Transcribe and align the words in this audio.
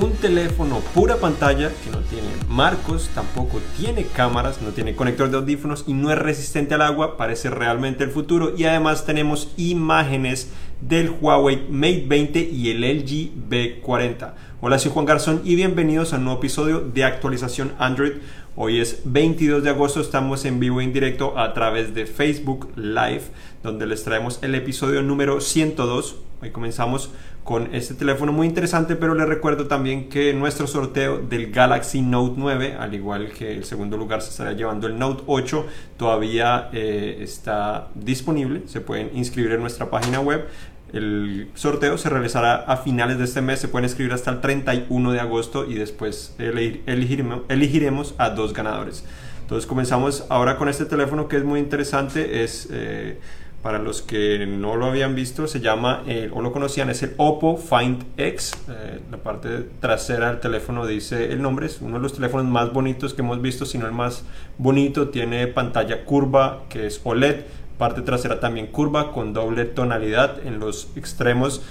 un 0.00 0.12
teléfono 0.12 0.80
pura 0.94 1.16
pantalla 1.16 1.70
que 1.84 1.90
no 1.90 1.98
tiene 1.98 2.28
marcos, 2.48 3.10
tampoco 3.14 3.60
tiene 3.76 4.04
cámaras, 4.04 4.62
no 4.62 4.70
tiene 4.70 4.94
conector 4.94 5.30
de 5.30 5.38
audífonos 5.38 5.84
y 5.86 5.92
no 5.92 6.12
es 6.12 6.18
resistente 6.18 6.74
al 6.74 6.82
agua, 6.82 7.16
parece 7.16 7.50
realmente 7.50 8.04
el 8.04 8.10
futuro. 8.10 8.54
Y 8.56 8.64
además 8.64 9.04
tenemos 9.06 9.52
imágenes 9.56 10.50
del 10.80 11.10
Huawei 11.20 11.66
Mate 11.70 12.04
20 12.06 12.40
y 12.40 12.70
el 12.70 12.82
LG 12.82 13.48
B40. 13.48 14.32
Hola, 14.60 14.78
soy 14.78 14.92
Juan 14.92 15.06
Garzón 15.06 15.42
y 15.44 15.54
bienvenidos 15.54 16.12
a 16.12 16.16
un 16.16 16.24
nuevo 16.24 16.38
episodio 16.38 16.80
de 16.80 17.04
actualización 17.04 17.72
Android. 17.78 18.12
Hoy 18.60 18.80
es 18.80 19.02
22 19.04 19.62
de 19.62 19.70
agosto, 19.70 20.00
estamos 20.00 20.44
en 20.44 20.58
vivo 20.58 20.80
en 20.80 20.92
directo 20.92 21.38
a 21.38 21.54
través 21.54 21.94
de 21.94 22.06
Facebook 22.06 22.72
Live, 22.74 23.22
donde 23.62 23.86
les 23.86 24.02
traemos 24.02 24.40
el 24.42 24.52
episodio 24.56 25.00
número 25.00 25.40
102. 25.40 26.16
Hoy 26.42 26.50
comenzamos 26.50 27.12
con 27.44 27.72
este 27.72 27.94
teléfono 27.94 28.32
muy 28.32 28.48
interesante, 28.48 28.96
pero 28.96 29.14
les 29.14 29.28
recuerdo 29.28 29.68
también 29.68 30.08
que 30.08 30.34
nuestro 30.34 30.66
sorteo 30.66 31.18
del 31.18 31.52
Galaxy 31.52 32.02
Note 32.02 32.34
9, 32.36 32.74
al 32.80 32.92
igual 32.94 33.30
que 33.30 33.52
el 33.52 33.64
segundo 33.64 33.96
lugar 33.96 34.22
se 34.22 34.30
estará 34.30 34.50
llevando 34.54 34.88
el 34.88 34.98
Note 34.98 35.22
8, 35.28 35.66
todavía 35.96 36.68
eh, 36.72 37.18
está 37.20 37.90
disponible. 37.94 38.62
Se 38.66 38.80
pueden 38.80 39.16
inscribir 39.16 39.52
en 39.52 39.60
nuestra 39.60 39.88
página 39.88 40.18
web. 40.18 40.48
El 40.92 41.50
sorteo 41.54 41.98
se 41.98 42.08
realizará 42.08 42.56
a 42.56 42.78
finales 42.78 43.18
de 43.18 43.24
este 43.24 43.42
mes, 43.42 43.60
se 43.60 43.68
pueden 43.68 43.84
escribir 43.84 44.12
hasta 44.12 44.30
el 44.30 44.40
31 44.40 45.12
de 45.12 45.20
agosto 45.20 45.70
y 45.70 45.74
después 45.74 46.34
elegiremos, 46.38 47.42
elegiremos 47.48 48.14
a 48.16 48.30
dos 48.30 48.54
ganadores. 48.54 49.04
Entonces 49.42 49.66
comenzamos 49.66 50.24
ahora 50.28 50.56
con 50.56 50.68
este 50.68 50.84
teléfono 50.84 51.28
que 51.28 51.36
es 51.36 51.44
muy 51.44 51.60
interesante, 51.60 52.42
es 52.42 52.68
eh, 52.70 53.18
para 53.62 53.78
los 53.78 54.02
que 54.02 54.46
no 54.46 54.76
lo 54.76 54.86
habían 54.86 55.14
visto, 55.14 55.46
se 55.46 55.60
llama 55.60 56.02
eh, 56.06 56.30
o 56.32 56.40
lo 56.40 56.52
conocían, 56.52 56.90
es 56.90 57.02
el 57.02 57.14
Oppo 57.16 57.56
Find 57.56 58.04
X. 58.16 58.52
Eh, 58.68 59.00
la 59.10 59.18
parte 59.18 59.66
trasera 59.80 60.28
del 60.28 60.40
teléfono 60.40 60.86
dice 60.86 61.32
el 61.32 61.42
nombre, 61.42 61.66
es 61.66 61.80
uno 61.80 61.96
de 61.96 62.02
los 62.02 62.14
teléfonos 62.14 62.46
más 62.46 62.72
bonitos 62.72 63.14
que 63.14 63.22
hemos 63.22 63.42
visto, 63.42 63.66
si 63.66 63.76
no 63.76 63.86
el 63.86 63.92
más 63.92 64.24
bonito, 64.58 65.08
tiene 65.08 65.46
pantalla 65.48 66.04
curva 66.04 66.62
que 66.68 66.86
es 66.86 67.00
OLED 67.04 67.44
parte 67.78 68.02
trasera 68.02 68.40
también 68.40 68.66
curva 68.66 69.12
con 69.12 69.32
doble 69.32 69.64
tonalidad 69.64 70.44
en 70.44 70.58
los 70.58 70.88
extremos. 70.96 71.62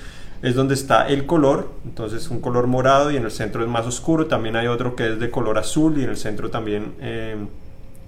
Es 0.41 0.55
donde 0.55 0.75
está 0.75 1.07
el 1.07 1.25
color, 1.25 1.71
entonces 1.83 2.29
un 2.29 2.41
color 2.41 2.67
morado 2.67 3.11
y 3.11 3.17
en 3.17 3.23
el 3.23 3.31
centro 3.31 3.63
es 3.63 3.69
más 3.69 3.87
oscuro, 3.87 4.27
también 4.27 4.55
hay 4.55 4.67
otro 4.67 4.95
que 4.95 5.13
es 5.13 5.19
de 5.19 5.31
color 5.31 5.57
azul 5.57 5.97
y 5.97 6.03
en 6.03 6.11
el 6.11 6.17
centro 6.17 6.51
también 6.51 6.93
eh, 7.01 7.35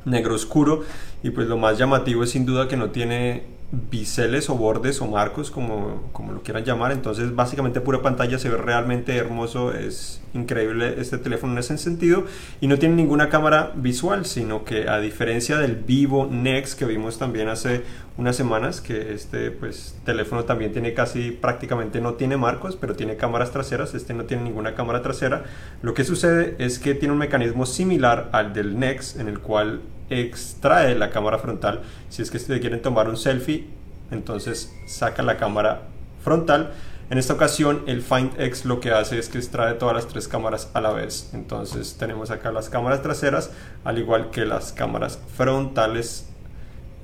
negro 0.05 0.36
oscuro. 0.36 0.83
Y 1.23 1.31
pues 1.31 1.47
lo 1.47 1.58
más 1.58 1.77
llamativo 1.77 2.23
es 2.23 2.31
sin 2.31 2.45
duda 2.45 2.67
que 2.67 2.77
no 2.77 2.92
tiene 2.92 3.58
biseles 3.71 4.49
o 4.49 4.55
bordes 4.55 4.99
o 5.01 5.07
marcos, 5.07 5.51
como, 5.51 6.09
como 6.11 6.31
lo 6.31 6.41
quieran 6.41 6.63
llamar. 6.63 6.91
Entonces, 6.91 7.35
básicamente 7.35 7.81
pura 7.81 8.01
pantalla, 8.01 8.39
se 8.39 8.49
ve 8.49 8.57
realmente 8.57 9.15
hermoso, 9.15 9.73
es 9.73 10.21
increíble 10.33 10.95
este 10.97 11.17
teléfono 11.17 11.53
en 11.53 11.59
ese 11.59 11.77
sentido. 11.77 12.25
Y 12.61 12.67
no 12.67 12.79
tiene 12.79 12.95
ninguna 12.95 13.29
cámara 13.29 13.71
visual, 13.75 14.25
sino 14.25 14.63
que 14.63 14.89
a 14.89 14.99
diferencia 14.99 15.57
del 15.57 15.75
Vivo 15.75 16.27
Next 16.31 16.77
que 16.77 16.85
vimos 16.85 17.19
también 17.19 17.47
hace 17.47 17.83
unas 18.17 18.35
semanas, 18.35 18.81
que 18.81 19.13
este 19.13 19.51
pues, 19.51 19.95
teléfono 20.03 20.43
también 20.43 20.73
tiene 20.73 20.93
casi 20.93 21.31
prácticamente 21.31 22.01
no 22.01 22.15
tiene 22.15 22.37
marcos, 22.37 22.75
pero 22.75 22.95
tiene 22.95 23.15
cámaras 23.15 23.51
traseras, 23.51 23.93
este 23.93 24.13
no 24.13 24.25
tiene 24.25 24.43
ninguna 24.43 24.75
cámara 24.75 25.01
trasera. 25.01 25.43
Lo 25.81 25.93
que 25.93 26.03
sucede 26.03 26.55
es 26.59 26.79
que 26.79 26.95
tiene 26.95 27.13
un 27.13 27.19
mecanismo 27.19 27.65
similar 27.65 28.29
al 28.33 28.53
del 28.53 28.79
Next, 28.79 29.19
en 29.19 29.27
el 29.27 29.39
cual 29.39 29.81
extrae 30.09 30.95
la 30.95 31.09
cámara 31.09 31.38
frontal. 31.39 31.81
Si 32.09 32.21
es 32.21 32.31
que 32.31 32.39
se 32.39 32.59
quieren 32.59 32.81
tomar 32.81 33.09
un 33.09 33.17
selfie, 33.17 33.67
entonces 34.11 34.73
saca 34.88 35.23
la 35.23 35.38
cámara 35.38 35.83
frontal. 36.23 36.73
En 37.09 37.17
esta 37.17 37.33
ocasión 37.33 37.83
el 37.88 38.03
Find 38.03 38.39
X 38.39 38.65
lo 38.65 38.80
que 38.80 38.91
hace 38.91 39.17
es 39.17 39.30
que 39.30 39.39
extrae 39.39 39.73
todas 39.73 39.95
las 39.95 40.07
tres 40.07 40.27
cámaras 40.27 40.69
a 40.73 40.81
la 40.81 40.91
vez. 40.91 41.31
Entonces 41.33 41.95
tenemos 41.97 42.30
acá 42.30 42.52
las 42.52 42.69
cámaras 42.69 43.02
traseras, 43.02 43.52
al 43.83 43.97
igual 43.97 44.30
que 44.30 44.45
las 44.45 44.73
cámaras 44.73 45.20
frontales 45.36 46.27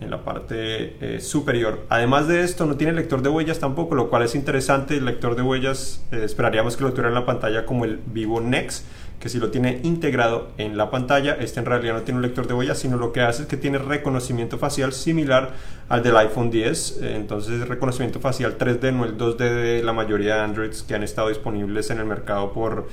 en 0.02 0.12
la 0.12 0.24
parte 0.24 0.98
eh, 1.00 1.20
superior. 1.22 1.86
Además 1.90 2.28
de 2.28 2.44
esto, 2.44 2.66
no 2.66 2.76
tiene 2.76 2.94
lector 2.94 3.22
de 3.22 3.30
huellas 3.30 3.60
tampoco, 3.60 3.96
lo 3.96 4.10
cual 4.10 4.24
es 4.24 4.36
interesante. 4.36 4.98
El 4.98 5.06
lector 5.06 5.36
de 5.36 5.42
huellas 5.42 6.06
eh, 6.12 6.22
esperaríamos 6.24 6.78
que 6.78 6.84
lo 6.84 6.92
tuviera 6.92 7.10
en 7.10 7.16
la 7.16 7.26
pantalla 7.26 7.66
como 7.66 7.86
el 7.86 8.00
Vivo 8.06 8.42
Next 8.42 8.86
que 9.26 9.30
si 9.30 9.40
lo 9.40 9.50
tiene 9.50 9.80
integrado 9.82 10.50
en 10.60 10.78
la 10.78 10.92
pantalla, 10.92 11.36
este 11.40 11.60
en 11.60 11.66
realidad 11.66 11.96
no 11.96 12.02
tiene 12.04 12.20
un 12.20 12.22
lector 12.22 12.46
de 12.46 12.54
huellas, 12.54 12.78
sino 12.78 12.96
lo 12.96 13.12
que 13.12 13.22
hace 13.22 13.42
es 13.42 13.48
que 13.48 13.58
tiene 13.58 13.80
reconocimiento 13.80 14.60
facial 14.60 14.94
similar 14.94 15.50
al 15.90 16.04
del 16.04 16.16
iPhone 16.18 16.52
10. 16.52 17.00
Eh, 17.02 17.16
entonces, 17.16 17.68
reconocimiento 17.68 18.20
facial 18.20 18.56
3D, 18.56 18.94
no 18.94 19.04
el 19.04 19.18
2D 19.18 19.38
de 19.38 19.82
la 19.82 19.94
mayoría 19.94 20.36
de 20.36 20.42
Androids 20.42 20.84
que 20.84 20.94
han 20.94 21.02
estado 21.02 21.30
disponibles 21.30 21.90
en 21.90 21.98
el 21.98 22.06
mercado 22.06 22.54
por 22.54 22.88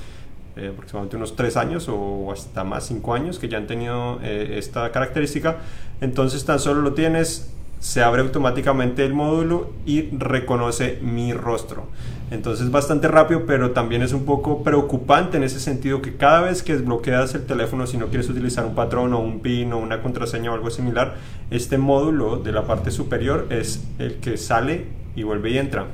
eh, 0.55 0.71
aproximadamente 0.73 1.17
unos 1.17 1.35
3 1.35 1.55
años 1.55 1.87
o 1.87 2.31
hasta 2.31 2.63
más 2.63 2.87
5 2.87 3.13
años 3.13 3.37
que 3.37 3.47
ya 3.47 3.59
han 3.59 3.67
tenido 3.67 4.19
eh, 4.23 4.55
esta 4.57 4.91
característica. 4.91 5.57
Entonces, 6.01 6.43
tan 6.45 6.57
solo 6.57 6.81
lo 6.81 6.93
tienes 6.93 7.53
se 7.83 8.01
abre 8.01 8.21
automáticamente 8.21 9.03
el 9.03 9.13
módulo 9.13 9.73
y 9.85 10.09
reconoce 10.17 10.99
mi 11.01 11.33
rostro. 11.33 11.87
Entonces 12.33 12.71
bastante 12.71 13.07
rápido, 13.07 13.43
pero 13.45 13.71
también 13.71 14.01
es 14.01 14.11
un 14.11 14.25
poco 14.25 14.63
preocupante 14.63 15.37
en 15.37 15.43
ese 15.43 15.59
sentido 15.59 16.01
que 16.01 16.17
cada 16.17 16.41
vez 16.41 16.63
que 16.63 16.73
desbloqueas 16.73 17.35
el 17.35 17.45
teléfono, 17.45 17.85
si 17.85 17.97
no 17.97 18.07
quieres 18.07 18.27
utilizar 18.27 18.65
un 18.65 18.73
patrón 18.73 19.13
o 19.13 19.19
un 19.19 19.39
PIN 19.41 19.71
o 19.71 19.77
una 19.77 20.01
contraseña 20.01 20.49
o 20.49 20.55
algo 20.55 20.71
similar, 20.71 21.13
este 21.51 21.77
módulo 21.77 22.37
de 22.37 22.51
la 22.51 22.65
parte 22.65 22.89
superior 22.89 23.45
es 23.51 23.83
el 23.99 24.15
que 24.15 24.37
sale 24.37 24.87
y 25.15 25.21
vuelve 25.21 25.51
y 25.51 25.59
entra. 25.59 25.85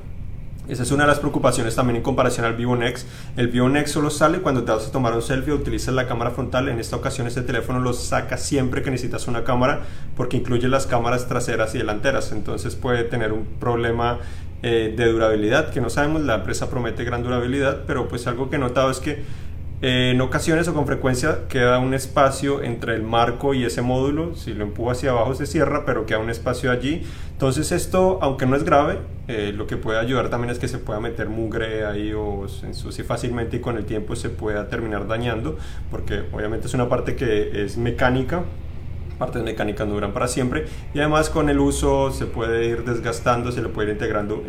Esa 0.70 0.84
es 0.84 0.92
una 0.92 1.04
de 1.04 1.08
las 1.08 1.20
preocupaciones 1.20 1.76
también 1.76 1.98
en 1.98 2.04
comparación 2.04 2.46
al 2.46 2.54
Vivo 2.54 2.76
Next. 2.76 3.08
El 3.36 3.48
Vivo 3.48 3.68
Next 3.68 3.94
solo 3.94 4.10
sale 4.10 4.40
cuando 4.40 4.64
te 4.64 4.72
vas 4.72 4.88
a 4.88 4.92
tomar 4.92 5.14
un 5.16 5.22
selfie 5.22 5.52
o 5.52 5.56
utilizas 5.58 5.94
la 5.94 6.08
cámara 6.08 6.30
frontal. 6.32 6.70
En 6.70 6.80
esta 6.80 6.96
ocasión 6.96 7.28
este 7.28 7.42
teléfono 7.42 7.80
lo 7.80 7.92
saca 7.92 8.38
siempre 8.38 8.82
que 8.82 8.92
necesitas 8.92 9.28
una 9.28 9.44
cámara 9.44 9.82
porque 10.16 10.38
incluye 10.38 10.70
las 10.70 10.86
cámaras 10.86 11.28
traseras 11.28 11.76
y 11.76 11.80
delanteras. 11.80 12.32
Entonces 12.32 12.76
puede 12.76 13.04
tener 13.04 13.34
un 13.34 13.46
problema 13.60 14.20
eh, 14.62 14.94
de 14.96 15.06
durabilidad 15.06 15.72
que 15.72 15.82
no 15.82 15.90
sabemos. 15.90 16.22
La 16.24 16.36
empresa 16.36 16.70
promete 16.70 17.04
gran 17.04 17.24
durabilidad, 17.24 17.84
pero 17.88 18.08
pues 18.08 18.28
algo 18.28 18.50
que 18.50 18.58
he 18.58 18.60
notado 18.60 18.92
es 18.92 19.00
que 19.00 19.24
eh, 19.82 20.12
en 20.12 20.20
ocasiones 20.20 20.68
o 20.68 20.74
con 20.74 20.86
frecuencia 20.86 21.48
queda 21.48 21.80
un 21.80 21.94
espacio 21.94 22.62
entre 22.62 22.96
el 22.96 23.04
marco 23.04 23.54
y 23.54 23.64
ese 23.64 23.82
módulo. 23.82 24.36
Si 24.36 24.54
lo 24.54 24.66
empujo 24.66 24.92
hacia 24.92 25.12
abajo 25.12 25.34
se 25.36 25.46
cierra, 25.46 25.86
pero 25.86 26.06
queda 26.06 26.20
un 26.20 26.30
espacio 26.30 26.72
allí. 26.72 27.04
Entonces 27.32 27.72
esto, 27.72 28.20
aunque 28.22 28.46
no 28.46 28.58
es 28.58 28.66
grave, 28.66 28.98
eh, 29.30 29.54
lo 29.56 29.68
que 29.68 29.78
puede 29.78 29.98
ayudar 29.98 30.30
también 30.30 30.52
es 30.52 30.60
que 30.60 30.68
se 30.68 30.80
pueda 30.80 31.00
meter 31.00 31.30
mugre 31.30 31.86
ahí 31.86 32.12
o 32.14 32.50
se 32.50 32.66
ensucie 32.66 33.06
fácilmente 33.06 33.58
y 33.58 33.60
con 33.62 33.78
el 33.78 33.86
tiempo 33.86 34.18
se 34.18 34.30
pueda 34.30 34.68
terminar 34.68 35.08
dañando, 35.08 35.58
porque 35.90 36.24
obviamente 36.34 36.68
es 36.68 36.74
una 36.74 36.90
parte 36.90 37.16
que 37.16 37.64
es 37.64 37.78
mecánica, 37.78 38.44
partes 39.20 39.44
mecánicas 39.44 39.88
no 39.88 39.94
duran 39.94 40.14
para 40.14 40.28
siempre 40.28 40.66
y 40.94 41.00
además 41.00 41.30
con 41.30 41.50
el 41.50 41.60
uso 41.60 42.12
se 42.12 42.26
puede 42.26 42.66
ir 42.66 42.86
desgastando, 42.86 43.52
se 43.52 43.62
le 43.62 43.70
puede 43.70 43.90
ir 43.90 43.94
integrando, 43.94 44.44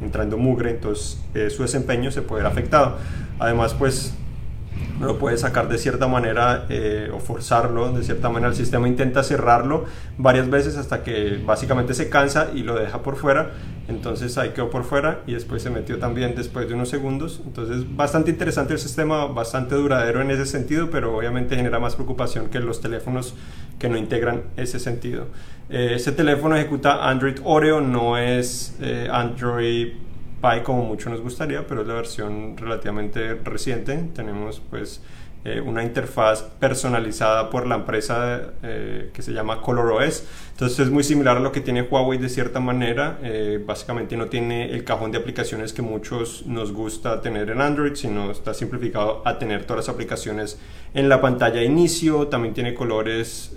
entrando 0.00 0.38
mugre, 0.38 0.70
entonces 0.70 1.20
eh, 1.34 1.50
su 1.50 1.62
desempeño 1.62 2.10
se 2.10 2.22
puede 2.22 2.42
ver 2.42 2.50
afectado. 2.50 2.96
Además 3.38 3.74
pues 3.74 4.14
lo 5.00 5.18
puede 5.18 5.36
sacar 5.38 5.68
de 5.68 5.78
cierta 5.78 6.08
manera 6.08 6.66
eh, 6.68 7.10
o 7.12 7.18
forzarlo, 7.18 7.92
de 7.92 8.02
cierta 8.02 8.28
manera. 8.28 8.50
El 8.50 8.56
sistema 8.56 8.86
intenta 8.86 9.22
cerrarlo 9.22 9.84
varias 10.18 10.50
veces 10.50 10.76
hasta 10.76 11.02
que 11.02 11.40
básicamente 11.44 11.94
se 11.94 12.10
cansa 12.10 12.50
y 12.54 12.62
lo 12.62 12.74
deja 12.74 13.02
por 13.02 13.16
fuera, 13.16 13.52
entonces 13.88 14.36
ahí 14.38 14.50
quedó 14.50 14.70
por 14.70 14.84
fuera 14.84 15.20
y 15.26 15.32
después 15.32 15.62
se 15.62 15.70
metió 15.70 15.98
también 15.98 16.34
después 16.36 16.68
de 16.68 16.74
unos 16.74 16.88
segundos, 16.90 17.40
entonces 17.44 17.84
bastante 17.96 18.30
interesante 18.30 18.74
el 18.74 18.78
sistema, 18.78 19.26
bastante 19.26 19.74
duradero 19.74 20.20
en 20.20 20.30
ese 20.30 20.46
sentido, 20.46 20.90
pero 20.90 21.16
obviamente 21.16 21.56
genera 21.56 21.78
más 21.78 21.94
preocupación 21.94 22.48
que 22.48 22.60
los 22.60 22.80
teléfonos 22.80 23.34
que 23.78 23.88
no 23.88 23.96
integran 23.96 24.42
ese 24.56 24.78
sentido. 24.78 25.26
Eh, 25.70 25.92
ese 25.94 26.12
teléfono 26.12 26.56
ejecuta 26.56 27.08
Android 27.08 27.38
Oreo, 27.44 27.80
no 27.80 28.18
es 28.18 28.76
eh, 28.80 29.08
Android 29.10 29.92
Pie 30.40 30.62
como 30.62 30.84
mucho 30.84 31.10
nos 31.10 31.20
gustaría, 31.20 31.66
pero 31.66 31.82
es 31.82 31.86
la 31.86 31.94
versión 31.94 32.56
relativamente 32.56 33.34
reciente. 33.34 34.08
Tenemos 34.14 34.60
pues 34.70 35.00
eh, 35.42 35.58
una 35.58 35.82
interfaz 35.82 36.42
personalizada 36.42 37.48
por 37.48 37.66
la 37.66 37.76
empresa 37.76 38.52
eh, 38.62 39.08
que 39.12 39.22
se 39.22 39.32
llama 39.32 39.62
ColorOS. 39.62 40.24
Entonces 40.52 40.78
es 40.80 40.90
muy 40.90 41.02
similar 41.02 41.38
a 41.38 41.40
lo 41.40 41.50
que 41.50 41.62
tiene 41.62 41.80
Huawei 41.80 42.18
de 42.18 42.28
cierta 42.28 42.60
manera. 42.60 43.18
Eh, 43.22 43.62
básicamente 43.66 44.18
no 44.18 44.26
tiene 44.26 44.70
el 44.70 44.84
cajón 44.84 45.12
de 45.12 45.18
aplicaciones 45.18 45.72
que 45.72 45.80
muchos 45.80 46.44
nos 46.44 46.72
gusta 46.72 47.22
tener 47.22 47.48
en 47.48 47.62
Android, 47.62 47.94
sino 47.94 48.30
está 48.30 48.52
simplificado 48.52 49.22
a 49.24 49.38
tener 49.38 49.64
todas 49.64 49.86
las 49.86 49.94
aplicaciones 49.94 50.58
en 50.92 51.08
la 51.08 51.22
pantalla 51.22 51.60
de 51.60 51.64
inicio. 51.64 52.28
También 52.28 52.52
tiene 52.52 52.74
colores 52.74 53.54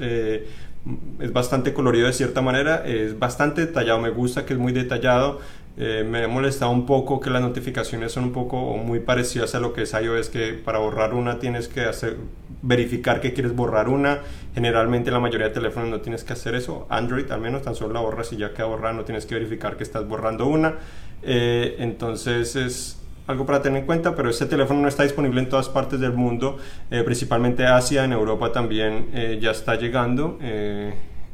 es 1.20 1.32
bastante 1.32 1.74
colorido 1.74 2.08
de 2.08 2.14
cierta 2.14 2.42
manera, 2.42 2.84
es 2.86 3.18
bastante 3.18 3.66
detallado, 3.66 4.00
me 4.00 4.10
gusta 4.10 4.46
que 4.46 4.54
es 4.54 4.60
muy 4.60 4.74
detallado. 4.74 5.40
Eh, 5.76 6.06
me 6.08 6.24
ha 6.24 6.28
molestado 6.28 6.70
un 6.70 6.86
poco 6.86 7.20
que 7.20 7.32
las 7.32 7.42
notificaciones 7.42 8.12
son 8.12 8.26
un 8.26 8.32
poco 8.32 8.78
muy 8.78 9.00
parecidas 9.00 9.56
a 9.56 9.60
lo 9.60 9.74
que 9.74 9.84
es 9.84 9.94
iOS, 9.94 10.30
que 10.30 10.54
para 10.54 10.78
borrar 10.78 11.16
una 11.16 11.40
tienes 11.40 11.68
que 11.68 11.82
hacer, 11.82 12.18
verificar 12.62 13.22
que 13.22 13.34
quieres 13.34 13.56
borrar 13.56 13.90
una. 13.90 14.20
Generalmente 14.54 15.10
la 15.10 15.20
mayoría 15.20 15.48
de 15.48 15.54
teléfonos 15.54 15.90
no 15.90 16.02
tienes 16.02 16.24
que 16.24 16.34
hacer 16.34 16.54
eso. 16.54 16.86
Android 16.90 17.30
al 17.32 17.42
menos 17.42 17.64
tan 17.64 17.74
solo 17.74 17.94
la 17.94 18.02
borras 18.02 18.32
y 18.34 18.38
ya 18.38 18.54
queda 18.54 18.66
borrada, 18.66 18.94
no 18.94 19.04
tienes 19.04 19.26
que 19.26 19.34
verificar 19.34 19.76
que 19.76 19.84
estás 19.84 20.08
borrando 20.08 20.46
una. 20.46 20.76
Eh, 21.24 21.78
entonces 21.80 22.56
es 22.56 23.00
algo 23.26 23.46
para 23.48 23.62
tener 23.64 23.80
en 23.80 23.86
cuenta, 23.88 24.16
pero 24.16 24.30
este 24.30 24.46
teléfono 24.46 24.80
no 24.80 24.88
está 24.88 25.04
disponible 25.04 25.42
en 25.42 25.50
todas 25.50 25.70
partes 25.70 26.00
del 26.00 26.14
mundo, 26.14 26.58
eh, 26.92 27.02
principalmente 27.04 27.66
Asia, 27.66 28.04
en 28.04 28.12
Europa 28.12 28.52
también 28.52 29.08
ya 29.40 29.52
está 29.52 29.76
llegando. 29.76 30.38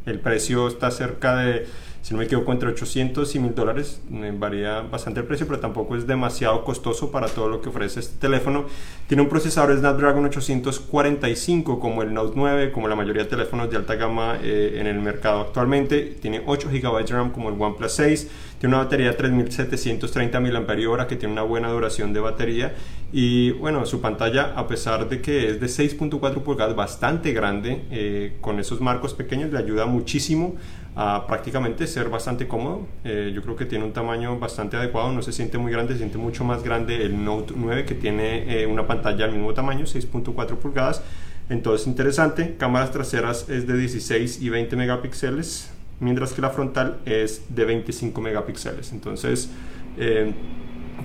El 0.05 0.19
precio 0.19 0.67
está 0.67 0.91
cerca 0.91 1.35
de 1.35 1.65
si 2.09 2.15
no 2.15 2.17
me 2.21 2.25
equivoco, 2.25 2.51
entre 2.51 2.69
800 2.69 3.35
y 3.35 3.39
1000 3.39 3.53
dólares. 3.53 4.01
varía 4.39 4.81
bastante 4.81 5.19
el 5.19 5.27
precio, 5.27 5.45
pero 5.45 5.59
tampoco 5.59 5.95
es 5.95 6.07
demasiado 6.07 6.63
costoso 6.63 7.11
para 7.11 7.27
todo 7.27 7.47
lo 7.47 7.61
que 7.61 7.69
ofrece 7.69 7.99
este 7.99 8.17
teléfono. 8.17 8.65
Tiene 9.05 9.21
un 9.21 9.29
procesador 9.29 9.77
Snapdragon 9.77 10.25
845 10.25 11.79
como 11.79 12.01
el 12.01 12.11
Note 12.11 12.33
9, 12.35 12.71
como 12.71 12.87
la 12.87 12.95
mayoría 12.95 13.25
de 13.25 13.29
teléfonos 13.29 13.69
de 13.69 13.77
alta 13.77 13.93
gama 13.93 14.39
eh, 14.41 14.77
en 14.79 14.87
el 14.87 14.99
mercado 14.99 15.41
actualmente. 15.41 16.17
Tiene 16.19 16.41
8 16.47 16.69
GB 16.71 17.05
de 17.05 17.13
RAM 17.13 17.29
como 17.29 17.49
el 17.49 17.61
OnePlus 17.61 17.91
6. 17.91 18.27
Tiene 18.57 18.73
una 18.73 18.85
batería 18.85 19.11
de 19.11 19.13
3730 19.13 20.39
mAh 20.39 21.05
que 21.05 21.15
tiene 21.15 21.31
una 21.31 21.43
buena 21.43 21.69
duración 21.69 22.11
de 22.11 22.21
batería. 22.21 22.73
Y 23.11 23.51
bueno, 23.51 23.85
su 23.85 24.01
pantalla, 24.01 24.53
a 24.55 24.67
pesar 24.67 25.09
de 25.09 25.21
que 25.21 25.47
es 25.49 25.59
de 25.59 25.67
6.4 25.67 26.41
pulgadas, 26.41 26.75
bastante 26.75 27.33
grande, 27.33 27.83
eh, 27.91 28.37
con 28.41 28.59
esos 28.59 28.81
marcos 28.81 29.13
pequeños, 29.13 29.51
le 29.51 29.59
ayuda 29.59 29.85
muchísimo 29.85 30.55
a 30.95 31.25
prácticamente 31.27 31.87
ser 31.87 32.09
bastante 32.09 32.47
cómodo. 32.47 32.87
Eh, 33.03 33.31
yo 33.33 33.41
creo 33.41 33.55
que 33.55 33.65
tiene 33.65 33.85
un 33.85 33.93
tamaño 33.93 34.37
bastante 34.39 34.77
adecuado, 34.77 35.11
no 35.11 35.21
se 35.21 35.31
siente 35.31 35.57
muy 35.57 35.71
grande, 35.71 35.93
se 35.93 35.99
siente 35.99 36.17
mucho 36.17 36.43
más 36.43 36.63
grande 36.63 37.03
el 37.05 37.23
Note 37.23 37.53
9 37.55 37.85
que 37.85 37.95
tiene 37.95 38.61
eh, 38.61 38.67
una 38.67 38.87
pantalla 38.87 39.25
al 39.25 39.31
mismo 39.31 39.53
tamaño, 39.53 39.85
6.4 39.85 40.57
pulgadas. 40.57 41.01
Entonces 41.49 41.87
interesante, 41.87 42.55
cámaras 42.57 42.91
traseras 42.91 43.49
es 43.49 43.65
de 43.65 43.77
16 43.77 44.41
y 44.41 44.49
20 44.49 44.75
megapíxeles, 44.75 45.71
mientras 45.99 46.33
que 46.33 46.41
la 46.41 46.49
frontal 46.49 46.99
es 47.05 47.43
de 47.49 47.65
25 47.65 48.21
megapíxeles. 48.21 48.91
Entonces, 48.91 49.49
eh, 49.97 50.31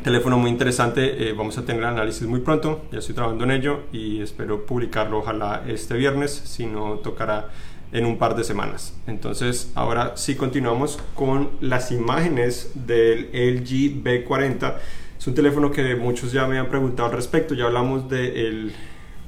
teléfono 0.03 0.37
muy 0.37 0.51
interesante, 0.51 1.33
vamos 1.33 1.57
a 1.57 1.65
tener 1.65 1.85
análisis 1.85 2.27
muy 2.27 2.41
pronto, 2.41 2.85
ya 2.93 2.99
estoy 2.99 3.15
trabajando 3.15 3.45
en 3.45 3.53
ello 3.53 3.85
y 3.91 4.21
espero 4.21 4.67
publicarlo 4.67 5.19
ojalá 5.19 5.63
este 5.67 5.95
viernes, 5.95 6.31
si 6.33 6.67
no 6.67 6.97
tocará 6.99 7.49
en 7.93 8.07
un 8.07 8.19
par 8.19 8.37
de 8.37 8.45
semanas. 8.45 8.95
Entonces, 9.07 9.71
ahora 9.75 10.17
sí 10.17 10.35
continuamos 10.35 10.99
con 11.15 11.51
las 11.61 11.93
imágenes 11.93 12.73
del 12.75 13.31
LG 13.33 14.03
B40. 14.03 14.75
Es 15.19 15.27
un 15.27 15.35
teléfono 15.35 15.71
que 15.71 15.95
muchos 15.95 16.33
ya 16.33 16.47
me 16.47 16.59
han 16.59 16.69
preguntado 16.69 17.09
al 17.09 17.15
respecto. 17.15 17.55
Ya 17.55 17.65
hablamos 17.65 18.09
del 18.09 18.73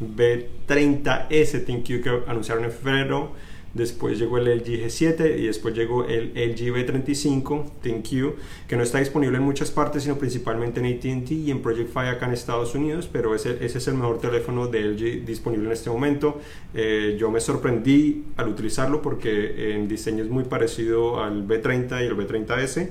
B30S 0.01 1.65
ThinQ 1.65 1.87
que 2.03 2.23
anunciaron 2.27 2.65
en 2.65 2.73
febrero 2.73 3.33
después 3.77 4.19
llegó 4.19 4.39
el 4.39 4.45
LG 4.45 4.87
G7 4.87 5.39
y 5.39 5.47
después 5.47 5.75
llegó 5.75 6.05
el 6.05 6.31
LG 6.35 6.73
V35 6.75 7.65
ThinQ, 7.83 8.35
que 8.67 8.77
no 8.77 8.83
está 8.83 8.99
disponible 8.99 9.37
en 9.37 9.45
muchas 9.45 9.71
partes, 9.71 10.05
sino 10.05 10.17
principalmente 10.17 10.81
en 10.81 10.87
AT&T 10.87 11.35
y 11.35 11.51
en 11.51 11.61
Project 11.61 11.93
Fi 11.93 12.09
acá 12.09 12.27
en 12.27 12.33
Estados 12.33 12.75
Unidos, 12.75 13.09
pero 13.13 13.35
ese, 13.35 13.65
ese, 13.65 13.79
es 13.79 13.89
el 13.89 13.95
mejor 13.95 14.19
teléfono 14.19 14.67
de 14.67 14.81
LG 14.81 15.25
disponible 15.25 15.67
en 15.67 15.73
este 15.73 15.91
momento. 15.91 16.41
Eh, 16.75 17.17
yo 17.19 17.31
me 17.31 17.41
sorprendí 17.41 18.25
al 18.37 18.49
utilizarlo 18.49 19.03
porque 19.03 19.75
en 19.75 19.89
diseño 19.89 20.25
es 20.25 20.31
muy 20.31 20.45
parecido 20.45 21.23
al 21.23 21.47
V30 21.47 22.03
y 22.03 22.07
el 22.07 22.17
V30S, 22.17 22.89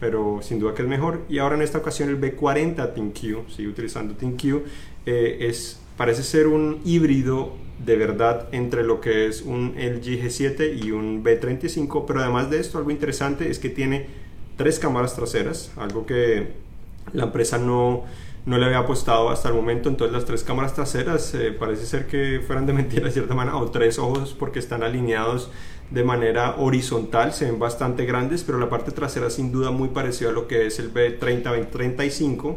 pero 0.00 0.40
sin 0.42 0.58
duda 0.58 0.74
que 0.74 0.82
es 0.82 0.88
mejor. 0.88 1.20
Y 1.28 1.38
ahora 1.38 1.56
en 1.56 1.62
esta 1.62 1.78
ocasión 1.78 2.08
el 2.08 2.20
B40 2.20 2.94
ThinQ, 2.94 3.50
sigue 3.50 3.68
utilizando 3.68 4.14
ThinQ, 4.14 4.62
eh, 5.04 5.38
es, 5.40 5.81
parece 5.96 6.22
ser 6.22 6.46
un 6.46 6.80
híbrido 6.84 7.52
de 7.84 7.96
verdad 7.96 8.48
entre 8.52 8.84
lo 8.84 9.00
que 9.00 9.26
es 9.26 9.42
un 9.42 9.74
LG 9.76 10.22
G7 10.22 10.84
y 10.84 10.92
un 10.92 11.24
B35, 11.24 12.04
pero 12.06 12.20
además 12.20 12.50
de 12.50 12.60
esto 12.60 12.78
algo 12.78 12.90
interesante 12.90 13.50
es 13.50 13.58
que 13.58 13.68
tiene 13.68 14.06
tres 14.56 14.78
cámaras 14.78 15.16
traseras, 15.16 15.72
algo 15.76 16.06
que 16.06 16.52
la 17.12 17.24
empresa 17.24 17.58
no, 17.58 18.04
no 18.46 18.58
le 18.58 18.66
había 18.66 18.78
apostado 18.78 19.30
hasta 19.30 19.48
el 19.48 19.54
momento, 19.54 19.88
entonces 19.88 20.12
las 20.12 20.24
tres 20.24 20.44
cámaras 20.44 20.74
traseras 20.74 21.34
eh, 21.34 21.52
parece 21.52 21.86
ser 21.86 22.06
que 22.06 22.40
fueran 22.46 22.66
de 22.66 22.72
mentira 22.74 23.06
de 23.06 23.10
cierta 23.10 23.34
manera, 23.34 23.56
o 23.56 23.70
tres 23.70 23.98
ojos 23.98 24.36
porque 24.38 24.58
están 24.58 24.82
alineados 24.82 25.50
de 25.90 26.04
manera 26.04 26.56
horizontal, 26.56 27.32
se 27.32 27.46
ven 27.46 27.58
bastante 27.58 28.06
grandes, 28.06 28.44
pero 28.44 28.58
la 28.58 28.70
parte 28.70 28.92
trasera 28.92 29.28
sin 29.28 29.52
duda 29.52 29.70
muy 29.70 29.88
parecida 29.88 30.30
a 30.30 30.32
lo 30.32 30.46
que 30.46 30.66
es 30.66 30.78
el 30.78 30.92
B30-B35 30.94 32.56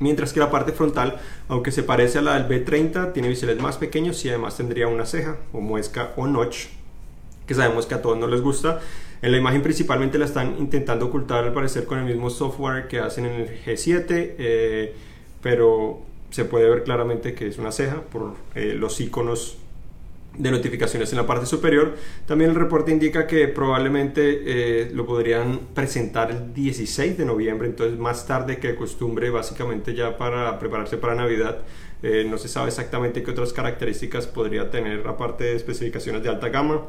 Mientras 0.00 0.32
que 0.32 0.40
la 0.40 0.50
parte 0.50 0.72
frontal, 0.72 1.20
aunque 1.48 1.72
se 1.72 1.82
parece 1.82 2.18
a 2.18 2.22
la 2.22 2.40
del 2.40 2.48
B30, 2.48 3.12
tiene 3.12 3.28
biseles 3.28 3.60
más 3.60 3.78
pequeños 3.78 4.24
y 4.24 4.28
además 4.28 4.56
tendría 4.56 4.86
una 4.88 5.06
ceja 5.06 5.38
o 5.52 5.60
muesca 5.60 6.12
o 6.16 6.26
notch, 6.26 6.66
que 7.46 7.54
sabemos 7.54 7.86
que 7.86 7.94
a 7.94 8.02
todos 8.02 8.18
no 8.18 8.26
les 8.26 8.40
gusta. 8.40 8.80
En 9.20 9.32
la 9.32 9.38
imagen 9.38 9.62
principalmente 9.62 10.18
la 10.18 10.26
están 10.26 10.56
intentando 10.58 11.06
ocultar 11.06 11.44
al 11.44 11.52
parecer 11.52 11.86
con 11.86 11.98
el 11.98 12.04
mismo 12.04 12.30
software 12.30 12.86
que 12.86 13.00
hacen 13.00 13.26
en 13.26 13.40
el 13.40 13.64
G7, 13.64 14.04
eh, 14.08 14.94
pero 15.42 16.00
se 16.30 16.44
puede 16.44 16.68
ver 16.68 16.84
claramente 16.84 17.34
que 17.34 17.48
es 17.48 17.58
una 17.58 17.72
ceja 17.72 18.02
por 18.02 18.34
eh, 18.54 18.74
los 18.74 19.00
iconos 19.00 19.58
de 20.38 20.50
notificaciones 20.50 21.10
en 21.12 21.18
la 21.18 21.26
parte 21.26 21.46
superior. 21.46 21.96
También 22.26 22.50
el 22.50 22.56
reporte 22.56 22.90
indica 22.90 23.26
que 23.26 23.48
probablemente 23.48 24.42
eh, 24.46 24.90
lo 24.92 25.04
podrían 25.04 25.60
presentar 25.74 26.30
el 26.30 26.54
16 26.54 27.18
de 27.18 27.24
noviembre, 27.24 27.68
entonces 27.68 27.98
más 27.98 28.26
tarde 28.26 28.58
que 28.58 28.68
de 28.68 28.74
costumbre, 28.76 29.30
básicamente 29.30 29.94
ya 29.94 30.16
para 30.16 30.58
prepararse 30.58 30.96
para 30.96 31.14
Navidad. 31.14 31.58
Eh, 32.02 32.24
no 32.28 32.38
se 32.38 32.48
sabe 32.48 32.68
exactamente 32.68 33.22
qué 33.22 33.30
otras 33.32 33.52
características 33.52 34.28
podría 34.28 34.70
tener 34.70 35.06
aparte 35.08 35.44
de 35.44 35.56
especificaciones 35.56 36.22
de 36.22 36.28
alta 36.28 36.48
gama 36.48 36.82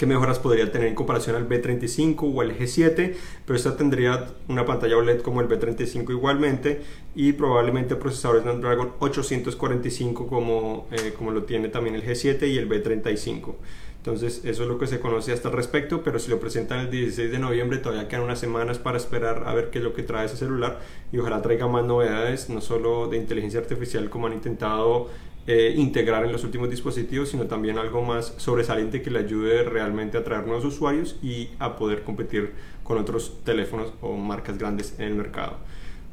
qué 0.00 0.06
mejoras 0.06 0.38
podría 0.38 0.72
tener 0.72 0.88
en 0.88 0.94
comparación 0.94 1.36
al 1.36 1.46
B35 1.46 2.32
o 2.34 2.40
el 2.40 2.58
G7, 2.58 3.14
pero 3.44 3.54
esta 3.54 3.76
tendría 3.76 4.28
una 4.48 4.64
pantalla 4.64 4.96
OLED 4.96 5.20
como 5.20 5.42
el 5.42 5.46
B35 5.46 6.08
igualmente 6.12 6.80
y 7.14 7.34
probablemente 7.34 7.96
procesadores 7.96 8.44
Snapdragon 8.44 8.92
845 8.98 10.26
como, 10.26 10.86
eh, 10.90 11.12
como 11.18 11.32
lo 11.32 11.42
tiene 11.42 11.68
también 11.68 11.96
el 11.96 12.02
G7 12.02 12.48
y 12.48 12.56
el 12.56 12.66
B35. 12.66 13.56
Entonces, 13.98 14.40
eso 14.46 14.62
es 14.62 14.68
lo 14.70 14.78
que 14.78 14.86
se 14.86 15.00
conoce 15.00 15.34
hasta 15.34 15.50
el 15.50 15.54
respecto, 15.54 16.02
pero 16.02 16.18
si 16.18 16.30
lo 16.30 16.40
presentan 16.40 16.80
el 16.80 16.90
16 16.90 17.30
de 17.30 17.38
noviembre, 17.38 17.76
todavía 17.76 18.08
quedan 18.08 18.22
unas 18.22 18.38
semanas 18.38 18.78
para 18.78 18.96
esperar 18.96 19.42
a 19.46 19.52
ver 19.52 19.68
qué 19.68 19.80
es 19.80 19.84
lo 19.84 19.92
que 19.92 20.02
trae 20.02 20.24
ese 20.24 20.38
celular 20.38 20.80
y 21.12 21.18
ojalá 21.18 21.42
traiga 21.42 21.68
más 21.68 21.84
novedades, 21.84 22.48
no 22.48 22.62
solo 22.62 23.08
de 23.08 23.18
inteligencia 23.18 23.60
artificial 23.60 24.08
como 24.08 24.28
han 24.28 24.32
intentado 24.32 25.10
eh, 25.46 25.74
integrar 25.76 26.24
en 26.24 26.32
los 26.32 26.44
últimos 26.44 26.70
dispositivos, 26.70 27.30
sino 27.30 27.46
también 27.46 27.78
algo 27.78 28.02
más 28.02 28.34
sobresaliente 28.36 29.02
que 29.02 29.10
le 29.10 29.20
ayude 29.20 29.64
realmente 29.64 30.18
a 30.18 30.24
traer 30.24 30.46
nuevos 30.46 30.64
usuarios 30.64 31.16
y 31.22 31.48
a 31.58 31.76
poder 31.76 32.02
competir 32.02 32.52
con 32.82 32.98
otros 32.98 33.38
teléfonos 33.44 33.92
o 34.00 34.16
marcas 34.16 34.58
grandes 34.58 34.94
en 34.98 35.06
el 35.06 35.14
mercado. 35.14 35.56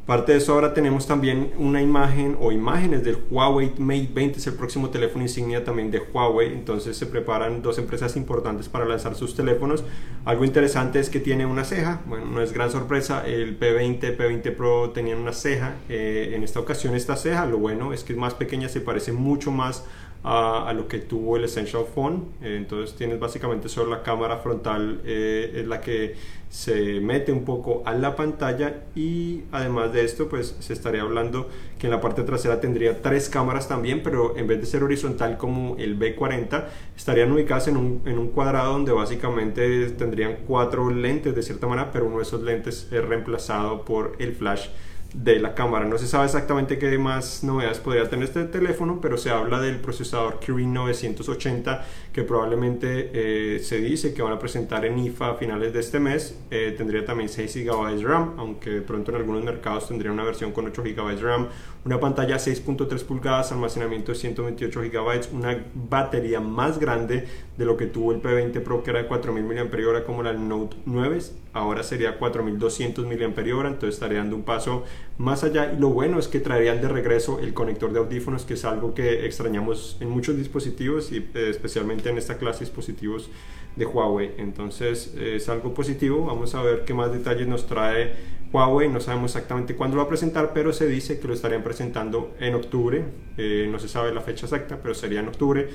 Parte 0.08 0.32
de 0.32 0.38
eso 0.38 0.54
ahora 0.54 0.74
tenemos 0.74 1.06
también 1.06 1.52
una 1.58 1.82
imagen 1.82 2.38
o 2.40 2.54
imágenes 2.54 3.04
del 3.04 3.18
Huawei 3.30 3.74
Mate 3.78 4.10
20, 4.14 4.40
es 4.40 4.48
el 4.48 4.54
próximo 4.54 4.90
teléfono 4.90 5.22
insignia 5.22 5.66
también 5.66 5.92
de 5.92 6.00
Huawei, 6.00 6.54
entonces 6.54 6.96
se 6.96 7.08
preparan 7.08 7.62
dos 7.62 7.78
empresas 7.78 8.16
importantes 8.16 8.70
para 8.70 8.86
lanzar 8.86 9.16
sus 9.16 9.36
teléfonos. 9.36 9.84
Algo 10.24 10.46
interesante 10.46 11.02
es 11.02 11.10
que 11.10 11.20
tiene 11.20 11.46
una 11.46 11.66
ceja, 11.66 12.00
bueno, 12.06 12.26
no 12.26 12.42
es 12.42 12.54
gran 12.54 12.72
sorpresa, 12.72 13.28
el 13.28 13.60
P20, 13.60 14.16
P20 14.16 14.56
Pro 14.56 14.92
tenían 14.92 15.18
una 15.18 15.34
ceja, 15.34 15.76
eh, 15.90 16.32
en 16.34 16.44
esta 16.44 16.62
ocasión 16.62 16.96
esta 16.96 17.18
ceja, 17.18 17.46
lo 17.46 17.58
bueno 17.58 17.92
es 17.92 18.06
que 18.06 18.14
es 18.14 18.20
más 18.20 18.34
pequeña, 18.34 18.70
se 18.70 18.80
parece 18.80 19.12
mucho 19.12 19.52
más 19.52 19.84
a, 20.30 20.74
lo 20.74 20.90
que 20.90 21.00
tuvo 21.00 21.38
el 21.38 21.46
Essential 21.46 21.86
Phone. 21.86 22.26
Entonces 22.42 22.96
tienes 22.98 23.20
básicamente 23.20 23.70
solo 23.70 23.90
la 23.92 24.04
cámara 24.04 24.38
frontal, 24.38 25.02
eh, 25.06 25.54
es 25.56 25.68
la 25.68 25.80
que 25.80 26.16
se 26.50 27.00
mete 27.00 27.32
un 27.32 27.46
poco 27.46 27.82
a 27.86 27.94
la 27.94 28.16
pantalla 28.16 28.84
y 28.96 29.44
además 29.52 29.92
de 29.92 30.06
esto 30.06 30.30
pues 30.30 30.56
se 30.60 30.72
estaría 30.72 31.02
hablando 31.02 31.50
que 31.78 31.88
en 31.88 31.92
la 31.92 32.00
parte 32.00 32.24
trasera 32.24 32.60
tendría 32.60 33.02
tres 33.02 33.30
cámaras 33.30 33.68
también, 33.68 34.02
pero 34.04 34.38
en 34.38 34.48
vez 34.48 34.60
de 34.60 34.66
ser 34.66 34.84
horizontal 34.84 35.38
como 35.38 35.76
el 35.78 35.98
B40, 35.98 36.66
estarían 36.96 37.32
ubicadas 37.32 37.68
en 37.68 37.78
un, 37.78 38.02
en 38.06 38.18
un 38.18 38.30
cuadrado 38.30 38.74
donde 38.74 38.92
básicamente 38.92 39.90
tendrían 39.92 40.38
cuatro 40.46 40.90
lentes 40.90 41.36
de 41.36 41.44
cierta 41.44 41.68
manera, 41.68 41.92
pero 41.92 42.06
uno 42.06 42.18
de 42.18 42.24
esos 42.24 42.42
lentes 42.42 42.88
es 42.92 43.06
reemplazado 43.06 43.84
por 43.86 44.16
el 44.20 44.34
flash 44.36 44.68
de 45.14 45.40
la 45.40 45.56
cámara. 45.56 45.86
No 45.86 45.98
se 45.98 46.08
sabe 46.08 46.26
exactamente 46.26 46.78
qué 46.78 46.98
más 46.98 47.44
novedades 47.44 47.80
podría 47.80 48.10
tener 48.10 48.26
este 48.26 48.44
teléfono, 48.46 49.00
pero 49.02 49.18
se 49.18 49.30
habla 49.30 49.60
del 49.60 49.80
procesador 49.80 50.40
Kirin 50.40 50.74
980 50.74 51.86
que 52.12 52.24
probablemente 52.24 53.12
eh, 53.14 53.60
se 53.60 53.78
dice 53.80 54.14
que 54.14 54.22
van 54.22 54.34
a 54.34 54.40
presentar 54.40 54.86
en 54.86 54.98
IFA 54.98 55.32
a 55.32 55.36
finales 55.36 55.72
de 55.74 55.80
este 55.80 56.00
mes. 56.00 56.40
Eh, 56.50 56.74
tendría 56.76 57.06
también 57.06 57.30
6 57.30 57.56
GB 57.64 57.96
de 57.96 58.04
RAM, 58.04 58.34
aunque 58.38 58.72
de 58.72 58.82
pronto 58.82 59.12
en 59.12 59.18
algunos 59.18 59.44
mercados 59.44 59.88
tendría 59.88 60.12
una 60.12 60.24
versión 60.24 60.52
con 60.52 60.66
8 60.66 60.84
GB 60.84 61.16
de 61.16 61.22
RAM, 61.22 61.48
una 61.88 62.02
pantalla 62.02 62.36
6.3 62.36 63.02
pulgadas, 63.06 63.54
almacenamiento 63.54 64.12
de 64.12 64.18
128 64.18 64.82
GB, 64.82 65.34
una 65.34 65.64
batería 65.74 66.42
más 66.42 66.80
grande 66.80 67.26
de 67.56 67.66
lo 67.66 67.78
que 67.78 67.86
tuvo 67.86 68.12
el 68.12 68.22
P20 68.22 68.62
Pro 68.62 68.84
que 68.84 68.90
era 68.90 69.02
de 69.02 69.08
4000 69.08 69.44
mAh 69.46 70.04
como 70.06 70.22
la 70.22 70.34
Note 70.34 70.76
9, 70.86 71.20
ahora 71.54 71.84
sería 71.84 72.18
4200 72.18 73.06
mAh, 73.06 73.14
entonces 73.14 73.94
estaría 73.94 74.18
dando 74.18 74.36
un 74.36 74.44
paso 74.44 74.84
más 75.18 75.44
allá. 75.44 75.74
Y 75.74 75.80
lo 75.80 75.90
bueno 75.90 76.20
es 76.20 76.28
que 76.28 76.40
traerían 76.40 76.82
de 76.82 76.88
regreso 76.88 77.40
el 77.40 77.54
conector 77.54 77.92
de 77.92 78.00
audífonos, 78.00 78.46
que 78.46 78.54
es 78.54 78.66
algo 78.66 78.94
que 78.94 79.26
extrañamos 79.26 79.98
en 80.00 80.10
muchos 80.10 80.38
dispositivos 80.38 81.12
y 81.12 81.18
eh, 81.18 81.50
especialmente 81.50 82.10
en 82.10 82.18
esta 82.18 82.38
clase 82.38 82.60
de 82.60 82.66
dispositivos 82.66 83.30
de 83.76 83.86
Huawei. 83.86 84.32
Entonces 84.38 85.14
es 85.16 85.50
algo 85.50 85.74
positivo. 85.74 86.26
Vamos 86.26 86.56
a 86.56 86.62
ver 86.62 86.86
qué 86.86 86.94
más 86.94 87.12
detalles 87.12 87.48
nos 87.48 87.68
trae 87.68 88.14
Huawei. 88.52 88.90
No 88.90 89.00
sabemos 89.00 89.36
exactamente 89.36 89.76
cuándo 89.76 89.96
lo 89.96 90.04
va 90.04 90.06
a 90.06 90.10
presentar, 90.10 90.52
pero 90.54 90.74
se 90.74 90.88
dice 90.88 91.20
que 91.20 91.28
lo 91.28 91.34
estarían 91.34 91.64
presentando 91.64 92.36
en 92.40 92.56
octubre. 92.56 93.04
Eh, 93.38 93.68
no 93.72 93.80
se 93.80 93.88
sabe 93.88 94.14
la 94.14 94.22
fecha 94.22 94.46
exacta, 94.46 94.80
pero 94.82 94.94
sería 94.94 95.20
en 95.20 95.28
octubre. 95.28 95.68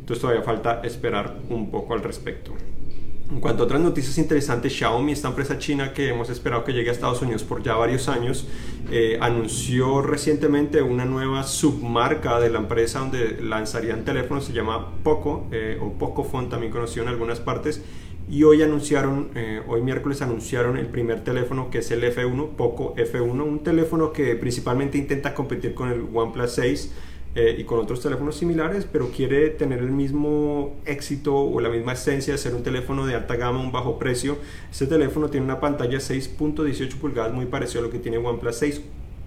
Entonces 0.00 0.20
todavía 0.20 0.42
falta 0.42 0.80
esperar 0.84 1.38
un 1.50 1.70
poco 1.70 1.94
al 1.94 2.02
respecto. 2.02 2.52
En 3.28 3.40
cuanto 3.40 3.64
a 3.64 3.66
otras 3.66 3.80
noticias 3.80 4.18
interesantes, 4.18 4.72
Xiaomi, 4.72 5.10
esta 5.10 5.26
empresa 5.26 5.58
china 5.58 5.92
que 5.92 6.10
hemos 6.10 6.30
esperado 6.30 6.62
que 6.62 6.72
llegue 6.72 6.90
a 6.90 6.92
Estados 6.92 7.22
Unidos 7.22 7.42
por 7.42 7.60
ya 7.60 7.74
varios 7.74 8.08
años, 8.08 8.46
eh, 8.88 9.18
anunció 9.20 10.00
recientemente 10.00 10.80
una 10.80 11.04
nueva 11.04 11.42
submarca 11.42 12.38
de 12.38 12.50
la 12.50 12.60
empresa 12.60 13.00
donde 13.00 13.42
lanzarían 13.42 14.04
teléfonos, 14.04 14.44
se 14.44 14.52
llama 14.52 14.92
Poco 15.02 15.48
eh, 15.50 15.76
o 15.82 15.94
Pocophone, 15.94 16.46
también 16.46 16.70
conocido 16.70 17.02
en 17.02 17.08
algunas 17.08 17.40
partes. 17.40 17.82
Y 18.30 18.44
hoy 18.44 18.62
anunciaron, 18.62 19.30
eh, 19.34 19.60
hoy 19.66 19.82
miércoles 19.82 20.22
anunciaron 20.22 20.76
el 20.76 20.86
primer 20.86 21.24
teléfono 21.24 21.68
que 21.68 21.78
es 21.78 21.90
el 21.90 22.04
F1, 22.04 22.50
Poco 22.50 22.94
F1, 22.94 23.42
un 23.42 23.58
teléfono 23.64 24.12
que 24.12 24.36
principalmente 24.36 24.98
intenta 24.98 25.34
competir 25.34 25.74
con 25.74 25.88
el 25.88 26.06
OnePlus 26.14 26.52
6 26.52 26.92
eh, 27.38 27.54
y 27.58 27.64
con 27.64 27.78
otros 27.78 28.00
teléfonos 28.00 28.36
similares, 28.36 28.88
pero 28.90 29.10
quiere 29.10 29.50
tener 29.50 29.80
el 29.80 29.90
mismo 29.90 30.74
éxito 30.86 31.36
o 31.36 31.60
la 31.60 31.68
misma 31.68 31.92
esencia 31.92 32.32
de 32.32 32.38
ser 32.38 32.54
un 32.54 32.62
teléfono 32.62 33.04
de 33.04 33.14
alta 33.14 33.36
gama, 33.36 33.60
un 33.60 33.70
bajo 33.70 33.98
precio. 33.98 34.38
Este 34.70 34.86
teléfono 34.86 35.28
tiene 35.28 35.44
una 35.44 35.60
pantalla 35.60 35.98
6.18 35.98 36.94
pulgadas 36.96 37.34
muy 37.34 37.44
parecido 37.44 37.80
a 37.80 37.84
lo 37.84 37.90
que 37.90 37.98
tiene 37.98 38.16
OnePlus 38.16 38.56
6, 38.56 38.80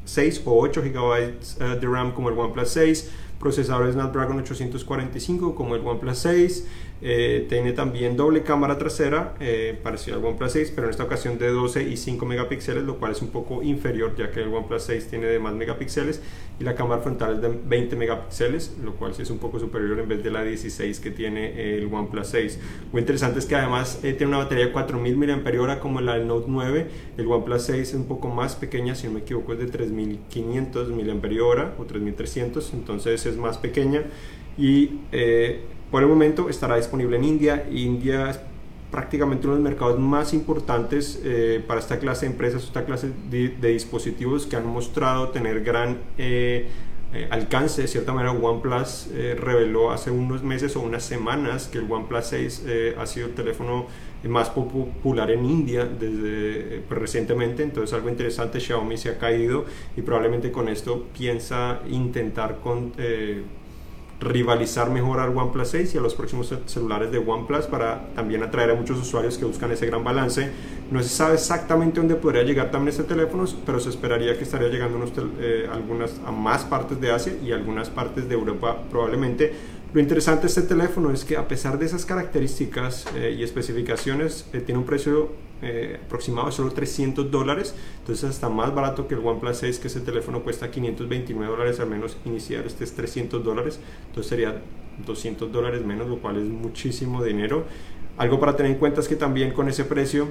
6 0.06 0.42
o 0.46 0.60
8 0.60 0.82
GB 0.82 1.18
eh, 1.18 1.78
de 1.80 1.88
RAM 1.88 2.12
como 2.14 2.30
el 2.30 2.38
OnePlus 2.40 2.70
6, 2.70 3.12
procesador 3.40 3.92
Snapdragon 3.92 4.38
845 4.40 5.56
como 5.56 5.76
el 5.76 5.82
OnePlus 5.82 6.18
6, 6.18 6.68
eh, 7.02 7.46
tiene 7.48 7.72
también 7.72 8.18
doble 8.18 8.44
cámara 8.44 8.78
trasera, 8.78 9.34
eh, 9.40 9.80
parecido 9.82 10.18
al 10.18 10.26
OnePlus 10.26 10.52
6, 10.52 10.74
pero 10.76 10.88
en 10.88 10.92
esta 10.92 11.06
ocasión 11.06 11.38
de 11.38 11.48
12 11.48 11.84
y 11.84 11.96
5 11.96 12.26
megapíxeles, 12.26 12.84
lo 12.84 12.98
cual 12.98 13.14
es 13.14 13.22
un 13.22 13.30
poco 13.30 13.64
inferior 13.64 14.16
ya 14.18 14.32
que 14.32 14.42
el 14.42 14.54
OnePlus 14.54 14.84
6 14.84 15.08
tiene 15.08 15.28
de 15.28 15.40
más 15.40 15.54
megapíxeles 15.54 16.22
y 16.60 16.66
la 16.66 16.76
cámara 16.76 17.02
frontal 17.02 17.36
es 17.36 17.42
de 17.42 17.58
20 17.66 17.96
megapíxeles, 17.96 18.76
lo 18.84 18.96
cual 18.96 19.14
sí 19.16 19.22
es 19.22 19.30
un 19.30 19.38
poco 19.38 19.60
superior 19.60 19.98
en 19.98 20.10
vez 20.10 20.22
de 20.22 20.30
la 20.30 20.44
16 20.44 21.00
que 21.00 21.12
tiene 21.12 21.78
el 21.78 21.86
OnePlus 21.86 22.28
6. 22.28 22.60
Muy 22.92 23.00
interesante 23.00 23.40
es 23.40 23.46
que 23.46 23.56
además 23.56 24.00
eh, 24.04 24.12
tiene 24.14 24.34
una 24.34 24.40
batería 24.40 24.66
de 24.66 24.72
4000 24.74 25.18
mAh 25.18 25.80
como 25.80 26.02
la 26.02 26.16
del 26.16 26.28
Note 26.28 26.48
9, 26.50 26.88
el 27.18 27.28
OnePlus 27.28 27.62
6 27.62 27.90
es 27.90 27.94
un 27.94 28.08
poco 28.08 28.28
más 28.28 28.58
pequeña, 28.58 28.94
si 28.96 29.08
no 29.08 29.14
me 29.14 29.20
equivoco 29.22 29.54
es 29.54 29.60
de 29.60 29.68
3500 29.68 30.90
mAh 30.90 31.74
o 31.78 31.86
3300, 31.86 32.74
entonces 32.74 33.29
es 33.30 33.38
más 33.38 33.58
pequeña 33.58 34.04
y 34.58 35.00
eh, 35.12 35.62
por 35.90 36.04
el 36.04 36.10
momento 36.10 36.50
estará 36.50 36.76
disponible 36.76 37.18
en 37.18 37.24
India. 37.24 37.66
India 37.72 38.30
es 38.30 38.40
prácticamente 38.92 39.48
uno 39.48 39.56
de 39.56 39.62
los 39.62 39.70
mercados 39.72 40.00
más 40.00 40.34
importantes 40.34 41.22
eh, 41.24 41.64
para 41.66 41.80
esta 41.80 42.00
clase 42.00 42.26
de 42.26 42.34
empresas, 42.34 42.64
esta 42.64 42.86
clase 42.86 43.12
de, 43.30 43.50
dispositivos 43.72 44.46
que 44.46 44.56
han 44.56 44.68
mostrado 44.68 45.30
tener 45.30 45.64
gran 45.64 46.00
eh, 46.18 46.68
alcance. 47.30 47.84
De 47.84 47.88
cierta 47.88 48.14
manera, 48.14 48.34
OnePlus 48.34 49.10
reveló 49.40 49.92
hace 49.92 50.12
unos 50.12 50.44
meses 50.44 50.76
o 50.76 50.82
unas 50.82 51.04
semanas 51.04 51.68
que 51.68 51.80
el 51.80 51.92
OnePlus 51.92 52.26
6 52.26 52.66
ha 52.98 53.06
sido 53.08 53.28
el 53.28 53.34
teléfono 53.34 53.88
más 54.28 54.50
popular 54.50 55.32
en 55.32 55.46
India 55.46 55.86
desde 55.86 56.82
pues, 56.88 57.00
recientemente. 57.00 57.64
Entonces, 57.64 57.94
algo 57.94 58.10
interesante, 58.10 58.60
Xiaomi 58.60 58.98
se 58.98 59.10
ha 59.10 59.18
caído 59.18 59.66
y 59.96 60.02
probablemente 60.02 60.52
con 60.52 60.68
esto 60.68 61.06
piensa 61.18 61.82
intentar 61.90 62.60
con 62.60 62.92
rivalizar 64.20 64.90
mejor 64.90 65.20
al 65.20 65.36
OnePlus 65.36 65.70
6 65.70 65.96
y 65.96 65.98
a 65.98 66.02
los 66.02 66.14
próximos 66.14 66.54
celulares 66.66 67.12
de 67.12 67.20
OnePlus 67.20 67.68
para 67.68 68.10
también 68.16 68.44
atraer 68.44 68.72
a 68.72 68.76
muchos 68.76 69.00
usuarios 69.00 69.38
que 69.38 69.46
buscan 69.46 69.72
ese 69.72 69.86
gran 69.86 70.04
balance. 70.04 70.52
No 70.92 71.02
se 71.02 71.10
sabe 71.10 71.36
exactamente 71.36 72.00
dónde 72.00 72.16
podría 72.16 72.44
llegar 72.44 72.72
también 72.72 72.90
este 72.90 73.04
teléfono, 73.04 73.46
pero 73.66 73.80
se 73.80 73.90
esperaría 73.90 74.38
que 74.38 74.44
estaría 74.44 74.68
llegando 74.68 74.98
unos 74.98 75.14
eh, 75.40 75.70
algunas, 75.72 76.20
a 76.26 76.32
más 76.32 76.64
partes 76.66 77.00
de 77.00 77.12
Asia 77.12 77.34
y 77.44 77.52
algunas 77.52 77.90
partes 77.90 78.28
de 78.28 78.36
Europa 78.36 78.78
probablemente. 78.90 79.54
Lo 79.94 80.00
interesante 80.00 80.44
de 80.44 80.48
este 80.48 80.62
teléfono 80.64 81.12
es 81.12 81.26
que 81.26 81.38
a 81.38 81.48
pesar 81.48 81.80
de 81.80 81.86
esas 81.86 82.06
características 82.06 83.08
eh, 83.16 83.36
y 83.38 83.44
especificaciones, 83.44 84.48
eh, 84.54 84.60
tiene 84.60 84.80
un 84.80 84.86
precio 84.86 85.30
eh, 85.62 86.00
aproximado 86.06 86.48
de 86.48 86.54
solo 86.54 86.72
300 86.72 87.30
dólares, 87.30 87.76
entonces 88.00 88.30
está 88.30 88.50
más 88.50 88.74
barato 88.74 89.08
que 89.08 89.16
el 89.16 89.26
OnePlus 89.26 89.58
6, 89.58 89.80
que 89.80 89.88
ese 89.88 90.02
teléfono 90.02 90.42
cuesta 90.42 90.72
529 90.72 91.52
dólares, 91.52 91.80
al 91.80 91.90
menos 91.90 92.18
iniciar 92.26 92.66
este 92.66 92.84
es 92.84 92.94
300 92.94 93.44
dólares, 93.44 93.80
entonces 94.08 94.30
sería 94.30 94.62
200 95.06 95.52
dólares 95.52 95.86
menos, 95.86 96.08
lo 96.08 96.20
cual 96.20 96.38
es 96.38 96.46
muchísimo 96.46 97.24
dinero. 97.24 97.66
Algo 98.18 98.40
para 98.40 98.56
tener 98.56 98.72
en 98.72 98.78
cuenta 98.78 99.02
es 99.02 99.08
que 99.08 99.16
también 99.16 99.52
con 99.52 99.70
ese 99.70 99.86
precio 99.86 100.28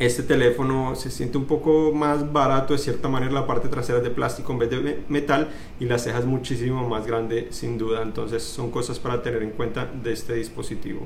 este 0.00 0.24
teléfono 0.24 0.96
se 0.96 1.10
siente 1.10 1.38
un 1.38 1.44
poco 1.44 1.92
más 1.92 2.32
barato 2.32 2.72
de 2.72 2.80
cierta 2.80 3.08
manera, 3.08 3.32
la 3.32 3.46
parte 3.46 3.68
trasera 3.68 3.98
es 3.98 4.04
de 4.04 4.10
plástico 4.10 4.52
en 4.52 4.58
vez 4.58 4.70
de 4.70 5.04
metal 5.08 5.50
y 5.78 5.84
la 5.84 5.98
ceja 5.98 6.18
es 6.18 6.24
muchísimo 6.24 6.88
más 6.88 7.06
grande 7.06 7.48
sin 7.50 7.78
duda, 7.78 8.02
entonces 8.02 8.42
son 8.42 8.72
cosas 8.72 8.98
para 8.98 9.22
tener 9.22 9.42
en 9.42 9.50
cuenta 9.50 9.86
de 10.02 10.12
este 10.12 10.34
dispositivo. 10.34 11.02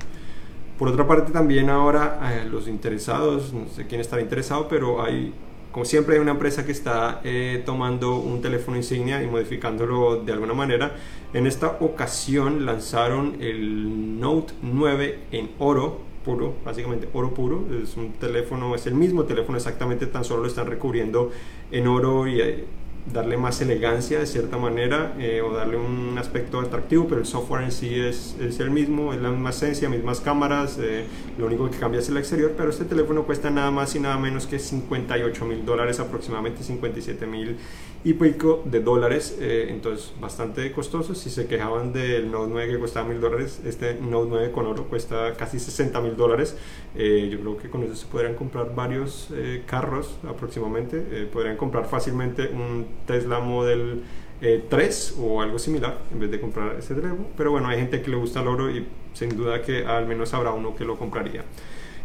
Por 0.78 0.88
otra 0.88 1.08
parte 1.08 1.32
también 1.32 1.70
ahora 1.70 2.20
eh, 2.22 2.48
los 2.48 2.68
interesados, 2.68 3.52
no 3.52 3.66
sé 3.68 3.88
quién 3.88 4.00
estará 4.00 4.22
interesado, 4.22 4.68
pero 4.68 5.02
hay, 5.02 5.34
como 5.72 5.84
siempre 5.84 6.14
hay 6.14 6.20
una 6.20 6.30
empresa 6.30 6.64
que 6.64 6.70
está 6.70 7.20
eh, 7.24 7.64
tomando 7.66 8.16
un 8.16 8.40
teléfono 8.40 8.76
insignia 8.76 9.20
y 9.20 9.26
modificándolo 9.26 10.22
de 10.22 10.32
alguna 10.32 10.54
manera. 10.54 10.94
En 11.32 11.48
esta 11.48 11.78
ocasión 11.80 12.64
lanzaron 12.64 13.38
el 13.40 14.20
Note 14.20 14.54
9 14.62 15.18
en 15.32 15.50
oro, 15.58 15.98
puro, 16.24 16.54
básicamente 16.64 17.08
oro 17.12 17.34
puro. 17.34 17.66
Es 17.82 17.96
un 17.96 18.12
teléfono, 18.12 18.76
es 18.76 18.86
el 18.86 18.94
mismo 18.94 19.24
teléfono 19.24 19.58
exactamente, 19.58 20.06
tan 20.06 20.22
solo 20.22 20.42
lo 20.42 20.48
están 20.48 20.68
recubriendo 20.68 21.32
en 21.72 21.88
oro 21.88 22.28
y 22.28 22.40
eh, 22.40 22.64
darle 23.12 23.36
más 23.36 23.60
elegancia 23.60 24.18
de 24.18 24.26
cierta 24.26 24.58
manera 24.58 25.14
eh, 25.18 25.40
o 25.40 25.52
darle 25.52 25.76
un 25.76 26.16
aspecto 26.18 26.60
atractivo, 26.60 27.06
pero 27.08 27.20
el 27.20 27.26
software 27.26 27.64
en 27.64 27.72
sí 27.72 27.98
es, 27.98 28.36
es 28.40 28.60
el 28.60 28.70
mismo, 28.70 29.12
es 29.12 29.20
la 29.20 29.30
misma 29.30 29.50
esencia, 29.50 29.88
mismas 29.88 30.20
cámaras, 30.20 30.78
eh, 30.78 31.04
lo 31.38 31.46
único 31.46 31.70
que 31.70 31.78
cambia 31.78 32.00
es 32.00 32.08
el 32.08 32.16
exterior, 32.16 32.52
pero 32.56 32.70
este 32.70 32.84
teléfono 32.84 33.24
cuesta 33.24 33.50
nada 33.50 33.70
más 33.70 33.94
y 33.94 34.00
nada 34.00 34.18
menos 34.18 34.46
que 34.46 34.58
58 34.58 35.44
mil 35.44 35.64
dólares, 35.64 36.00
aproximadamente 36.00 36.62
57 36.62 37.26
mil 37.26 37.56
y 38.04 38.12
pico 38.14 38.62
de 38.64 38.80
dólares, 38.80 39.36
eh, 39.40 39.66
entonces 39.70 40.12
bastante 40.20 40.70
costoso. 40.72 41.14
Si 41.14 41.30
se 41.30 41.46
quejaban 41.46 41.92
del 41.92 42.30
Note 42.30 42.50
9 42.52 42.72
que 42.72 42.78
costaba 42.78 43.08
mil 43.08 43.20
dólares, 43.20 43.60
este 43.64 43.94
Note 43.94 44.28
9 44.30 44.50
con 44.52 44.66
oro 44.66 44.84
cuesta 44.84 45.34
casi 45.34 45.58
60 45.58 46.00
mil 46.00 46.16
dólares. 46.16 46.56
yo 46.94 47.40
creo 47.40 47.56
que 47.56 47.70
con 47.70 47.82
eso 47.82 47.94
se 47.96 48.06
podrían 48.06 48.34
comprar 48.34 48.74
varios 48.74 49.28
carros 49.66 50.18
aproximadamente, 50.28 51.28
podrían 51.32 51.56
comprar 51.56 51.86
fácilmente 51.86 52.48
un 52.48 52.86
Tesla 53.06 53.40
Model 53.40 54.02
3 54.40 55.10
eh, 55.10 55.20
o 55.20 55.42
algo 55.42 55.58
similar 55.58 55.98
en 56.12 56.20
vez 56.20 56.30
de 56.30 56.40
comprar 56.40 56.76
ese 56.78 56.94
teléfono. 56.94 57.26
Pero 57.36 57.50
bueno, 57.50 57.68
hay 57.68 57.78
gente 57.78 58.02
que 58.02 58.10
le 58.10 58.16
gusta 58.16 58.40
el 58.40 58.48
oro 58.48 58.70
y 58.70 58.86
sin 59.14 59.36
duda 59.36 59.62
que 59.62 59.84
al 59.84 60.06
menos 60.06 60.32
habrá 60.34 60.52
uno 60.52 60.76
que 60.76 60.84
lo 60.84 60.96
compraría. 60.96 61.44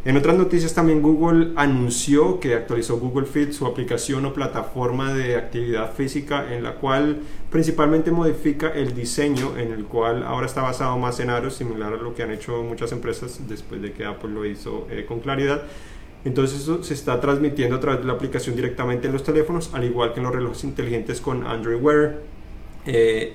En 0.06 0.18
otras 0.18 0.36
noticias 0.36 0.74
también 0.74 1.02
Google 1.02 1.54
anunció 1.56 2.42
que 2.42 2.56
actualizó 2.56 2.98
Google 2.98 3.26
Fit, 3.26 3.54
su 3.54 3.66
aplicación 3.66 4.26
o 4.26 4.34
plataforma 4.34 5.14
de 5.14 5.38
actividad 5.38 5.94
física 5.94 6.54
en 6.54 6.62
la 6.62 6.76
cual 6.76 7.22
principalmente 7.50 8.12
modifica 8.12 8.68
el 8.68 8.94
diseño 8.96 9.58
en 9.58 9.72
el 9.72 9.86
cual 9.86 10.24
ahora 10.24 10.46
está 10.46 10.62
basado 10.62 10.98
más 10.98 11.22
en 11.22 11.30
aros, 11.30 11.56
similar 11.56 11.94
a 11.94 11.96
lo 11.96 12.14
que 12.14 12.24
han 12.24 12.32
hecho 12.32 12.64
muchas 12.64 12.92
empresas 12.92 13.40
después 13.48 13.82
de 13.82 13.94
que 13.94 14.04
Apple 14.04 14.32
lo 14.32 14.46
hizo 14.46 14.88
eh, 14.92 15.06
con 15.08 15.22
claridad. 15.22 15.64
Entonces 16.26 16.62
eso 16.62 16.84
se 16.84 16.94
está 16.94 17.20
transmitiendo 17.20 17.76
a 17.76 17.80
través 17.80 18.02
de 18.02 18.08
la 18.08 18.14
aplicación 18.14 18.56
directamente 18.56 19.08
en 19.08 19.14
los 19.14 19.24
teléfonos, 19.24 19.72
al 19.74 19.84
igual 19.84 20.14
que 20.14 20.20
en 20.20 20.26
los 20.26 20.34
relojes 20.34 20.64
inteligentes 20.64 21.20
con 21.20 21.46
Android 21.46 21.82
Wear. 21.82 22.20
Eh, 22.86 23.34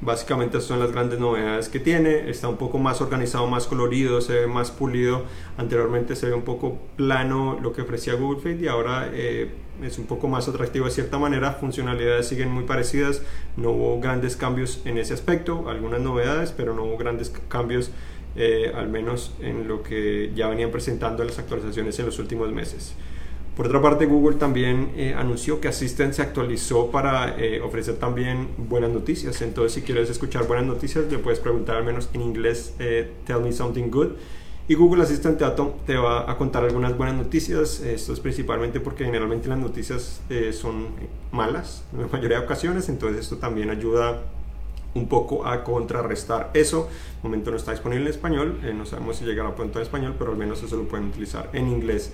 básicamente 0.00 0.60
son 0.60 0.78
las 0.80 0.92
grandes 0.92 1.18
novedades 1.18 1.68
que 1.68 1.80
tiene. 1.80 2.28
Está 2.28 2.48
un 2.48 2.56
poco 2.56 2.78
más 2.78 3.00
organizado, 3.00 3.46
más 3.46 3.66
colorido, 3.66 4.20
se 4.20 4.34
ve 4.34 4.46
más 4.46 4.70
pulido. 4.70 5.24
Anteriormente 5.56 6.16
se 6.16 6.26
ve 6.26 6.34
un 6.34 6.42
poco 6.42 6.78
plano 6.96 7.58
lo 7.60 7.72
que 7.72 7.82
ofrecía 7.82 8.14
Google 8.14 8.40
Fit 8.40 8.62
y 8.62 8.68
ahora 8.68 9.08
eh, 9.12 9.50
es 9.82 9.98
un 9.98 10.06
poco 10.06 10.26
más 10.28 10.48
atractivo 10.48 10.86
de 10.86 10.90
cierta 10.90 11.18
manera. 11.18 11.52
Funcionalidades 11.52 12.26
siguen 12.26 12.50
muy 12.50 12.64
parecidas. 12.64 13.22
No 13.56 13.70
hubo 13.70 14.00
grandes 14.00 14.36
cambios 14.36 14.82
en 14.84 14.98
ese 14.98 15.14
aspecto. 15.14 15.68
Algunas 15.68 16.00
novedades, 16.00 16.52
pero 16.56 16.74
no 16.74 16.84
hubo 16.84 16.96
grandes 16.96 17.32
cambios 17.48 17.90
eh, 18.40 18.70
al 18.72 18.88
menos 18.88 19.34
en 19.40 19.66
lo 19.66 19.82
que 19.82 20.30
ya 20.32 20.46
venían 20.46 20.70
presentando 20.70 21.24
las 21.24 21.40
actualizaciones 21.40 21.98
en 21.98 22.06
los 22.06 22.20
últimos 22.20 22.52
meses. 22.52 22.94
Por 23.56 23.66
otra 23.66 23.82
parte, 23.82 24.06
Google 24.06 24.36
también 24.36 24.92
eh, 24.94 25.12
anunció 25.12 25.60
que 25.60 25.66
Assistant 25.66 26.12
se 26.12 26.22
actualizó 26.22 26.92
para 26.92 27.36
eh, 27.36 27.60
ofrecer 27.60 27.96
también 27.96 28.50
buenas 28.56 28.90
noticias. 28.90 29.42
Entonces, 29.42 29.72
si 29.72 29.82
quieres 29.82 30.08
escuchar 30.08 30.46
buenas 30.46 30.66
noticias, 30.66 31.10
le 31.10 31.18
puedes 31.18 31.40
preguntar 31.40 31.78
al 31.78 31.84
menos 31.84 32.10
en 32.12 32.22
inglés, 32.22 32.74
Tell 32.78 33.40
me 33.42 33.50
something 33.50 33.90
good. 33.90 34.10
Y 34.68 34.74
Google 34.76 35.02
Assistant 35.02 35.42
te 35.84 35.96
va 35.96 36.30
a 36.30 36.36
contar 36.38 36.62
algunas 36.62 36.96
buenas 36.96 37.16
noticias. 37.16 37.80
Esto 37.80 38.12
es 38.12 38.20
principalmente 38.20 38.78
porque 38.78 39.04
generalmente 39.04 39.48
las 39.48 39.58
noticias 39.58 40.20
son 40.52 40.90
malas 41.32 41.82
en 41.92 42.02
la 42.02 42.06
mayoría 42.06 42.38
de 42.38 42.44
ocasiones, 42.44 42.88
entonces 42.88 43.22
esto 43.22 43.38
también 43.38 43.70
ayuda 43.70 44.22
un 44.94 45.08
poco 45.08 45.46
a 45.46 45.64
contrarrestar 45.64 46.50
eso. 46.54 46.88
De 47.22 47.28
momento 47.28 47.50
no 47.50 47.56
está 47.56 47.72
disponible 47.72 48.04
en 48.04 48.10
español, 48.10 48.60
eh, 48.64 48.72
no 48.74 48.86
sabemos 48.86 49.16
si 49.16 49.24
llegará 49.24 49.54
pronto 49.54 49.78
en 49.78 49.84
español, 49.84 50.14
pero 50.18 50.32
al 50.32 50.36
menos 50.36 50.62
eso 50.62 50.76
lo 50.76 50.84
pueden 50.84 51.06
utilizar 51.06 51.50
en 51.52 51.68
inglés. 51.68 52.12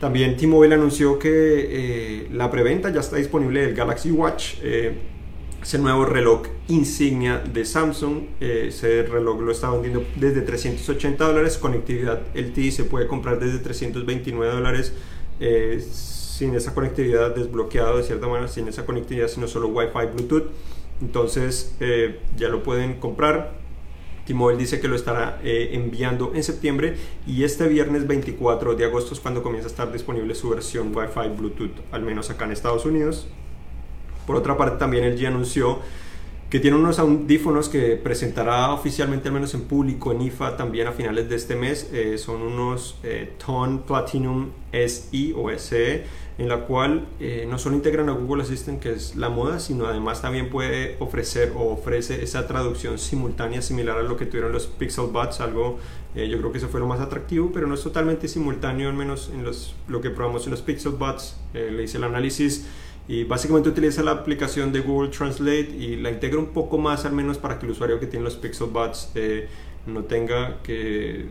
También 0.00 0.36
T-Mobile 0.36 0.74
anunció 0.74 1.18
que 1.18 1.28
eh, 1.30 2.28
la 2.32 2.50
preventa 2.50 2.90
ya 2.90 3.00
está 3.00 3.16
disponible 3.16 3.62
del 3.62 3.74
Galaxy 3.74 4.10
Watch. 4.10 4.54
Eh, 4.62 4.96
ese 5.60 5.76
nuevo 5.80 6.04
reloj 6.04 6.42
insignia 6.68 7.38
de 7.38 7.64
Samsung. 7.64 8.26
ese 8.38 9.02
reloj 9.02 9.40
lo 9.40 9.50
está 9.50 9.70
vendiendo 9.70 10.04
desde 10.14 10.42
380 10.42 11.24
dólares. 11.26 11.58
Conectividad 11.58 12.22
LTE 12.32 12.70
se 12.70 12.84
puede 12.84 13.08
comprar 13.08 13.40
desde 13.40 13.58
329 13.58 14.54
dólares 14.54 14.92
sin 15.38 16.54
esa 16.54 16.72
conectividad 16.72 17.34
desbloqueado 17.34 17.96
de 17.96 18.04
cierta 18.04 18.28
manera, 18.28 18.46
sin 18.46 18.68
esa 18.68 18.86
conectividad, 18.86 19.26
sino 19.26 19.48
solo 19.48 19.66
Wi-Fi, 19.68 20.06
Bluetooth. 20.14 20.44
Entonces 21.00 21.76
eh, 21.80 22.20
ya 22.36 22.48
lo 22.48 22.62
pueden 22.62 22.94
comprar. 22.94 23.56
T-Mobile 24.26 24.58
dice 24.58 24.78
que 24.78 24.88
lo 24.88 24.96
estará 24.96 25.40
eh, 25.42 25.70
enviando 25.72 26.32
en 26.34 26.42
septiembre 26.42 26.96
y 27.26 27.44
este 27.44 27.66
viernes 27.66 28.06
24 28.06 28.74
de 28.74 28.84
agosto 28.84 29.14
es 29.14 29.20
cuando 29.20 29.42
comienza 29.42 29.68
a 29.68 29.70
estar 29.70 29.90
disponible 29.90 30.34
su 30.34 30.50
versión 30.50 30.94
Wi-Fi 30.94 31.28
Bluetooth, 31.34 31.80
al 31.92 32.02
menos 32.02 32.28
acá 32.28 32.44
en 32.44 32.52
Estados 32.52 32.84
Unidos. 32.84 33.26
Por 34.26 34.36
otra 34.36 34.58
parte, 34.58 34.76
también 34.76 35.10
LG 35.10 35.26
anunció 35.26 35.78
que 36.50 36.60
tiene 36.60 36.76
unos 36.76 36.98
audífonos 36.98 37.70
que 37.70 37.96
presentará 37.96 38.70
oficialmente, 38.72 39.28
al 39.28 39.34
menos 39.34 39.54
en 39.54 39.62
público, 39.62 40.12
en 40.12 40.20
IFA 40.20 40.58
también 40.58 40.86
a 40.88 40.92
finales 40.92 41.30
de 41.30 41.36
este 41.36 41.56
mes. 41.56 41.88
Eh, 41.92 42.18
son 42.18 42.42
unos 42.42 43.00
Tone 43.44 43.80
Platinum 43.86 44.50
SI 44.72 45.34
o 45.34 45.50
SE 45.56 46.04
en 46.38 46.48
la 46.48 46.60
cual 46.60 47.08
eh, 47.18 47.46
no 47.50 47.58
solo 47.58 47.74
integran 47.74 48.08
a 48.08 48.12
Google 48.12 48.44
Assistant, 48.44 48.80
que 48.80 48.92
es 48.92 49.16
la 49.16 49.28
moda, 49.28 49.58
sino 49.58 49.86
además 49.86 50.22
también 50.22 50.50
puede 50.50 50.96
ofrecer 51.00 51.52
o 51.56 51.72
ofrece 51.72 52.22
esa 52.22 52.46
traducción 52.46 52.96
simultánea 52.98 53.60
similar 53.60 53.98
a 53.98 54.02
lo 54.02 54.16
que 54.16 54.24
tuvieron 54.24 54.52
los 54.52 54.68
Pixel 54.68 55.06
Buds, 55.06 55.40
algo 55.40 55.78
eh, 56.14 56.28
yo 56.28 56.38
creo 56.38 56.52
que 56.52 56.58
eso 56.58 56.68
fue 56.68 56.78
lo 56.78 56.86
más 56.86 57.00
atractivo, 57.00 57.50
pero 57.52 57.66
no 57.66 57.74
es 57.74 57.82
totalmente 57.82 58.28
simultáneo, 58.28 58.88
al 58.88 58.94
menos 58.94 59.32
en 59.34 59.42
los, 59.42 59.74
lo 59.88 60.00
que 60.00 60.10
probamos 60.10 60.44
en 60.44 60.52
los 60.52 60.62
Pixel 60.62 60.92
Buds, 60.92 61.36
eh, 61.54 61.72
le 61.72 61.82
hice 61.82 61.98
el 61.98 62.04
análisis 62.04 62.66
y 63.08 63.24
básicamente 63.24 63.68
utiliza 63.68 64.04
la 64.04 64.12
aplicación 64.12 64.72
de 64.72 64.80
Google 64.80 65.10
Translate 65.10 65.70
y 65.76 65.96
la 65.96 66.10
integra 66.10 66.38
un 66.38 66.48
poco 66.48 66.78
más 66.78 67.04
al 67.04 67.14
menos 67.14 67.38
para 67.38 67.58
que 67.58 67.66
el 67.66 67.72
usuario 67.72 67.98
que 67.98 68.06
tiene 68.06 68.24
los 68.24 68.36
Pixel 68.36 68.68
Buds 68.68 69.10
no 69.86 70.04
tenga 70.04 70.62
que 70.62 71.26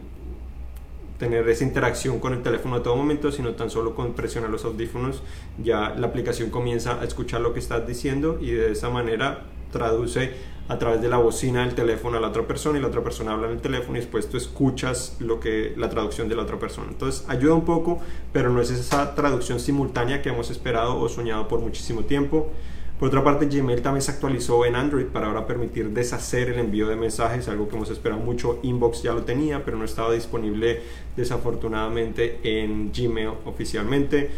tener 1.17 1.47
esa 1.49 1.63
interacción 1.63 2.19
con 2.19 2.33
el 2.33 2.43
teléfono 2.43 2.75
a 2.75 2.83
todo 2.83 2.95
momento, 2.95 3.31
sino 3.31 3.51
tan 3.53 3.69
solo 3.69 3.95
con 3.95 4.13
presionar 4.13 4.49
los 4.49 4.65
audífonos, 4.65 5.23
ya 5.61 5.95
la 5.97 6.07
aplicación 6.07 6.49
comienza 6.49 7.01
a 7.01 7.03
escuchar 7.03 7.41
lo 7.41 7.53
que 7.53 7.59
estás 7.59 7.87
diciendo 7.87 8.37
y 8.39 8.51
de 8.51 8.71
esa 8.71 8.89
manera 8.89 9.45
traduce 9.71 10.31
a 10.69 10.77
través 10.77 11.01
de 11.01 11.07
la 11.07 11.17
bocina 11.17 11.61
del 11.61 11.75
teléfono 11.75 12.17
a 12.17 12.19
la 12.19 12.27
otra 12.27 12.45
persona 12.45 12.77
y 12.77 12.81
la 12.81 12.87
otra 12.87 13.01
persona 13.01 13.31
habla 13.31 13.47
en 13.47 13.53
el 13.53 13.61
teléfono 13.61 13.97
y 13.97 14.01
después 14.01 14.29
tú 14.29 14.37
escuchas 14.37 15.15
lo 15.19 15.39
que 15.39 15.73
la 15.77 15.89
traducción 15.89 16.27
de 16.27 16.35
la 16.35 16.43
otra 16.43 16.59
persona. 16.59 16.87
Entonces 16.89 17.25
ayuda 17.29 17.53
un 17.53 17.65
poco, 17.65 17.99
pero 18.33 18.49
no 18.49 18.61
es 18.61 18.69
esa 18.69 19.15
traducción 19.15 19.59
simultánea 19.59 20.21
que 20.21 20.29
hemos 20.29 20.49
esperado 20.49 20.99
o 20.99 21.07
soñado 21.07 21.47
por 21.47 21.61
muchísimo 21.61 22.03
tiempo. 22.03 22.51
Por 22.99 23.09
otra 23.09 23.23
parte, 23.23 23.45
Gmail 23.45 23.83
también 23.83 24.01
se 24.01 24.09
actualizó 24.09 24.65
en 24.65 24.75
Android 24.75 25.05
para 25.05 25.27
ahora 25.27 25.45
permitir 25.45 25.91
deshacer 25.91 26.49
el 26.49 26.57
envío 26.57 26.87
de 26.87 26.95
mensajes, 26.95 27.47
algo 27.47 27.69
que 27.69 27.75
hemos 27.75 27.91
esperado 27.91 28.19
mucho. 28.19 28.59
Inbox 28.63 29.03
ya 29.03 29.13
lo 29.13 29.21
tenía, 29.21 29.63
pero 29.63 29.77
no 29.77 29.85
estaba 29.85 30.11
disponible 30.11 30.81
desafortunadamente 31.15 32.39
en 32.43 32.91
Gmail 32.91 33.33
oficialmente. 33.45 34.31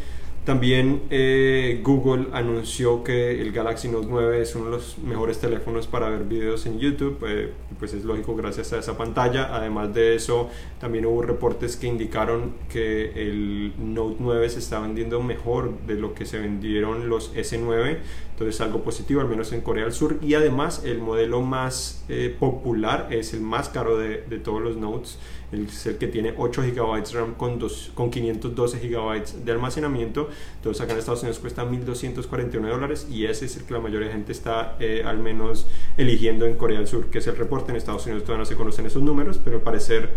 También 0.50 1.04
eh, 1.12 1.80
Google 1.84 2.30
anunció 2.34 3.04
que 3.04 3.40
el 3.40 3.52
Galaxy 3.52 3.88
Note 3.88 4.08
9 4.10 4.42
es 4.42 4.56
uno 4.56 4.66
de 4.66 4.72
los 4.72 4.98
mejores 4.98 5.40
teléfonos 5.40 5.86
para 5.86 6.10
ver 6.10 6.24
videos 6.24 6.66
en 6.66 6.80
YouTube, 6.80 7.20
eh, 7.28 7.54
pues 7.78 7.94
es 7.94 8.04
lógico 8.04 8.36
gracias 8.36 8.74
a 8.74 8.80
esa 8.80 8.98
pantalla. 8.98 9.56
Además 9.56 9.94
de 9.94 10.16
eso, 10.16 10.50
también 10.80 11.06
hubo 11.06 11.22
reportes 11.22 11.78
que 11.78 11.86
indicaron 11.86 12.56
que 12.68 13.12
el 13.12 13.74
Note 13.78 14.16
9 14.18 14.50
se 14.50 14.58
está 14.58 14.80
vendiendo 14.80 15.22
mejor 15.22 15.78
de 15.86 15.94
lo 15.94 16.16
que 16.16 16.26
se 16.26 16.40
vendieron 16.40 17.10
los 17.10 17.32
S9, 17.36 18.00
entonces 18.32 18.60
algo 18.60 18.82
positivo, 18.84 19.22
al 19.22 19.28
menos 19.28 19.54
en 19.54 19.62
Corea 19.62 19.84
del 19.84 19.94
Sur. 19.94 20.18
Y 20.24 20.34
además 20.34 20.84
el 20.84 20.98
modelo 20.98 21.42
más 21.42 22.04
eh, 22.10 22.36
popular 22.40 23.10
es 23.12 23.36
el 23.36 23.42
más 23.42 23.70
caro 23.70 24.00
de, 24.00 24.24
de 24.28 24.40
todos 24.40 24.64
los 24.64 24.78
Notes 24.78 25.20
el 25.52 25.68
que 25.98 26.08
tiene 26.08 26.34
8 26.38 26.62
GB 26.62 27.14
RAM 27.14 27.34
con, 27.36 27.60
con 27.94 28.12
512 28.12 28.80
GB 28.80 29.44
de 29.44 29.52
almacenamiento. 29.52 30.30
Entonces 30.56 30.82
acá 30.82 30.94
en 30.94 31.00
Estados 31.00 31.22
Unidos 31.22 31.40
cuesta 31.40 31.66
1.249 31.66 32.70
dólares 32.70 33.08
y 33.10 33.26
ese 33.26 33.46
es 33.46 33.58
el 33.58 33.64
que 33.64 33.74
la 33.74 33.80
mayoría 33.80 34.08
de 34.08 34.14
gente 34.14 34.32
está 34.32 34.76
eh, 34.80 35.04
al 35.06 35.20
menos 35.20 35.68
eligiendo 35.98 36.46
en 36.46 36.56
Corea 36.56 36.78
del 36.78 36.88
Sur, 36.88 37.10
que 37.10 37.20
es 37.20 37.28
el 37.28 37.36
reporte. 37.38 37.72
En 37.72 37.78
Estados 37.78 38.06
Unidos 38.06 38.24
todavía 38.24 38.44
no 38.44 38.46
se 38.46 38.56
conocen 38.56 38.86
esos 38.86 39.02
números, 39.02 39.40
pero 39.44 39.58
al 39.58 39.64
parecer 39.64 40.10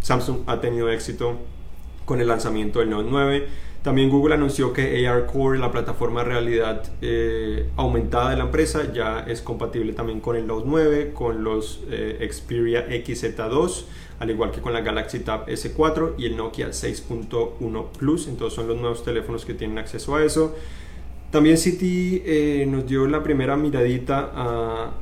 Samsung 0.00 0.42
ha 0.46 0.60
tenido 0.60 0.90
éxito 0.90 1.38
con 2.08 2.22
el 2.22 2.26
lanzamiento 2.26 2.78
del 2.78 2.88
Note 2.88 3.08
9. 3.10 3.48
También 3.82 4.08
Google 4.08 4.34
anunció 4.34 4.72
que 4.72 5.06
AR 5.06 5.26
Core, 5.26 5.58
la 5.58 5.70
plataforma 5.70 6.24
de 6.24 6.30
realidad 6.30 6.82
eh, 7.02 7.68
aumentada 7.76 8.30
de 8.30 8.36
la 8.36 8.44
empresa, 8.44 8.92
ya 8.92 9.20
es 9.20 9.42
compatible 9.42 9.92
también 9.92 10.20
con 10.20 10.34
el 10.34 10.46
Note 10.46 10.64
9, 10.66 11.12
con 11.12 11.44
los 11.44 11.82
eh, 11.90 12.26
Xperia 12.32 12.88
XZ2 12.88 13.84
al 14.18 14.30
igual 14.30 14.50
que 14.50 14.60
con 14.60 14.72
la 14.72 14.80
Galaxy 14.80 15.20
Tab 15.20 15.46
S4 15.46 16.14
y 16.18 16.26
el 16.26 16.36
Nokia 16.36 16.70
6.1 16.70 17.86
Plus. 17.98 18.26
Entonces 18.26 18.56
son 18.56 18.66
los 18.66 18.76
nuevos 18.76 19.04
teléfonos 19.04 19.44
que 19.44 19.54
tienen 19.54 19.78
acceso 19.78 20.16
a 20.16 20.24
eso. 20.24 20.56
También 21.30 21.58
City 21.58 22.22
eh, 22.24 22.64
nos 22.66 22.86
dio 22.86 23.06
la 23.06 23.22
primera 23.22 23.54
miradita 23.54 24.30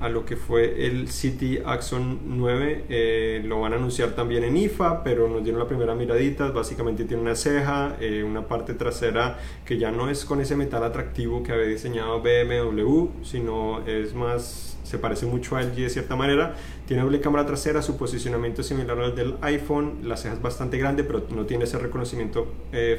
a, 0.01 0.09
lo 0.09 0.25
que 0.25 0.35
fue 0.35 0.85
el 0.85 1.09
City 1.09 1.61
Axon 1.65 2.19
9. 2.25 2.87
Eh, 2.89 3.43
lo 3.45 3.61
van 3.61 3.75
a 3.75 3.77
anunciar 3.77 4.11
también 4.11 4.43
en 4.43 4.57
IFA, 4.57 5.05
pero 5.05 5.29
nos 5.29 5.45
dieron 5.45 5.61
la 5.61 5.69
primera 5.69 5.95
miradita. 5.95 6.51
Básicamente 6.51 7.05
tiene 7.05 7.23
una 7.23 7.37
ceja, 7.37 7.97
eh, 8.01 8.25
una 8.25 8.49
parte 8.49 8.75
trasera 8.75 9.39
que 9.65 9.79
ya 9.79 9.93
no 9.93 10.11
es 10.11 10.25
con 10.25 10.41
ese 10.41 10.57
metal 10.57 10.83
atractivo 10.83 11.45
que 11.45 11.53
había 11.53 11.67
diseñado 11.67 12.21
BMW, 12.21 13.07
sino 13.23 13.87
es 13.87 14.13
más, 14.13 14.77
se 14.83 14.99
parece 14.99 15.27
mucho 15.27 15.55
a 15.55 15.63
LG 15.63 15.77
de 15.77 15.91
cierta 15.91 16.17
manera. 16.17 16.57
Tiene 16.89 17.05
doble 17.05 17.21
cámara 17.21 17.47
trasera, 17.47 17.83
su 17.83 17.97
posicionamiento 17.97 18.63
es 18.63 18.67
similar 18.67 18.99
al 18.99 19.15
del 19.15 19.37
iPhone. 19.43 20.01
La 20.03 20.17
ceja 20.17 20.35
es 20.35 20.43
bastante 20.43 20.77
grande, 20.77 21.05
pero 21.05 21.25
no 21.31 21.47
tiene 21.47 21.65
ese 21.65 21.79
reconocimiento 21.79 22.49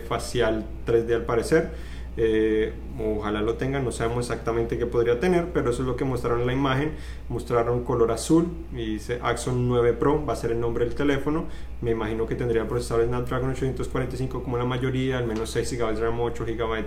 facial 0.07 0.65
3D 0.85 1.13
al 1.13 1.25
parecer. 1.25 1.96
Eh, 2.19 2.73
ojalá 2.99 3.41
lo 3.41 3.53
tengan, 3.53 3.85
no 3.85 3.91
sabemos 3.91 4.25
exactamente 4.25 4.79
qué 4.79 4.87
podría 4.87 5.19
tener, 5.19 5.51
pero 5.53 5.69
eso 5.69 5.83
es 5.83 5.87
lo 5.87 5.95
que 5.95 6.03
mostraron 6.03 6.41
en 6.41 6.47
la 6.47 6.53
imagen. 6.53 6.93
Mostraron 7.29 7.83
color 7.83 8.11
azul 8.11 8.47
y 8.73 8.93
dice 8.93 9.19
Axon 9.21 9.67
9 9.67 9.93
Pro, 9.93 10.25
va 10.25 10.33
a 10.33 10.35
ser 10.35 10.51
el 10.51 10.59
nombre 10.59 10.85
del 10.85 10.95
teléfono. 10.95 11.45
Me 11.81 11.91
imagino 11.91 12.25
que 12.25 12.35
tendría 12.35 12.67
procesador 12.67 13.05
Snapdragon 13.05 13.51
845 13.51 14.43
como 14.43 14.57
la 14.57 14.65
mayoría, 14.65 15.19
al 15.19 15.27
menos 15.27 15.51
6 15.51 15.77
GB 15.77 15.95
de 15.95 16.01
RAM, 16.01 16.19
8 16.19 16.45
GB 16.45 16.85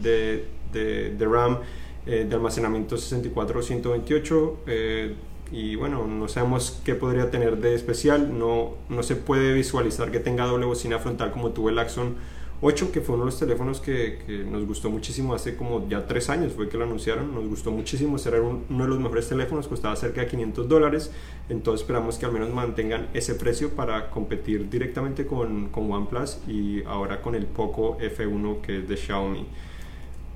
de, 0.00 1.26
RAM, 1.26 1.58
eh, 2.06 2.26
de 2.28 2.34
almacenamiento 2.34 2.96
64 2.96 3.60
o 3.60 3.62
128. 3.62 4.58
Eh, 4.66 5.14
y 5.52 5.74
bueno, 5.74 6.06
no 6.06 6.28
sabemos 6.28 6.80
qué 6.84 6.94
podría 6.94 7.30
tener 7.30 7.58
de 7.58 7.74
especial, 7.74 8.38
no, 8.38 8.76
no 8.88 9.02
se 9.02 9.16
puede 9.16 9.52
visualizar 9.52 10.12
que 10.12 10.20
tenga 10.20 10.46
doble 10.46 10.64
bocina 10.64 11.00
frontal 11.00 11.32
como 11.32 11.50
tuvo 11.50 11.70
el 11.70 11.78
Axon 11.80 12.14
8, 12.62 12.92
que 12.92 13.00
fue 13.00 13.14
uno 13.14 13.24
de 13.24 13.30
los 13.30 13.38
teléfonos 13.38 13.80
que, 13.80 14.44
nos 14.50 14.66
gustó 14.66 14.90
muchísimo 14.90 15.34
hace 15.34 15.56
como 15.56 15.88
ya 15.88 16.06
tres 16.06 16.28
años, 16.28 16.52
fue 16.52 16.68
que 16.68 16.76
lo 16.76 16.84
anunciaron, 16.84 17.34
nos 17.34 17.46
gustó 17.48 17.70
muchísimo, 17.70 18.16
era 18.24 18.40
uno 18.40 18.84
de 18.84 18.88
los 18.88 18.98
mejores 18.98 19.28
teléfonos, 19.28 19.66
costaba 19.66 19.96
cerca 19.96 20.20
de 20.20 20.26
500 20.26 20.68
dólares, 20.68 21.10
entonces 21.48 21.82
esperamos 21.82 22.18
que 22.18 22.26
al 22.26 22.32
menos 22.32 22.50
mantengan 22.50 23.08
ese 23.14 23.34
precio 23.34 23.70
para 23.70 24.10
competir 24.10 24.68
directamente 24.68 25.26
con, 25.26 25.68
con 25.68 25.90
OnePlus 25.90 26.40
y 26.46 26.84
ahora 26.84 27.22
con 27.22 27.34
el 27.34 27.46
Poco 27.46 27.96
F1 27.98 28.60
que 28.60 28.78
es 28.78 28.88
de 28.88 28.96
Xiaomi. 28.96 29.46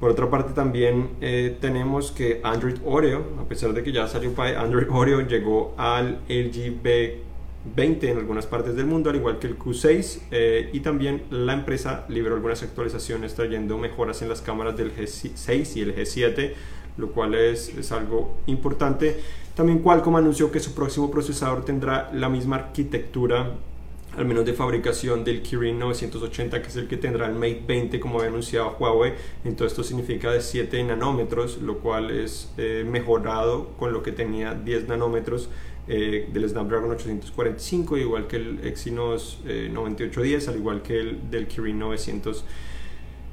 Por 0.01 0.11
otra 0.11 0.29
parte 0.29 0.53
también 0.53 1.11
eh, 1.21 1.57
tenemos 1.61 2.11
que 2.11 2.41
Android 2.43 2.77
Oreo, 2.85 3.23
a 3.41 3.45
pesar 3.45 3.73
de 3.73 3.83
que 3.83 3.93
ya 3.93 4.09
salió 4.09 4.35
para 4.35 4.61
Android 4.61 4.87
Oreo, 4.91 5.21
llegó 5.21 5.75
al 5.77 6.21
LG 6.29 6.83
20 7.77 8.11
en 8.11 8.19
algunas 8.19 8.47
partes 8.47 8.77
del 8.77 8.87
mundo, 8.87 9.11
al 9.11 9.17
igual 9.17 9.39
que 9.39 9.47
el 9.47 9.59
Q6, 9.59 10.21
eh, 10.31 10.71
y 10.73 10.81
también 10.81 11.25
la 11.31 11.55
empresa 11.55 12.05
liberó 12.09 12.35
algunas 12.35 12.63
actualizaciones 12.63 13.35
trayendo 13.35 13.79
mejoras 13.79 14.23
en 14.23 14.29
las 14.29 14.41
cámaras 14.41 14.77
del 14.77 14.95
G6 14.95 15.77
y 15.77 15.81
el 15.81 15.97
G7, 15.97 16.53
lo 16.99 17.11
cual 17.13 17.35
es, 17.35 17.69
es 17.71 17.93
algo 17.93 18.37
importante. 18.47 19.21
También 19.55 19.81
Qualcomm 19.81 20.17
anunció 20.17 20.51
que 20.51 20.61
su 20.61 20.75
próximo 20.75 21.11
procesador 21.11 21.65
tendrá 21.65 22.11
la 22.13 22.29
misma 22.29 22.57
arquitectura 22.57 23.55
al 24.17 24.27
menos 24.27 24.45
de 24.45 24.53
fabricación 24.53 25.25
del 25.25 25.43
Kirin 25.43 25.79
980, 25.79 26.63
que 26.63 26.69
es 26.69 26.77
el 26.77 26.87
que 26.87 26.97
tendrá 26.97 27.27
el 27.27 27.35
Mate 27.35 27.63
20, 27.67 28.01
como 28.01 28.19
había 28.19 28.31
anunciado 28.31 28.77
Huawei. 28.79 29.15
Entonces 29.45 29.73
esto 29.73 29.83
significa 29.83 30.31
de 30.31 30.41
7 30.41 30.83
nanómetros, 30.85 31.59
lo 31.59 31.79
cual 31.79 32.11
es 32.11 32.53
eh, 32.57 32.85
mejorado 32.89 33.71
con 33.79 33.93
lo 33.93 34.03
que 34.03 34.13
tenía 34.13 34.55
10 34.55 34.89
nanómetros 34.89 35.49
eh, 35.89 36.29
del 36.33 36.49
Snapdragon 36.49 36.91
845, 36.91 37.99
igual 37.99 38.27
que 38.27 38.37
el 38.37 38.67
Exynos 38.67 39.41
9810, 39.45 40.49
al 40.49 40.57
igual 40.57 40.83
que 40.83 41.01
el 41.01 41.31
del 41.31 41.47
Kirin 41.47 41.79
900. 41.79 42.45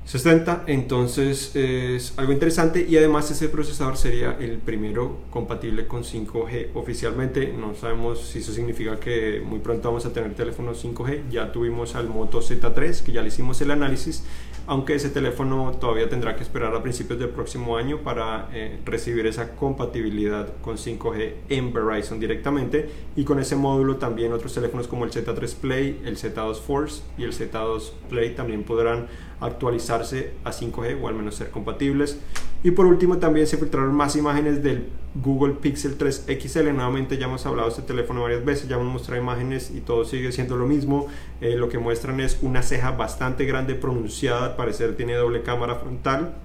60, 0.03 0.63
entonces 0.65 1.55
es 1.55 2.17
algo 2.17 2.33
interesante 2.33 2.85
y 2.87 2.97
además 2.97 3.29
ese 3.29 3.49
procesador 3.49 3.97
sería 3.97 4.35
el 4.39 4.57
primero 4.57 5.19
compatible 5.29 5.85
con 5.87 6.03
5G 6.03 6.69
oficialmente. 6.73 7.53
No 7.53 7.75
sabemos 7.75 8.19
si 8.19 8.39
eso 8.39 8.51
significa 8.51 8.99
que 8.99 9.41
muy 9.45 9.59
pronto 9.59 9.89
vamos 9.89 10.05
a 10.05 10.11
tener 10.11 10.33
teléfonos 10.33 10.83
5G. 10.83 11.29
Ya 11.29 11.51
tuvimos 11.51 11.95
al 11.95 12.09
Moto 12.09 12.41
Z3 12.41 13.03
que 13.03 13.11
ya 13.11 13.21
le 13.21 13.27
hicimos 13.27 13.61
el 13.61 13.71
análisis, 13.71 14.23
aunque 14.67 14.95
ese 14.95 15.09
teléfono 15.09 15.71
todavía 15.79 16.09
tendrá 16.09 16.35
que 16.35 16.43
esperar 16.43 16.75
a 16.75 16.81
principios 16.81 17.19
del 17.19 17.29
próximo 17.29 17.77
año 17.77 17.99
para 17.99 18.49
eh, 18.53 18.79
recibir 18.85 19.25
esa 19.25 19.55
compatibilidad 19.55 20.53
con 20.61 20.77
5G 20.77 21.33
en 21.49 21.73
Verizon 21.73 22.19
directamente. 22.19 22.89
Y 23.15 23.23
con 23.23 23.39
ese 23.39 23.55
módulo 23.55 23.97
también 23.97 24.33
otros 24.33 24.53
teléfonos 24.53 24.87
como 24.87 25.05
el 25.05 25.11
Z3 25.11 25.55
Play, 25.55 26.01
el 26.05 26.17
Z2 26.17 26.55
Force 26.55 27.03
y 27.17 27.23
el 27.23 27.33
Z2 27.33 27.91
Play 28.09 28.35
también 28.35 28.63
podrán 28.63 29.07
actualizarse 29.41 30.33
a 30.43 30.51
5G 30.51 31.01
o 31.01 31.07
al 31.07 31.15
menos 31.15 31.35
ser 31.35 31.49
compatibles. 31.49 32.19
Y 32.63 32.71
por 32.71 32.85
último 32.85 33.17
también 33.17 33.47
se 33.47 33.57
filtraron 33.57 33.93
más 33.93 34.15
imágenes 34.15 34.63
del 34.63 34.87
Google 35.15 35.55
Pixel 35.55 35.97
3 35.97 36.27
XL. 36.27 36.71
Nuevamente 36.73 37.17
ya 37.17 37.25
hemos 37.25 37.45
hablado 37.45 37.67
de 37.69 37.75
este 37.75 37.87
teléfono 37.87 38.21
varias 38.21 38.45
veces, 38.45 38.67
ya 38.67 38.75
hemos 38.75 38.93
mostrado 38.93 39.21
imágenes 39.21 39.71
y 39.75 39.81
todo 39.81 40.05
sigue 40.05 40.31
siendo 40.31 40.55
lo 40.55 40.67
mismo. 40.67 41.07
Eh, 41.41 41.55
lo 41.55 41.69
que 41.69 41.79
muestran 41.79 42.19
es 42.19 42.37
una 42.41 42.61
ceja 42.61 42.91
bastante 42.91 43.45
grande 43.45 43.75
pronunciada, 43.75 44.45
al 44.45 44.55
parecer 44.55 44.95
tiene 44.95 45.15
doble 45.15 45.41
cámara 45.41 45.75
frontal 45.75 46.35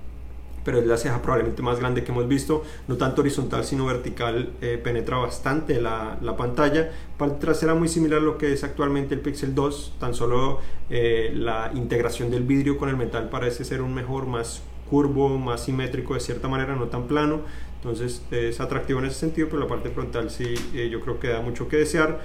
pero 0.66 0.80
es 0.80 0.86
la 0.86 0.96
ceja 0.96 1.22
probablemente 1.22 1.62
más 1.62 1.78
grande 1.78 2.02
que 2.02 2.10
hemos 2.10 2.26
visto, 2.26 2.64
no 2.88 2.96
tanto 2.96 3.20
horizontal 3.20 3.62
sino 3.62 3.86
vertical, 3.86 4.50
eh, 4.60 4.80
penetra 4.82 5.16
bastante 5.16 5.80
la, 5.80 6.18
la, 6.20 6.36
pantalla. 6.36 6.90
Parte 7.16 7.36
trasera 7.38 7.74
muy 7.74 7.86
similar 7.86 8.18
a 8.18 8.22
lo 8.22 8.36
que 8.36 8.52
es 8.52 8.64
actualmente 8.64 9.14
el 9.14 9.20
Pixel 9.20 9.54
2, 9.54 9.94
tan 10.00 10.12
solo 10.12 10.58
eh, 10.90 11.30
la 11.32 11.70
integración 11.72 12.32
del 12.32 12.42
vidrio 12.42 12.78
con 12.78 12.88
el 12.88 12.96
metal 12.96 13.28
parece 13.28 13.64
ser 13.64 13.80
un 13.80 13.94
mejor, 13.94 14.26
más 14.26 14.60
curvo, 14.90 15.38
más 15.38 15.62
simétrico 15.62 16.14
de 16.14 16.20
cierta 16.20 16.48
manera, 16.48 16.74
no 16.74 16.86
tan 16.86 17.06
plano. 17.06 17.42
Entonces 17.76 18.22
es 18.32 18.58
atractivo 18.58 18.98
en 18.98 19.04
ese 19.04 19.20
sentido, 19.20 19.46
pero 19.48 19.60
la 19.60 19.68
parte 19.68 19.90
frontal 19.90 20.30
sí 20.30 20.52
eh, 20.74 20.88
yo 20.90 21.00
creo 21.00 21.20
que 21.20 21.28
da 21.28 21.42
mucho 21.42 21.68
que 21.68 21.76
desear. 21.76 22.18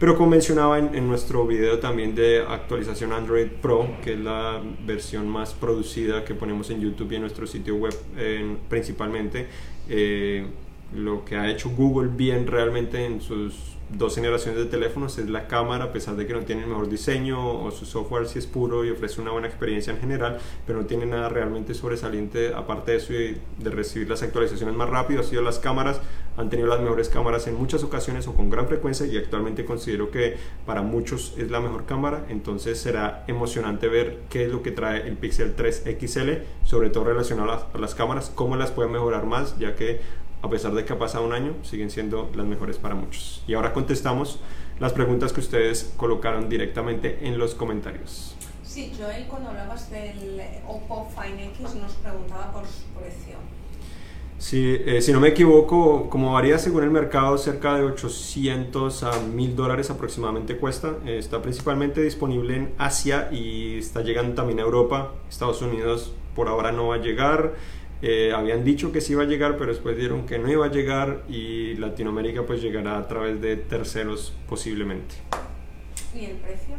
Pero 0.00 0.16
como 0.16 0.30
mencionaba 0.30 0.78
en, 0.78 1.06
nuestro 1.06 1.46
video 1.46 1.78
también 1.78 2.14
de 2.14 2.40
actualización 2.40 3.12
Android 3.12 3.48
Pro, 3.60 3.86
que 4.02 4.14
es 4.14 4.18
la 4.18 4.58
versión 4.86 5.28
más 5.28 5.52
producida 5.52 6.24
que 6.24 6.34
ponemos 6.34 6.70
en 6.70 6.80
YouTube 6.80 7.12
y 7.12 7.16
en 7.16 7.20
nuestro 7.20 7.46
sitio 7.46 7.76
web 7.76 7.94
principalmente, 8.70 9.46
eh, 9.90 10.46
lo 10.94 11.22
que 11.26 11.36
ha 11.36 11.50
hecho 11.50 11.68
Google 11.68 12.08
bien 12.16 12.46
realmente 12.46 13.04
en 13.04 13.20
sus 13.20 13.76
dos 13.92 14.14
generaciones 14.14 14.58
de 14.58 14.66
teléfonos 14.66 15.18
es 15.18 15.28
la 15.28 15.48
cámara, 15.48 15.86
a 15.86 15.92
pesar 15.92 16.16
de 16.16 16.26
que 16.26 16.32
no 16.32 16.40
tiene 16.40 16.62
el 16.62 16.68
mejor 16.68 16.88
diseño 16.88 17.62
o 17.62 17.70
su 17.70 17.84
software 17.84 18.26
sí 18.26 18.38
es 18.38 18.46
puro 18.46 18.84
y 18.84 18.90
ofrece 18.90 19.20
una 19.20 19.32
buena 19.32 19.48
experiencia 19.48 19.92
en 19.92 20.00
general, 20.00 20.38
pero 20.66 20.80
no 20.80 20.86
tiene 20.86 21.06
nada 21.06 21.28
realmente 21.28 21.74
sobresaliente 21.74 22.54
aparte 22.54 22.92
de 22.92 22.96
eso 22.96 23.12
y 23.12 23.36
de 23.58 23.70
recibir 23.70 24.08
las 24.08 24.22
actualizaciones 24.22 24.74
más 24.74 24.88
rápido, 24.88 25.20
ha 25.20 25.24
sido 25.24 25.42
las 25.42 25.58
cámaras, 25.58 26.00
han 26.36 26.48
tenido 26.50 26.68
las 26.68 26.80
mejores 26.80 27.08
cámaras 27.08 27.46
en 27.46 27.54
muchas 27.54 27.82
ocasiones 27.82 28.26
o 28.26 28.34
con 28.34 28.50
gran 28.50 28.66
frecuencia 28.66 29.06
y 29.06 29.16
actualmente 29.16 29.64
considero 29.64 30.10
que 30.10 30.36
para 30.66 30.82
muchos 30.82 31.34
es 31.36 31.50
la 31.50 31.60
mejor 31.60 31.84
cámara, 31.84 32.24
entonces 32.28 32.80
será 32.80 33.24
emocionante 33.26 33.88
ver 33.88 34.20
qué 34.30 34.44
es 34.44 34.50
lo 34.50 34.62
que 34.62 34.70
trae 34.70 35.06
el 35.06 35.16
Pixel 35.16 35.54
3 35.54 35.84
XL, 36.00 36.30
sobre 36.64 36.90
todo 36.90 37.04
relacionado 37.04 37.50
a 37.50 37.54
las, 37.56 37.64
a 37.74 37.78
las 37.78 37.94
cámaras, 37.94 38.30
cómo 38.34 38.56
las 38.56 38.70
pueden 38.70 38.92
mejorar 38.92 39.26
más, 39.26 39.58
ya 39.58 39.74
que 39.74 40.00
a 40.42 40.48
pesar 40.48 40.72
de 40.72 40.84
que 40.84 40.92
ha 40.92 40.98
pasado 40.98 41.24
un 41.26 41.32
año, 41.32 41.54
siguen 41.62 41.90
siendo 41.90 42.30
las 42.34 42.46
mejores 42.46 42.78
para 42.78 42.94
muchos. 42.94 43.42
Y 43.46 43.54
ahora 43.54 43.72
contestamos 43.72 44.40
las 44.78 44.92
preguntas 44.92 45.32
que 45.32 45.40
ustedes 45.40 45.92
colocaron 45.96 46.48
directamente 46.48 47.18
en 47.26 47.38
los 47.38 47.54
comentarios. 47.54 48.34
Sí, 48.62 48.92
Joel, 48.98 49.26
cuando 49.26 49.50
hablabas 49.50 49.90
del 49.90 50.40
Oppo 50.66 51.10
Fine 51.10 51.48
X 51.48 51.74
nos 51.74 51.92
preguntaba 51.94 52.52
por 52.52 52.64
su 52.66 52.84
precio. 52.98 53.36
Sí, 54.40 54.74
eh, 54.86 55.02
si 55.02 55.12
no 55.12 55.20
me 55.20 55.28
equivoco, 55.28 56.08
como 56.08 56.32
varía 56.32 56.58
según 56.58 56.82
el 56.82 56.90
mercado, 56.90 57.36
cerca 57.36 57.76
de 57.76 57.84
800 57.84 59.02
a 59.02 59.20
1000 59.20 59.54
dólares 59.54 59.90
aproximadamente 59.90 60.56
cuesta. 60.56 60.96
Eh, 61.04 61.18
está 61.18 61.42
principalmente 61.42 62.00
disponible 62.00 62.56
en 62.56 62.72
Asia 62.78 63.28
y 63.30 63.76
está 63.76 64.00
llegando 64.00 64.34
también 64.34 64.58
a 64.58 64.62
Europa. 64.62 65.12
Estados 65.28 65.60
Unidos 65.60 66.14
por 66.34 66.48
ahora 66.48 66.72
no 66.72 66.88
va 66.88 66.94
a 66.94 66.98
llegar. 66.98 67.52
Eh, 68.00 68.32
habían 68.34 68.64
dicho 68.64 68.92
que 68.92 69.02
sí 69.02 69.12
iba 69.12 69.24
a 69.24 69.26
llegar, 69.26 69.58
pero 69.58 69.72
después 69.72 69.98
dieron 69.98 70.24
que 70.24 70.38
no 70.38 70.50
iba 70.50 70.64
a 70.64 70.70
llegar 70.70 71.22
y 71.28 71.74
Latinoamérica 71.74 72.46
pues 72.46 72.62
llegará 72.62 72.96
a 72.96 73.06
través 73.08 73.42
de 73.42 73.56
terceros 73.56 74.34
posiblemente. 74.48 75.16
¿Y 76.14 76.24
el 76.24 76.36
precio? 76.38 76.76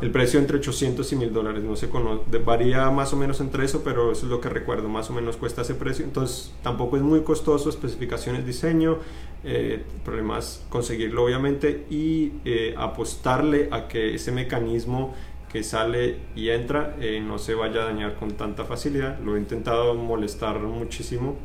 El 0.00 0.10
precio 0.10 0.38
entre 0.38 0.58
800 0.58 1.12
y 1.12 1.16
1000 1.16 1.32
dólares, 1.32 1.62
no 1.64 1.74
se 1.76 1.88
conoce, 1.88 2.38
varía 2.38 2.90
más 2.90 3.12
o 3.12 3.16
menos 3.16 3.40
entre 3.40 3.64
eso, 3.64 3.82
pero 3.82 4.12
eso 4.12 4.26
es 4.26 4.30
lo 4.30 4.40
que 4.40 4.48
recuerdo, 4.48 4.88
más 4.88 5.10
o 5.10 5.12
menos 5.12 5.36
cuesta 5.36 5.62
ese 5.62 5.74
precio, 5.74 6.04
entonces 6.04 6.52
tampoco 6.62 6.96
es 6.96 7.02
muy 7.02 7.22
costoso, 7.22 7.68
especificaciones, 7.68 8.46
diseño, 8.46 8.98
eh, 9.44 9.84
problemas 10.04 10.64
conseguirlo 10.68 11.24
obviamente 11.24 11.86
y 11.90 12.32
eh, 12.44 12.74
apostarle 12.76 13.68
a 13.70 13.86
que 13.86 14.14
ese 14.14 14.32
mecanismo 14.32 15.14
que 15.52 15.62
sale 15.62 16.16
y 16.34 16.50
entra 16.50 16.96
eh, 17.00 17.22
no 17.24 17.38
se 17.38 17.54
vaya 17.54 17.82
a 17.82 17.84
dañar 17.86 18.16
con 18.16 18.32
tanta 18.32 18.64
facilidad. 18.64 19.18
Lo 19.20 19.36
he 19.36 19.38
intentado 19.38 19.94
molestar 19.94 20.58
muchísimo 20.60 21.36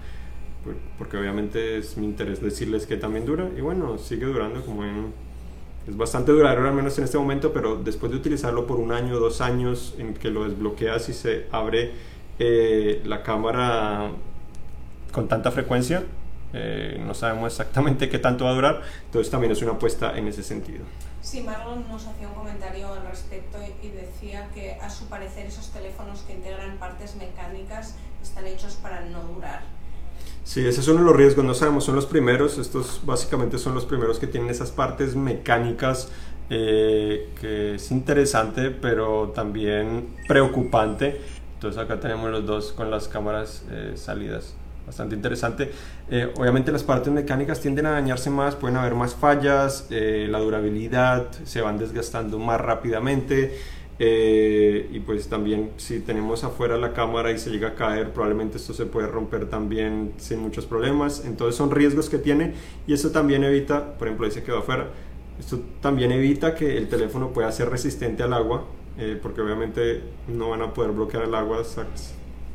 porque 0.97 1.17
obviamente 1.17 1.77
es 1.77 1.97
mi 1.97 2.05
interés 2.05 2.41
decirles 2.41 2.85
que 2.85 2.97
también 2.97 3.25
dura 3.25 3.49
y 3.57 3.61
bueno, 3.61 3.97
sigue 3.97 4.25
durando 4.25 4.65
como 4.65 4.83
en... 4.83 5.13
Es 5.87 5.97
bastante 5.97 6.31
duradero 6.31 6.67
al 6.67 6.73
menos 6.73 6.97
en 6.97 7.03
este 7.03 7.17
momento, 7.17 7.51
pero 7.51 7.75
después 7.75 8.11
de 8.11 8.17
utilizarlo 8.17 8.65
por 8.65 8.79
un 8.79 8.93
año, 8.93 9.19
dos 9.19 9.41
años, 9.41 9.95
en 9.97 10.13
que 10.13 10.29
lo 10.29 10.47
desbloqueas 10.47 11.09
y 11.09 11.13
se 11.13 11.47
abre 11.51 11.91
eh, 12.39 13.01
la 13.05 13.21
cámara 13.21 14.11
con 15.11 15.27
tanta 15.27 15.51
frecuencia, 15.51 16.03
eh, 16.53 17.01
no 17.05 17.13
sabemos 17.13 17.51
exactamente 17.51 18.09
qué 18.09 18.19
tanto 18.19 18.45
va 18.45 18.51
a 18.51 18.53
durar, 18.53 18.81
entonces 19.05 19.29
también 19.29 19.51
es 19.51 19.61
una 19.61 19.73
apuesta 19.73 20.17
en 20.17 20.27
ese 20.27 20.43
sentido. 20.43 20.85
Sí, 21.21 21.41
Marlon 21.41 21.87
nos 21.89 22.05
hacía 22.05 22.27
un 22.27 22.33
comentario 22.33 22.93
al 22.93 23.05
respecto 23.07 23.57
y 23.81 23.89
decía 23.89 24.49
que 24.53 24.73
a 24.73 24.89
su 24.89 25.05
parecer 25.07 25.47
esos 25.47 25.69
teléfonos 25.71 26.21
que 26.21 26.33
integran 26.33 26.77
partes 26.77 27.15
mecánicas 27.15 27.95
están 28.21 28.45
hechos 28.47 28.75
para 28.75 29.01
no 29.01 29.23
durar. 29.23 29.63
Sí, 30.43 30.65
ese 30.65 30.81
es 30.81 30.87
uno 30.89 30.99
de 30.99 31.05
los 31.05 31.15
riesgos, 31.15 31.45
no 31.45 31.53
sabemos, 31.53 31.85
son 31.85 31.95
los 31.95 32.05
primeros, 32.05 32.57
estos 32.57 33.01
básicamente 33.05 33.57
son 33.57 33.73
los 33.73 33.85
primeros 33.85 34.19
que 34.19 34.27
tienen 34.27 34.49
esas 34.49 34.71
partes 34.71 35.15
mecánicas 35.15 36.09
eh, 36.49 37.29
que 37.39 37.75
es 37.75 37.91
interesante 37.91 38.69
pero 38.69 39.29
también 39.29 40.09
preocupante. 40.27 41.21
Entonces 41.55 41.81
acá 41.81 41.99
tenemos 41.99 42.29
los 42.29 42.45
dos 42.45 42.73
con 42.73 42.91
las 42.91 43.07
cámaras 43.07 43.63
eh, 43.71 43.93
salidas 43.95 44.53
bastante 44.85 45.15
interesante. 45.15 45.71
Eh, 46.09 46.31
obviamente 46.37 46.71
las 46.71 46.83
partes 46.83 47.11
mecánicas 47.11 47.59
tienden 47.59 47.85
a 47.85 47.91
dañarse 47.91 48.29
más, 48.29 48.55
pueden 48.55 48.77
haber 48.77 48.95
más 48.95 49.15
fallas, 49.15 49.87
eh, 49.89 50.27
la 50.29 50.39
durabilidad 50.39 51.31
se 51.45 51.61
van 51.61 51.77
desgastando 51.77 52.39
más 52.39 52.59
rápidamente 52.59 53.57
eh, 53.99 54.89
y 54.91 54.99
pues 54.99 55.27
también 55.27 55.71
si 55.77 55.99
tenemos 55.99 56.43
afuera 56.43 56.77
la 56.77 56.93
cámara 56.93 57.31
y 57.31 57.37
se 57.37 57.49
llega 57.49 57.69
a 57.69 57.75
caer, 57.75 58.11
probablemente 58.11 58.57
esto 58.57 58.73
se 58.73 58.85
puede 58.85 59.07
romper 59.07 59.49
también 59.49 60.13
sin 60.17 60.39
muchos 60.39 60.65
problemas. 60.65 61.23
Entonces 61.25 61.55
son 61.55 61.71
riesgos 61.71 62.09
que 62.09 62.17
tiene 62.17 62.53
y 62.87 62.93
eso 62.93 63.11
también 63.11 63.43
evita, 63.43 63.97
por 63.97 64.07
ejemplo, 64.07 64.25
dice 64.25 64.43
que 64.43 64.51
va 64.51 64.59
afuera, 64.59 64.89
esto 65.39 65.59
también 65.81 66.11
evita 66.11 66.55
que 66.55 66.77
el 66.77 66.87
teléfono 66.89 67.33
pueda 67.33 67.51
ser 67.51 67.69
resistente 67.69 68.23
al 68.23 68.33
agua, 68.33 68.65
porque 69.23 69.41
obviamente 69.41 70.01
no 70.27 70.49
van 70.49 70.61
a 70.61 70.73
poder 70.73 70.91
bloquear 70.91 71.23
el 71.23 71.33
agua 71.33 71.63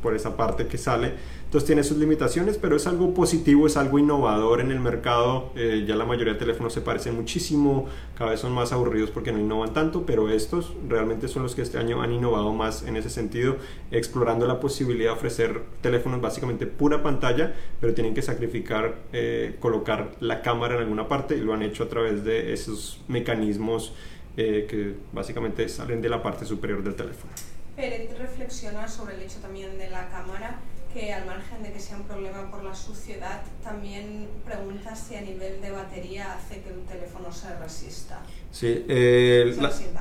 por 0.01 0.15
esa 0.15 0.37
parte 0.37 0.67
que 0.67 0.77
sale 0.77 1.13
entonces 1.49 1.65
tiene 1.65 1.83
sus 1.83 1.97
limitaciones, 1.97 2.59
pero 2.59 2.75
es 2.75 2.85
algo 2.85 3.15
positivo, 3.15 3.65
es 3.65 3.75
algo 3.75 3.97
innovador 3.97 4.61
en 4.61 4.69
el 4.69 4.79
mercado. 4.79 5.51
Eh, 5.55 5.83
ya 5.87 5.95
la 5.95 6.05
mayoría 6.05 6.33
de 6.33 6.37
teléfonos 6.37 6.73
se 6.73 6.81
parecen 6.81 7.15
muchísimo, 7.15 7.87
cada 8.15 8.29
vez 8.29 8.39
son 8.39 8.51
más 8.51 8.71
aburridos 8.71 9.09
porque 9.09 9.31
no 9.31 9.39
innovan 9.39 9.73
tanto, 9.73 10.05
pero 10.05 10.29
estos 10.29 10.75
realmente 10.87 11.27
son 11.27 11.41
los 11.41 11.55
que 11.55 11.63
este 11.63 11.79
año 11.79 12.03
han 12.03 12.13
innovado 12.13 12.53
más 12.53 12.83
en 12.83 12.97
ese 12.97 13.09
sentido, 13.09 13.55
explorando 13.89 14.45
la 14.45 14.59
posibilidad 14.59 15.09
de 15.09 15.17
ofrecer 15.17 15.63
teléfonos 15.81 16.21
básicamente 16.21 16.67
pura 16.67 17.01
pantalla, 17.01 17.55
pero 17.81 17.95
tienen 17.95 18.13
que 18.13 18.21
sacrificar 18.21 18.97
eh, 19.11 19.55
colocar 19.59 20.11
la 20.19 20.43
cámara 20.43 20.75
en 20.75 20.81
alguna 20.81 21.07
parte 21.07 21.35
y 21.35 21.39
lo 21.39 21.55
han 21.55 21.63
hecho 21.63 21.83
a 21.83 21.89
través 21.89 22.23
de 22.23 22.53
esos 22.53 23.01
mecanismos 23.07 23.95
eh, 24.37 24.67
que 24.69 24.93
básicamente 25.11 25.67
salen 25.67 25.99
de 25.99 26.09
la 26.09 26.21
parte 26.21 26.45
superior 26.45 26.83
del 26.83 26.93
teléfono. 26.93 27.33
Pérez 27.79 28.09
reflexiona 28.19 28.89
sobre 28.89 29.15
el 29.15 29.21
hecho 29.21 29.39
también 29.39 29.77
de 29.77 29.89
la 29.89 30.09
cámara 30.09 30.59
que 30.93 31.13
al 31.13 31.25
margen 31.25 31.63
de 31.63 31.71
que 31.71 31.79
sea 31.79 31.95
un 31.95 32.03
problema 32.03 32.49
por 32.51 32.63
la 32.63 32.75
suciedad, 32.75 33.41
también 33.63 34.27
pregunta 34.43 34.95
si 34.95 35.15
a 35.15 35.21
nivel 35.21 35.61
de 35.61 35.71
batería 35.71 36.33
hace 36.33 36.61
que 36.61 36.71
el 36.71 36.81
teléfono 36.81 37.31
se 37.31 37.55
resista. 37.57 38.19
Sí, 38.51 38.85
eh, 38.89 39.55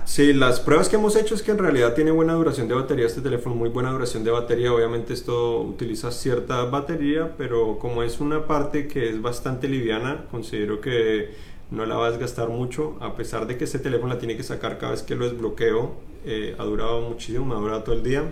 sí, 0.06 0.32
las 0.32 0.60
pruebas 0.60 0.88
que 0.88 0.96
hemos 0.96 1.14
hecho 1.14 1.34
es 1.34 1.42
que 1.42 1.50
en 1.50 1.58
realidad 1.58 1.94
tiene 1.94 2.10
buena 2.10 2.32
duración 2.32 2.66
de 2.66 2.74
batería 2.74 3.06
este 3.06 3.20
teléfono, 3.20 3.54
muy 3.54 3.68
buena 3.68 3.92
duración 3.92 4.24
de 4.24 4.30
batería. 4.30 4.72
Obviamente 4.72 5.12
esto 5.12 5.60
utiliza 5.60 6.10
cierta 6.10 6.64
batería, 6.64 7.34
pero 7.36 7.78
como 7.78 8.02
es 8.02 8.18
una 8.18 8.46
parte 8.46 8.88
que 8.88 9.10
es 9.10 9.20
bastante 9.22 9.68
liviana, 9.68 10.24
considero 10.30 10.80
que 10.80 11.34
no 11.70 11.86
la 11.86 11.96
va 11.96 12.06
a 12.06 12.10
desgastar 12.10 12.48
mucho, 12.48 12.96
a 13.00 13.14
pesar 13.16 13.46
de 13.46 13.56
que 13.58 13.64
este 13.64 13.78
teléfono 13.78 14.14
la 14.14 14.18
tiene 14.18 14.36
que 14.36 14.42
sacar 14.42 14.78
cada 14.78 14.92
vez 14.92 15.02
que 15.02 15.14
lo 15.14 15.28
desbloqueo. 15.28 15.96
Eh, 16.24 16.56
ha 16.58 16.64
durado 16.64 17.00
muchísimo, 17.02 17.44
me 17.44 17.54
ha 17.54 17.58
durado 17.58 17.82
todo 17.82 17.94
el 17.94 18.02
día 18.02 18.24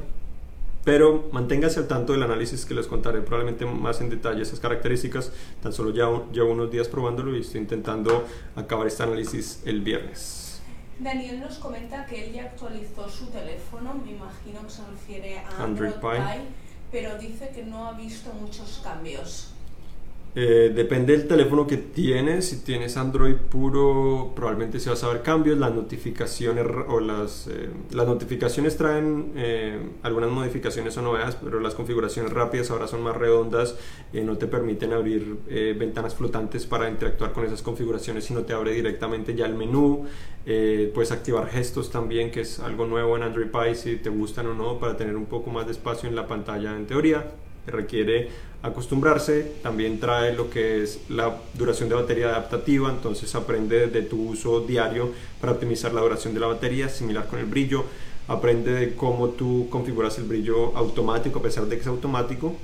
pero 0.87 1.29
manténgase 1.33 1.81
al 1.81 1.89
tanto 1.89 2.13
del 2.13 2.23
análisis 2.23 2.65
que 2.65 2.73
les 2.73 2.87
contaré 2.87 3.21
probablemente 3.21 3.67
más 3.67 4.01
en 4.01 4.09
detalle 4.09 4.43
esas 4.43 4.61
características. 4.61 5.33
Tan 5.61 5.73
solo 5.73 5.91
ya 5.91 6.07
llevo 6.33 6.53
unos 6.53 6.71
días 6.71 6.87
probándolo 6.87 7.37
y 7.37 7.41
estoy 7.41 7.61
intentando 7.61 8.25
acabar 8.55 8.87
este 8.87 9.03
análisis 9.03 9.63
el 9.65 9.81
viernes. 9.81 10.61
Daniel 11.01 11.41
nos 11.41 11.59
comenta 11.59 12.07
que 12.07 12.27
él 12.27 12.33
ya 12.35 12.45
actualizó 12.45 13.09
su 13.09 13.27
teléfono, 13.27 13.95
me 13.95 14.13
imagino 14.13 14.63
que 14.63 14.71
se 14.71 14.83
refiere 14.87 15.39
a 15.41 15.65
Android, 15.65 15.93
Android 15.95 16.19
Pie, 16.21 16.41
pero 16.93 17.19
dice 17.19 17.51
que 17.53 17.65
no 17.65 17.89
ha 17.89 17.93
visto 17.95 18.33
muchos 18.35 18.81
cambios. 18.85 19.56
Eh, 20.39 20.71
depende 20.75 21.17
del 21.17 21.27
teléfono 21.27 21.67
que 21.67 21.79
tienes. 21.79 22.51
Si 22.51 22.63
tienes 22.63 22.99
Android 22.99 23.37
puro, 23.37 24.33
probablemente 24.37 24.79
se 24.79 24.91
va 24.91 24.93
a 24.93 24.99
saber 24.99 25.23
cambios. 25.23 25.57
Las 25.57 25.75
notificaciones 25.75 26.67
o 26.89 27.01
las, 27.01 27.47
eh, 27.47 27.71
las 27.93 28.07
notificaciones 28.07 28.77
traen 28.77 29.33
eh, 29.35 29.81
algunas 30.03 30.31
modificaciones 30.31 30.95
o 30.99 31.01
novedades, 31.01 31.37
pero 31.37 31.59
las 31.59 31.75
configuraciones 31.75 32.35
rápidas 32.35 32.71
ahora 32.71 32.87
son 32.87 33.03
más 33.03 33.17
redondas. 33.17 33.77
no 34.13 34.37
te 34.37 34.47
permiten 34.47 34.93
abrir 34.93 35.39
ventanas 35.79 36.15
flotantes 36.15 36.67
para 36.67 36.91
interactuar 36.91 37.33
con 37.33 37.45
esas 37.45 37.63
configuraciones, 37.63 38.25
sino 38.25 38.43
te 38.43 38.53
abre 38.53 38.73
directamente 38.73 39.35
ya 39.35 39.47
el 39.47 39.55
menú. 39.55 40.05
puedes 40.95 41.13
activar 41.13 41.49
gestos 41.49 41.91
también, 41.91 42.31
que 42.31 42.43
es 42.43 42.61
algo 42.61 42.87
nuevo 42.87 43.17
en 43.17 43.23
Android 43.23 43.49
Pie, 43.49 43.75
si 43.75 43.97
te 43.97 44.11
gustan 44.11 44.47
o 44.49 44.55
no, 44.55 44.79
para 44.79 44.97
tener 44.97 45.17
un 45.17 45.27
poco 45.27 45.51
más 45.51 45.67
de 45.67 45.73
espacio 45.73 46.09
en 46.09 46.15
la 46.15 46.27
pantalla 46.27 46.77
en 46.77 46.87
teoría 46.87 47.27
requiere 47.67 48.29
acostumbrarse, 48.63 49.53
también 49.63 50.01
trae 50.01 50.33
lo 50.33 50.51
que 50.51 50.83
es 50.83 51.01
la 51.09 51.37
duración 51.55 51.89
de 51.89 51.95
batería 51.95 52.29
adaptativa, 52.29 52.91
entonces 52.91 53.35
aprende 53.35 53.87
de 53.87 54.03
tu 54.03 54.31
uso 54.31 54.61
diario 54.61 55.13
para 55.41 55.53
optimizar 55.53 55.93
la 55.95 56.01
duración 56.01 56.35
de 56.35 56.41
la 56.41 56.47
batería, 56.47 56.89
similar 56.89 57.27
con 57.27 57.39
el 57.39 57.47
brillo, 57.47 57.85
aprende 58.29 58.73
de 58.73 58.95
cómo 58.95 59.31
tú 59.31 59.69
configuras 59.71 60.19
el 60.19 60.25
brillo 60.25 60.77
automático 60.77 61.39
a 61.39 61.43
pesar 61.43 61.67
de 61.67 61.77
que 61.77 61.83
es 61.83 61.87
automático 61.87 62.57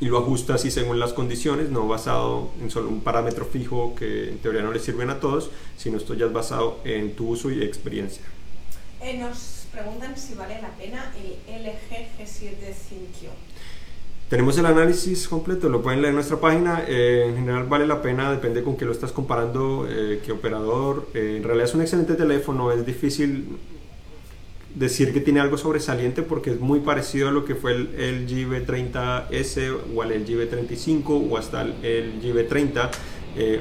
y 0.00 0.06
lo 0.06 0.18
ajustas 0.18 0.64
y 0.64 0.70
según 0.70 0.98
las 1.00 1.12
condiciones, 1.12 1.70
no 1.70 1.88
basado 1.88 2.50
en 2.60 2.70
solo 2.70 2.88
un 2.88 3.00
parámetro 3.00 3.46
fijo 3.46 3.94
que 3.94 4.30
en 4.30 4.38
teoría 4.38 4.62
no 4.62 4.72
le 4.72 4.78
sirven 4.78 5.10
a 5.10 5.20
todos, 5.20 5.50
sino 5.76 5.96
esto 5.96 6.14
ya 6.14 6.26
es 6.26 6.32
basado 6.32 6.80
en 6.84 7.14
tu 7.14 7.28
uso 7.30 7.50
y 7.50 7.62
experiencia. 7.62 8.22
Eh, 9.00 9.18
nos 9.18 9.66
preguntan 9.72 10.16
si 10.16 10.34
vale 10.34 10.60
la 10.60 10.70
pena 10.70 11.12
el 11.16 11.62
LG 11.62 12.18
G7 12.18 12.74
Cinquio. 12.74 13.30
Tenemos 14.28 14.58
el 14.58 14.66
análisis 14.66 15.28
completo, 15.28 15.68
lo 15.68 15.82
pueden 15.82 16.00
leer 16.02 16.10
en 16.10 16.16
nuestra 16.16 16.40
página. 16.40 16.82
Eh, 16.88 17.26
en 17.28 17.36
general 17.36 17.66
vale 17.68 17.86
la 17.86 18.02
pena, 18.02 18.28
depende 18.32 18.64
con 18.64 18.76
qué 18.76 18.84
lo 18.84 18.90
estás 18.90 19.12
comparando, 19.12 19.86
eh, 19.88 20.20
qué 20.24 20.32
operador. 20.32 21.06
Eh, 21.14 21.34
en 21.36 21.44
realidad 21.44 21.68
es 21.68 21.74
un 21.76 21.82
excelente 21.82 22.14
teléfono, 22.14 22.72
es 22.72 22.84
difícil 22.84 23.56
decir 24.74 25.12
que 25.12 25.20
tiene 25.20 25.38
algo 25.38 25.56
sobresaliente 25.56 26.22
porque 26.22 26.50
es 26.50 26.58
muy 26.58 26.80
parecido 26.80 27.28
a 27.28 27.30
lo 27.30 27.44
que 27.44 27.54
fue 27.54 27.72
el, 27.72 27.94
el 27.94 28.26
GV30S 28.26 29.76
o 29.94 30.02
al 30.02 30.08
LG 30.10 30.26
V35 30.26 31.30
o 31.30 31.38
hasta 31.38 31.62
el, 31.62 32.18
LG 32.18 32.34
V30. 32.34 32.90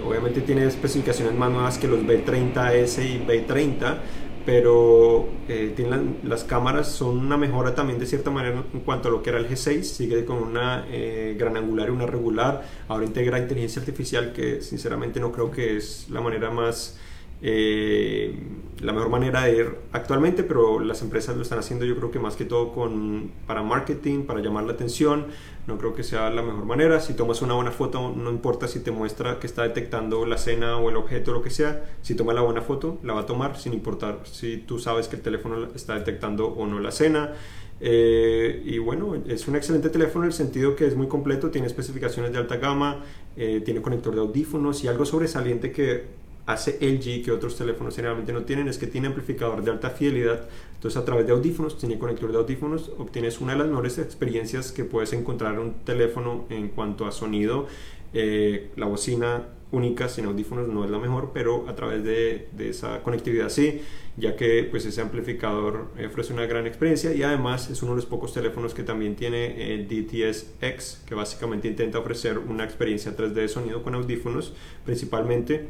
obviamente 0.04 0.42
tiene 0.42 0.66
especificaciones 0.66 1.36
más 1.36 1.52
nuevas 1.52 1.78
que 1.78 1.88
los 1.88 2.00
V30S 2.00 3.06
y 3.06 3.20
V30 3.20 3.98
pero 4.46 5.28
eh, 5.48 5.74
tienen 5.76 6.20
las 6.24 6.44
cámaras 6.44 6.92
son 6.92 7.18
una 7.18 7.36
mejora 7.36 7.74
también 7.74 8.00
de 8.00 8.06
cierta 8.06 8.30
manera 8.30 8.64
en 8.74 8.80
cuanto 8.82 9.08
a 9.08 9.12
lo 9.12 9.24
que 9.24 9.32
era 9.32 9.40
el 9.40 9.50
G6, 9.50 9.82
sigue 9.82 10.24
con 10.24 10.38
una 10.38 10.86
eh, 10.90 11.36
gran 11.38 11.58
angular 11.58 11.90
y 11.90 11.92
una 11.92 12.06
regular, 12.06 12.64
ahora 12.88 13.06
integra 13.06 13.40
inteligencia 13.40 13.80
artificial 13.80 14.34
que 14.34 14.62
sinceramente 14.62 15.20
no 15.20 15.32
creo 15.32 15.50
que 15.50 15.78
es 15.78 16.08
la 16.10 16.22
manera 16.22 16.52
más 16.52 16.98
eh, 17.42 18.34
la 18.82 18.92
mejor 18.92 19.10
manera 19.10 19.44
de 19.46 19.56
ir 19.56 19.76
actualmente, 19.92 20.44
pero 20.44 20.80
las 20.80 21.02
empresas 21.02 21.36
lo 21.36 21.42
están 21.42 21.60
haciendo 21.60 21.86
yo 21.86 21.96
creo 21.96 22.12
que 22.12 22.20
más 22.20 22.36
que 22.36 22.46
todo 22.46 22.74
con, 22.74 23.32
para 23.48 23.64
marketing, 23.64 24.24
para 24.24 24.42
llamar 24.42 24.66
la 24.66 24.74
atención, 24.74 25.28
no 25.66 25.78
creo 25.78 25.96
que 25.96 26.04
sea 26.04 26.30
la 26.30 26.42
mejor 26.42 26.66
manera. 26.66 27.00
Si 27.00 27.14
tomas 27.14 27.42
una 27.42 27.54
buena 27.54 27.72
foto, 27.72 28.14
no 28.16 28.30
importa 28.30 28.68
si 28.68 28.80
te 28.82 28.92
muestra 28.92 29.40
que 29.40 29.48
está 29.48 29.64
detectando 29.64 30.26
la 30.26 30.36
escena 30.36 30.78
o 30.78 30.90
el 30.90 30.98
objeto 30.98 31.32
o 31.32 31.34
lo 31.36 31.42
que 31.42 31.50
sea, 31.50 31.86
si 32.02 32.16
toma 32.16 32.34
la 32.34 32.42
buena 32.42 32.62
foto, 32.62 33.00
la 33.04 33.14
va 33.14 33.22
a 33.22 33.26
tomar 33.26 33.58
sin 33.58 33.74
importar 33.74 34.20
si 34.24 34.58
tú 34.58 34.78
sabes 34.78 35.08
que 35.08 35.16
el 35.16 35.22
teléfono 35.22 35.70
está 35.74 35.96
detectando 35.96 36.48
o 36.48 36.68
no 36.68 36.80
la 36.80 36.90
escena. 36.90 37.34
Eh, 37.82 38.62
y 38.66 38.78
bueno, 38.78 39.16
es 39.28 39.48
un 39.48 39.56
excelente 39.56 39.90
teléfono 39.90 40.24
en 40.26 40.32
el 40.32 40.34
sentido 40.34 40.76
que 40.76 40.88
es 40.88 40.96
muy 40.96 41.08
completo, 41.08 41.50
tiene 41.50 41.68
especificaciones 41.68 42.32
de 42.32 42.38
alta 42.38 42.58
gama, 42.58 43.04
eh, 43.36 43.62
tiene 43.66 43.82
conector 43.82 44.16
de 44.16 44.22
audífonos 44.22 44.84
y 44.84 44.88
algo 44.88 45.06
sobresaliente 45.06 45.72
que 45.72 46.25
hace 46.46 46.78
LG 46.80 47.24
que 47.24 47.32
otros 47.32 47.58
teléfonos 47.58 47.96
generalmente 47.96 48.32
no 48.32 48.44
tienen 48.44 48.68
es 48.68 48.78
que 48.78 48.88
tiene 48.88 49.08
amplificador 49.08 49.64
de 49.64 49.72
alta 49.72 49.90
fidelidad. 49.90 50.48
Entonces 50.76 51.02
a 51.02 51.06
través 51.06 51.26
de 51.26 51.34
audífonos, 51.34 51.78
tiene 51.78 51.98
conector 51.98 52.32
de 52.32 52.38
audífonos, 52.38 52.92
obtienes 52.98 53.42
una 53.42 53.54
de 53.54 53.60
las 53.60 53.68
mejores 53.68 53.98
experiencias 53.98 54.72
que 54.72 54.84
puedes 54.84 55.14
encontrar 55.14 55.54
en 55.56 55.60
un 55.60 55.74
teléfono 55.84 56.46
en 56.50 56.70
cuanto 56.70 57.06
a 57.06 57.12
sonido. 57.12 57.68
Eh, 58.14 58.70
la 58.76 58.86
bocina 58.86 59.48
única 59.72 60.08
sin 60.08 60.26
audífonos 60.26 60.68
no 60.68 60.86
es 60.86 60.92
la 60.92 61.00
mejor, 61.00 61.32
pero 61.34 61.68
a 61.68 61.76
través 61.76 62.04
de, 62.04 62.48
de 62.56 62.70
esa 62.70 63.02
conectividad 63.02 63.50
sí, 63.50 63.82
ya 64.16 64.36
que 64.36 64.64
pues 64.70 64.86
ese 64.86 65.02
amplificador 65.02 65.88
ofrece 66.08 66.32
una 66.32 66.46
gran 66.46 66.68
experiencia 66.68 67.14
y 67.14 67.24
además 67.24 67.70
es 67.70 67.82
uno 67.82 67.92
de 67.92 67.98
los 67.98 68.06
pocos 68.06 68.34
teléfonos 68.34 68.74
que 68.74 68.84
también 68.84 69.16
tiene 69.16 69.74
el 69.74 69.88
DTS 69.88 70.54
X, 70.62 71.04
que 71.06 71.16
básicamente 71.16 71.68
intenta 71.68 72.00
ofrecer 72.00 72.38
una 72.38 72.64
experiencia 72.64 73.18
3D 73.18 73.34
de 73.34 73.48
sonido 73.50 73.84
con 73.84 73.96
audífonos 73.96 74.54
principalmente 74.86 75.68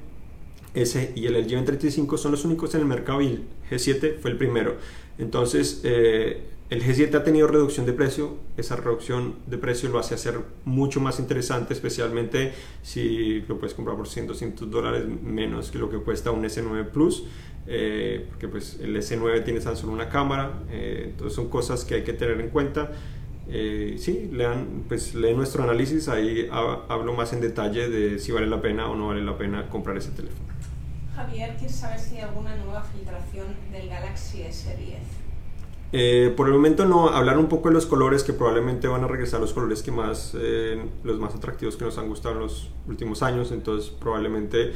ese 0.76 1.14
y 1.16 1.26
el 1.26 1.36
LG 1.36 1.66
35 1.66 2.18
son 2.18 2.32
los 2.32 2.46
únicos 2.46 2.76
en 2.76 2.82
el 2.82 2.88
mercado 2.88 3.22
y 3.22 3.28
el 3.28 3.44
G7 3.70 4.20
fue 4.20 4.32
el 4.32 4.38
primero. 4.38 4.76
Entonces, 5.18 5.82
eh, 5.84 6.44
el 6.70 6.84
G7 6.84 7.14
ha 7.16 7.24
tenido 7.24 7.48
reducción 7.48 7.86
de 7.86 7.94
precio, 7.94 8.38
esa 8.58 8.76
reducción 8.76 9.36
de 9.48 9.58
precio 9.58 9.90
lo 9.90 10.00
hace 10.00 10.16
hacer 10.16 10.40
mucho 10.66 11.00
más 11.00 11.20
interesante, 11.20 11.74
especialmente 11.74 12.54
si 12.82 13.42
lo 13.48 13.58
puedes 13.58 13.74
comprar 13.74 13.96
por 13.96 14.08
100, 14.08 14.28
200 14.28 14.70
dólares 14.70 15.06
menos 15.24 15.72
que 15.72 15.78
lo 15.78 15.90
que 15.90 15.98
cuesta 15.98 16.32
un 16.32 16.44
S9 16.44 16.90
Plus, 16.90 17.24
eh, 17.68 18.26
porque 18.30 18.48
pues 18.48 18.80
el 18.82 18.96
S9 18.96 19.44
tiene 19.46 19.60
tan 19.60 19.78
solo 19.78 19.94
una 19.94 20.10
cámara, 20.10 20.64
eh, 20.70 21.06
entonces 21.12 21.36
son 21.36 21.50
cosas 21.50 21.86
que 21.86 21.96
hay 21.96 22.04
que 22.04 22.14
tener 22.14 22.40
en 22.42 22.50
cuenta. 22.50 22.92
sí, 23.48 24.30
lean, 24.34 24.86
pues 24.88 25.14
leen 25.14 25.38
nuestro 25.38 25.64
análisis, 25.64 26.10
ahí 26.10 26.50
hablo 26.52 27.14
más 27.14 27.32
en 27.32 27.42
detalle 27.42 27.90
de 27.90 28.18
si 28.18 28.32
vale 28.32 28.48
la 28.48 28.60
pena 28.60 28.90
o 28.90 28.96
no 28.96 29.10
vale 29.10 29.24
la 29.24 29.38
pena 29.38 29.70
comprar 29.70 29.98
ese 29.98 30.12
teléfono. 30.12 30.55
Javier 31.16 31.56
quiere 31.58 31.74
saber 31.74 32.00
si 32.00 32.18
hay 32.18 32.24
alguna 32.24 32.56
nueva 32.58 32.84
filtración 32.84 33.48
del 33.72 33.90
Galaxy 33.90 34.40
S10. 34.44 34.98
Eh, 35.92 36.34
por 36.36 36.48
el 36.48 36.54
momento 36.54 36.86
no, 36.86 37.10
hablar 37.10 37.38
un 37.38 37.48
poco 37.48 37.70
de 37.70 37.76
los 37.76 37.86
colores 37.86 38.24
que 38.24 38.34
probablemente 38.34 38.88
van 38.88 39.04
a 39.04 39.08
regresar 39.08 39.40
los 39.40 39.54
colores 39.54 39.82
que 39.82 39.92
más, 39.92 40.36
eh, 40.38 40.84
los 41.04 41.20
más 41.20 41.34
atractivos 41.36 41.78
que 41.78 41.86
nos 41.86 41.98
han 41.98 42.10
gustado 42.10 42.36
en 42.36 42.42
los 42.42 42.70
últimos 42.88 43.24
años, 43.24 43.52
entonces 43.52 43.92
probablemente 43.92 44.74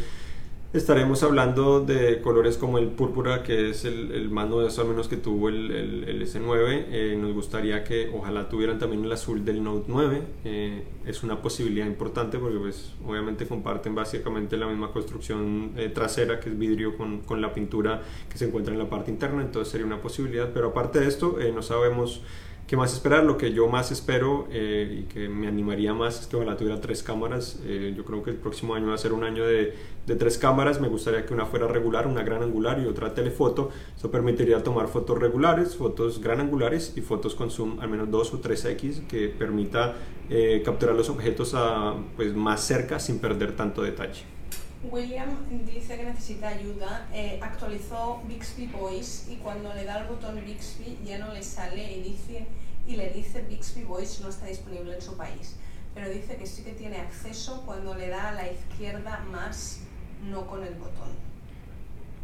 Estaremos 0.71 1.23
hablando 1.23 1.83
de 1.83 2.21
colores 2.21 2.55
como 2.55 2.77
el 2.77 2.89
púrpura, 2.89 3.41
que 3.41 3.71
es 3.71 3.85
el, 3.85 4.11
el 4.11 4.29
más 4.29 4.47
novedoso 4.47 4.83
al 4.83 4.89
menos 4.89 5.07
que 5.07 5.17
tuvo 5.17 5.49
el, 5.49 5.71
el, 5.71 6.21
S9. 6.21 6.85
Eh, 6.91 7.17
nos 7.19 7.33
gustaría 7.33 7.83
que 7.83 8.11
ojalá 8.13 8.49
tuvieran 8.49 8.77
también 8.77 9.03
el 9.03 9.11
azul 9.11 9.43
del 9.43 9.63
Note 9.63 9.85
9. 9.87 10.21
Eh, 10.45 10.83
es 11.07 11.23
una 11.23 11.41
posibilidad 11.41 11.87
importante 11.87 12.37
porque 12.37 12.59
pues 12.59 12.93
obviamente 13.03 13.47
comparten 13.47 13.95
básicamente 13.95 14.57
la 14.57 14.67
misma 14.67 14.91
construcción 14.91 15.71
eh, 15.75 15.89
trasera 15.89 16.39
que 16.39 16.49
es 16.49 16.59
vidrio 16.59 16.95
con, 16.95 17.21
con, 17.21 17.41
la 17.41 17.51
pintura 17.51 18.03
que 18.29 18.37
se 18.37 18.45
encuentra 18.45 18.71
en 18.71 18.77
la 18.77 18.91
parte 18.91 19.09
interna. 19.09 19.41
Entonces 19.41 19.71
sería 19.71 19.87
una 19.87 20.03
posibilidad. 20.03 20.51
Pero 20.53 20.67
aparte 20.67 20.99
de 20.99 21.07
esto, 21.07 21.35
no 21.51 21.63
sabemos 21.63 22.21
¿Qué 22.69 22.77
más 22.77 22.93
esperar? 22.93 23.23
Lo 23.23 23.35
que 23.35 23.51
yo 23.51 23.67
más 23.67 23.91
espero 23.91 24.47
eh, 24.51 24.99
y 25.01 25.03
que 25.11 25.27
me 25.27 25.47
animaría 25.47 25.91
más 25.95 26.19
es 26.19 26.27
que 26.27 26.35
ojalá 26.35 26.55
tuviera 26.55 26.79
tres 26.79 27.01
cámaras. 27.01 27.59
Eh, 27.65 27.95
yo 27.97 28.05
creo 28.05 28.21
que 28.21 28.29
el 28.29 28.35
próximo 28.35 28.75
año 28.75 28.89
va 28.89 28.93
a 28.93 28.97
ser 28.99 29.11
un 29.11 29.23
año 29.23 29.43
de, 29.43 29.73
tres 30.05 30.37
cámaras. 30.37 30.79
Me 30.79 30.87
gustaría 30.87 31.25
que 31.25 31.33
una 31.33 31.47
fuera 31.47 31.65
regular, 31.65 32.05
una 32.05 32.21
gran 32.21 32.43
angular 32.43 32.79
y 32.79 32.85
otra 32.85 33.15
telefoto. 33.15 33.71
Eso 33.97 34.11
permitiría 34.11 34.61
tomar 34.61 34.87
fotos 34.87 35.17
regulares, 35.17 35.75
fotos 35.75 36.21
gran 36.21 36.41
angulares 36.41 36.93
y 36.95 37.01
fotos 37.01 37.33
con 37.33 37.49
zoom 37.49 37.79
al 37.79 37.89
menos 37.89 38.11
2 38.11 38.33
o 38.35 38.39
3x 38.39 39.07
que 39.07 39.29
permita 39.29 39.95
eh, 40.29 40.61
capturar 40.63 40.95
los 40.95 41.09
objetos 41.09 41.55
a, 41.55 41.95
pues, 42.15 42.35
más 42.35 42.61
cerca 42.61 42.99
sin 42.99 43.17
perder 43.17 43.55
tanto 43.55 43.81
detalle. 43.81 44.38
William 44.83 45.45
dice 45.65 45.97
que 45.97 46.03
necesita 46.03 46.49
ayuda. 46.49 47.07
actualizó 47.41 48.21
Bixby 48.27 48.67
Voice 48.67 49.31
y 49.31 49.35
cuando 49.37 49.73
le 49.73 49.83
da 49.83 50.01
el 50.01 50.07
botón 50.07 50.41
Bixby 50.45 50.99
ya 51.05 51.17
no 51.17 51.33
le 51.33 51.43
sale 51.43 51.91
y 51.91 52.01
dice 52.01 52.47
y 52.87 52.95
le 52.95 53.09
dice 53.09 53.41
Bixby 53.41 53.83
Voice 53.83 54.23
no 54.23 54.29
está 54.29 54.45
disponible 54.45 54.95
en 54.95 55.01
su 55.01 55.15
país, 55.15 55.55
pero 55.93 56.09
dice 56.09 56.37
que 56.37 56.47
sí 56.47 56.63
que 56.63 56.71
tiene 56.71 56.97
acceso 56.97 57.63
cuando 57.65 57.93
le 57.93 58.07
da 58.07 58.29
a 58.29 58.31
la 58.31 58.51
izquierda 58.51 59.19
más 59.31 59.81
no 60.23 60.47
con 60.47 60.63
el 60.63 60.73
botón. 60.75 61.28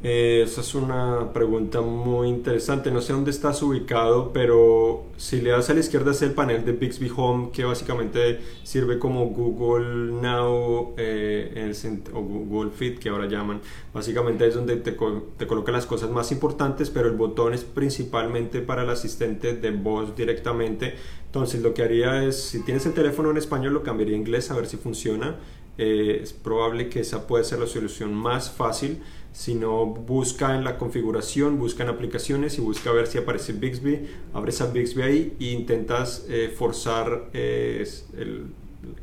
Eh, 0.08 0.44
esa 0.44 0.62
es 0.62 0.76
una 0.76 1.34
pregunta 1.34 1.82
muy 1.82 2.28
interesante. 2.28 2.92
No 2.92 3.02
sé 3.02 3.12
dónde 3.12 3.32
estás 3.32 3.64
ubicado, 3.64 4.32
pero 4.34 5.06
si 5.18 5.42
le 5.42 5.50
das 5.50 5.72
a 5.72 5.74
la 5.74 5.80
izquierda 5.80 6.12
es 6.12 6.22
el 6.22 6.34
panel 6.34 6.64
de 6.64 6.74
Bixby 6.74 7.12
Home, 7.18 7.50
que 7.52 7.66
básicamente 7.66 8.40
sirve 8.62 9.00
como 9.00 9.26
Google 9.30 10.12
Now 10.22 10.94
eh, 10.96 11.74
o 12.14 12.22
Google 12.22 12.70
Fit, 12.70 13.00
que 13.00 13.10
ahora 13.10 13.26
llaman. 13.26 13.62
Básicamente 13.96 14.46
es 14.46 14.54
donde 14.54 14.76
te, 14.76 14.92
te 14.92 15.48
coloca 15.48 15.72
las 15.72 15.88
cosas 15.88 16.12
más 16.12 16.32
importantes, 16.32 16.92
pero 16.92 17.08
el 17.08 17.16
botón 17.16 17.56
es 17.56 17.64
principalmente 17.64 18.62
para 18.62 18.84
el 18.84 18.92
asistente 18.92 19.56
de 19.56 19.72
voz 19.72 20.16
directamente. 20.16 20.94
Entonces 21.26 21.64
lo 21.64 21.74
que 21.74 21.82
haría 21.82 22.24
es, 22.24 22.40
si 22.44 22.64
tienes 22.64 22.86
el 22.86 22.94
teléfono 22.94 23.32
en 23.32 23.38
español, 23.38 23.74
lo 23.74 23.82
cambiaría 23.82 24.14
a 24.14 24.20
inglés 24.20 24.52
a 24.52 24.56
ver 24.56 24.68
si 24.68 24.78
funciona. 24.78 25.38
Eh, 25.78 26.20
es 26.24 26.34
probable 26.34 26.90
que 26.90 27.02
esa 27.02 27.28
pueda 27.28 27.44
ser 27.44 27.60
la 27.60 27.68
solución 27.68 28.14
más 28.14 28.50
fácil 28.50 29.02
sino 29.36 29.86
busca 29.86 30.56
en 30.56 30.64
la 30.64 30.78
configuración, 30.78 31.60
busca 31.60 31.84
en 31.84 31.90
aplicaciones 31.90 32.58
y 32.58 32.62
busca 32.62 32.94
ver 32.94 33.06
si 33.06 33.18
aparece 33.18 33.52
Bixby, 33.52 34.08
abres 34.34 34.62
a 34.62 34.68
Bixby 34.68 35.02
ahí 35.02 35.38
e 35.42 35.48
intentas 35.48 36.26
eh, 36.30 36.54
forzar 36.58 37.26
eh, 37.34 37.86
el, 38.18 38.46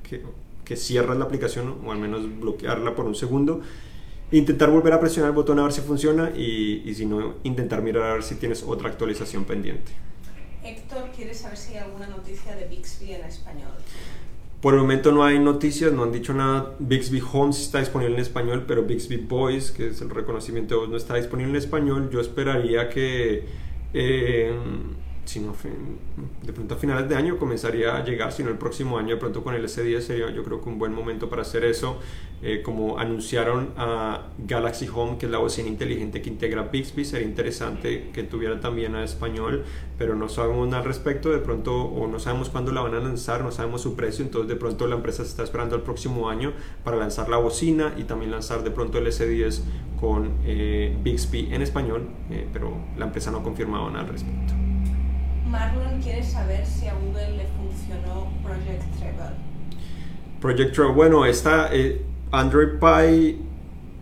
que, 0.02 0.22
que 0.64 0.76
la 1.04 1.24
aplicación 1.24 1.80
o 1.84 1.92
al 1.92 1.98
menos 1.98 2.22
bloquearla 2.40 2.94
por 2.94 3.04
un 3.04 3.14
segundo. 3.14 3.60
Intentar 4.30 4.70
volver 4.70 4.94
a 4.94 5.00
presionar 5.00 5.28
el 5.28 5.36
botón 5.36 5.58
a 5.58 5.64
ver 5.64 5.72
si 5.72 5.82
funciona 5.82 6.32
y, 6.34 6.82
y 6.86 6.94
si 6.94 7.04
no, 7.04 7.34
intentar 7.42 7.82
mirar 7.82 8.04
a 8.04 8.14
ver 8.14 8.22
si 8.22 8.36
tienes 8.36 8.62
otra 8.62 8.88
actualización 8.88 9.44
pendiente. 9.44 9.92
Héctor 10.64 11.10
quiere 11.14 11.34
saber 11.34 11.58
si 11.58 11.74
hay 11.74 11.84
alguna 11.84 12.06
noticia 12.06 12.56
de 12.56 12.68
Bixby 12.68 13.12
en 13.12 13.24
español. 13.24 13.72
Por 14.62 14.74
el 14.74 14.80
momento 14.80 15.10
no 15.10 15.24
hay 15.24 15.40
noticias, 15.40 15.92
no 15.92 16.04
han 16.04 16.12
dicho 16.12 16.32
nada. 16.32 16.76
Bixby 16.78 17.20
Home 17.32 17.50
está 17.50 17.80
disponible 17.80 18.14
en 18.14 18.20
español, 18.20 18.62
pero 18.64 18.84
Bixby 18.84 19.16
Voice, 19.16 19.74
que 19.74 19.88
es 19.88 20.00
el 20.00 20.08
reconocimiento 20.08 20.76
de 20.76 20.80
voz, 20.82 20.88
no 20.88 20.96
está 20.96 21.16
disponible 21.16 21.50
en 21.50 21.56
español. 21.56 22.10
Yo 22.12 22.20
esperaría 22.20 22.88
que 22.88 23.44
eh, 23.92 24.54
si 25.24 25.40
no, 25.40 25.54
de 26.42 26.52
pronto 26.52 26.74
a 26.74 26.76
finales 26.76 27.08
de 27.08 27.14
año 27.14 27.38
comenzaría 27.38 27.96
a 27.96 28.04
llegar, 28.04 28.32
sino 28.32 28.50
el 28.50 28.58
próximo 28.58 28.98
año 28.98 29.14
de 29.14 29.16
pronto 29.18 29.44
con 29.44 29.54
el 29.54 29.64
S10 29.64 30.00
sería 30.00 30.30
yo 30.30 30.42
creo 30.42 30.60
que 30.60 30.68
un 30.68 30.78
buen 30.78 30.92
momento 30.92 31.28
para 31.28 31.42
hacer 31.42 31.64
eso, 31.64 31.98
eh, 32.42 32.60
como 32.62 32.98
anunciaron 32.98 33.70
a 33.76 34.30
Galaxy 34.38 34.88
Home, 34.92 35.18
que 35.18 35.26
es 35.26 35.32
la 35.32 35.38
bocina 35.38 35.68
inteligente 35.68 36.20
que 36.22 36.28
integra 36.28 36.62
Bixby, 36.62 37.04
sería 37.04 37.26
interesante 37.26 38.10
que 38.12 38.24
tuviera 38.24 38.58
también 38.60 38.96
a 38.96 39.04
español, 39.04 39.64
pero 39.96 40.16
no 40.16 40.28
sabemos 40.28 40.66
nada 40.66 40.78
al 40.78 40.88
respecto, 40.88 41.30
de 41.30 41.38
pronto, 41.38 41.72
o 41.72 42.08
no 42.08 42.18
sabemos 42.18 42.50
cuándo 42.50 42.72
la 42.72 42.80
van 42.80 42.94
a 42.94 43.00
lanzar, 43.00 43.44
no 43.44 43.52
sabemos 43.52 43.80
su 43.80 43.94
precio, 43.94 44.24
entonces 44.24 44.48
de 44.48 44.56
pronto 44.56 44.88
la 44.88 44.96
empresa 44.96 45.22
se 45.22 45.30
está 45.30 45.44
esperando 45.44 45.76
el 45.76 45.82
próximo 45.82 46.28
año 46.28 46.52
para 46.82 46.96
lanzar 46.96 47.28
la 47.28 47.36
bocina 47.36 47.94
y 47.96 48.04
también 48.04 48.32
lanzar 48.32 48.64
de 48.64 48.72
pronto 48.72 48.98
el 48.98 49.06
S10 49.06 49.60
con 50.00 50.32
eh, 50.44 50.96
Bixby 51.00 51.54
en 51.54 51.62
español, 51.62 52.08
eh, 52.28 52.48
pero 52.52 52.76
la 52.98 53.04
empresa 53.04 53.30
no 53.30 53.38
ha 53.38 53.42
confirmado 53.44 53.88
nada 53.88 54.00
al 54.00 54.08
respecto. 54.08 54.61
Marlon 55.52 56.00
quiere 56.00 56.22
saber 56.22 56.64
si 56.64 56.88
a 56.88 56.94
Google 56.94 57.36
le 57.36 57.46
funcionó 57.58 58.32
Project 58.42 58.82
Treble. 58.98 59.36
Project 60.40 60.74
Treble, 60.74 60.94
bueno, 60.94 61.26
esta 61.26 61.68
eh, 61.70 62.02
Android 62.30 62.80
Pie, 62.80 63.38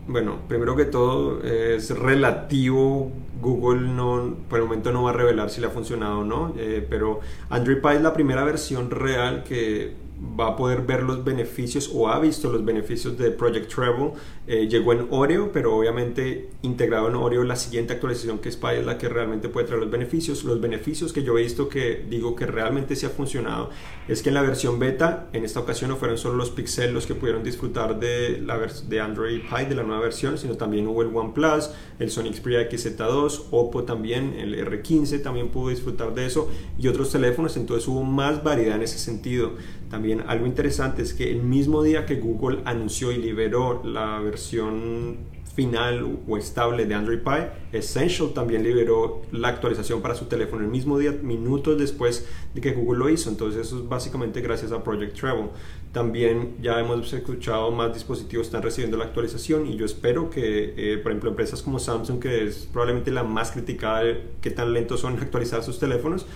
bueno, 0.07 0.39
primero 0.47 0.77
que 0.77 0.85
todo 0.85 1.43
es 1.43 1.91
relativo. 1.91 3.11
Google 3.41 3.89
no, 3.89 4.37
por 4.49 4.61
el 4.61 4.67
momento 4.67 4.93
no 4.93 5.03
va 5.03 5.11
a 5.11 5.13
revelar 5.15 5.51
si 5.51 5.61
le 5.61 5.67
ha 5.67 5.71
funcionado 5.71 6.21
o 6.21 6.25
no, 6.25 6.55
eh, 6.57 6.87
pero 6.89 7.21
Android 7.49 7.79
Pie 7.79 7.95
es 7.95 8.03
la 8.03 8.13
primera 8.13 8.45
versión 8.45 8.91
real 8.91 9.43
que 9.43 9.95
va 10.39 10.49
a 10.49 10.57
poder 10.57 10.83
ver 10.83 11.03
los 11.03 11.25
beneficios 11.25 11.91
o 11.93 12.09
ha 12.09 12.19
visto 12.21 12.51
los 12.51 12.65
beneficios 12.65 13.17
de 13.17 13.31
Project 13.31 13.73
Treble. 13.73 14.13
Eh, 14.47 14.69
llegó 14.69 14.93
en 14.93 15.07
Oreo, 15.11 15.51
pero 15.53 15.77
obviamente 15.77 16.51
integrado 16.63 17.09
en 17.09 17.15
Oreo 17.15 17.45
la 17.45 17.57
siguiente 17.57 17.95
actualización 17.95 18.39
que 18.39 18.49
es 18.49 18.57
Pi 18.57 18.69
es 18.79 18.85
la 18.85 18.99
que 18.99 19.09
realmente 19.09 19.49
puede 19.49 19.67
traer 19.67 19.81
los 19.81 19.91
beneficios. 19.91 20.45
Los 20.45 20.61
beneficios 20.61 21.13
que 21.13 21.23
yo 21.23 21.39
he 21.39 21.43
visto 21.43 21.69
que 21.69 22.05
digo 22.09 22.37
que 22.37 22.47
realmente 22.47 22.97
se 22.97 23.07
ha 23.07 23.11
funcionado 23.11 23.71
es 24.09 24.23
que 24.23 24.29
en 24.29 24.35
la 24.35 24.43
versión 24.43 24.79
beta, 24.79 25.29
en 25.33 25.45
esta 25.45 25.61
ocasión 25.61 25.91
no 25.91 25.97
fueron 25.97 26.19
solo 26.19 26.37
los 26.37 26.51
Pixel 26.51 26.93
los 26.93 27.07
que 27.07 27.15
pudieron 27.15 27.43
disfrutar 27.43 27.99
de, 27.99 28.41
la 28.41 28.59
de 28.59 29.01
Android 29.01 29.41
Pie 29.49 29.67
de 29.67 29.75
la 29.75 29.83
nueva 29.83 30.03
versión, 30.03 30.37
sino 30.37 30.57
también 30.57 30.87
hubo 30.87 31.03
el 31.03 31.15
OnePlus, 31.15 31.71
el 31.99 32.11
Sony 32.11 32.33
Xperia 32.33 32.69
XZ2, 32.69 33.45
Oppo 33.51 33.85
también, 33.85 34.35
el 34.35 34.55
R15 34.67 35.23
también 35.23 35.49
pudo 35.49 35.71
disfrutar 35.71 36.15
de 36.15 36.27
eso 36.27 36.51
y 36.79 36.89
otros 36.89 37.11
teléfonos, 37.11 37.57
entonces 37.57 37.87
hubo 37.89 38.03
más 38.03 38.43
variedad 38.43 38.77
en 38.77 38.83
ese 38.83 38.99
sentido. 38.99 39.53
También 39.91 40.10
algo 40.27 40.47
interesante 40.47 41.03
es 41.03 41.15
que 41.15 41.31
el 41.31 41.43
mismo 41.43 41.83
día 41.83 42.07
que 42.07 42.17
Google 42.17 42.61
anunció 42.65 43.13
y 43.13 43.19
liberó 43.19 43.83
la 43.85 44.19
versión 44.21 45.19
final 45.55 46.19
o 46.29 46.37
estable 46.37 46.87
de 46.87 46.95
Android 46.95 47.19
Pie, 47.19 47.51
Essential 47.73 48.33
también 48.33 48.63
liberó 48.63 49.23
la 49.33 49.49
actualización 49.49 50.01
para 50.01 50.15
su 50.15 50.27
teléfono 50.27 50.63
el 50.63 50.71
mismo 50.71 50.99
día, 50.99 51.13
minutos 51.23 51.79
después 51.79 52.27
de 52.55 52.61
que 52.61 52.73
Google 52.73 52.99
lo 52.99 53.09
hizo. 53.11 53.29
Entonces 53.29 53.67
eso 53.67 53.79
es 53.79 53.89
básicamente 53.89 54.41
gracias 54.41 54.73
a 54.73 54.83
Project 54.83 55.19
Travel. 55.19 55.51
También 55.93 56.57
ya 56.63 56.79
hemos 56.79 57.13
escuchado 57.13 57.71
más 57.73 57.93
dispositivos 57.93 58.47
están 58.47 58.63
recibiendo 58.63 58.97
la 58.97 59.05
actualización 59.05 59.67
y 59.67 59.77
yo 59.77 59.85
espero 59.85 60.31
que, 60.31 60.75
eh, 60.77 60.99
por 60.99 61.13
ejemplo, 61.13 61.31
empresas 61.31 61.63
como 61.63 61.79
Samsung, 61.79 62.21
que 62.21 62.45
es 62.45 62.69
probablemente 62.73 63.11
la 63.11 63.25
más 63.25 63.51
criticada 63.51 64.05
qué 64.41 64.51
tan 64.51 64.73
lentos 64.73 65.01
son 65.01 65.19
actualizar 65.19 65.63
sus 65.63 65.79
teléfonos, 65.79 66.27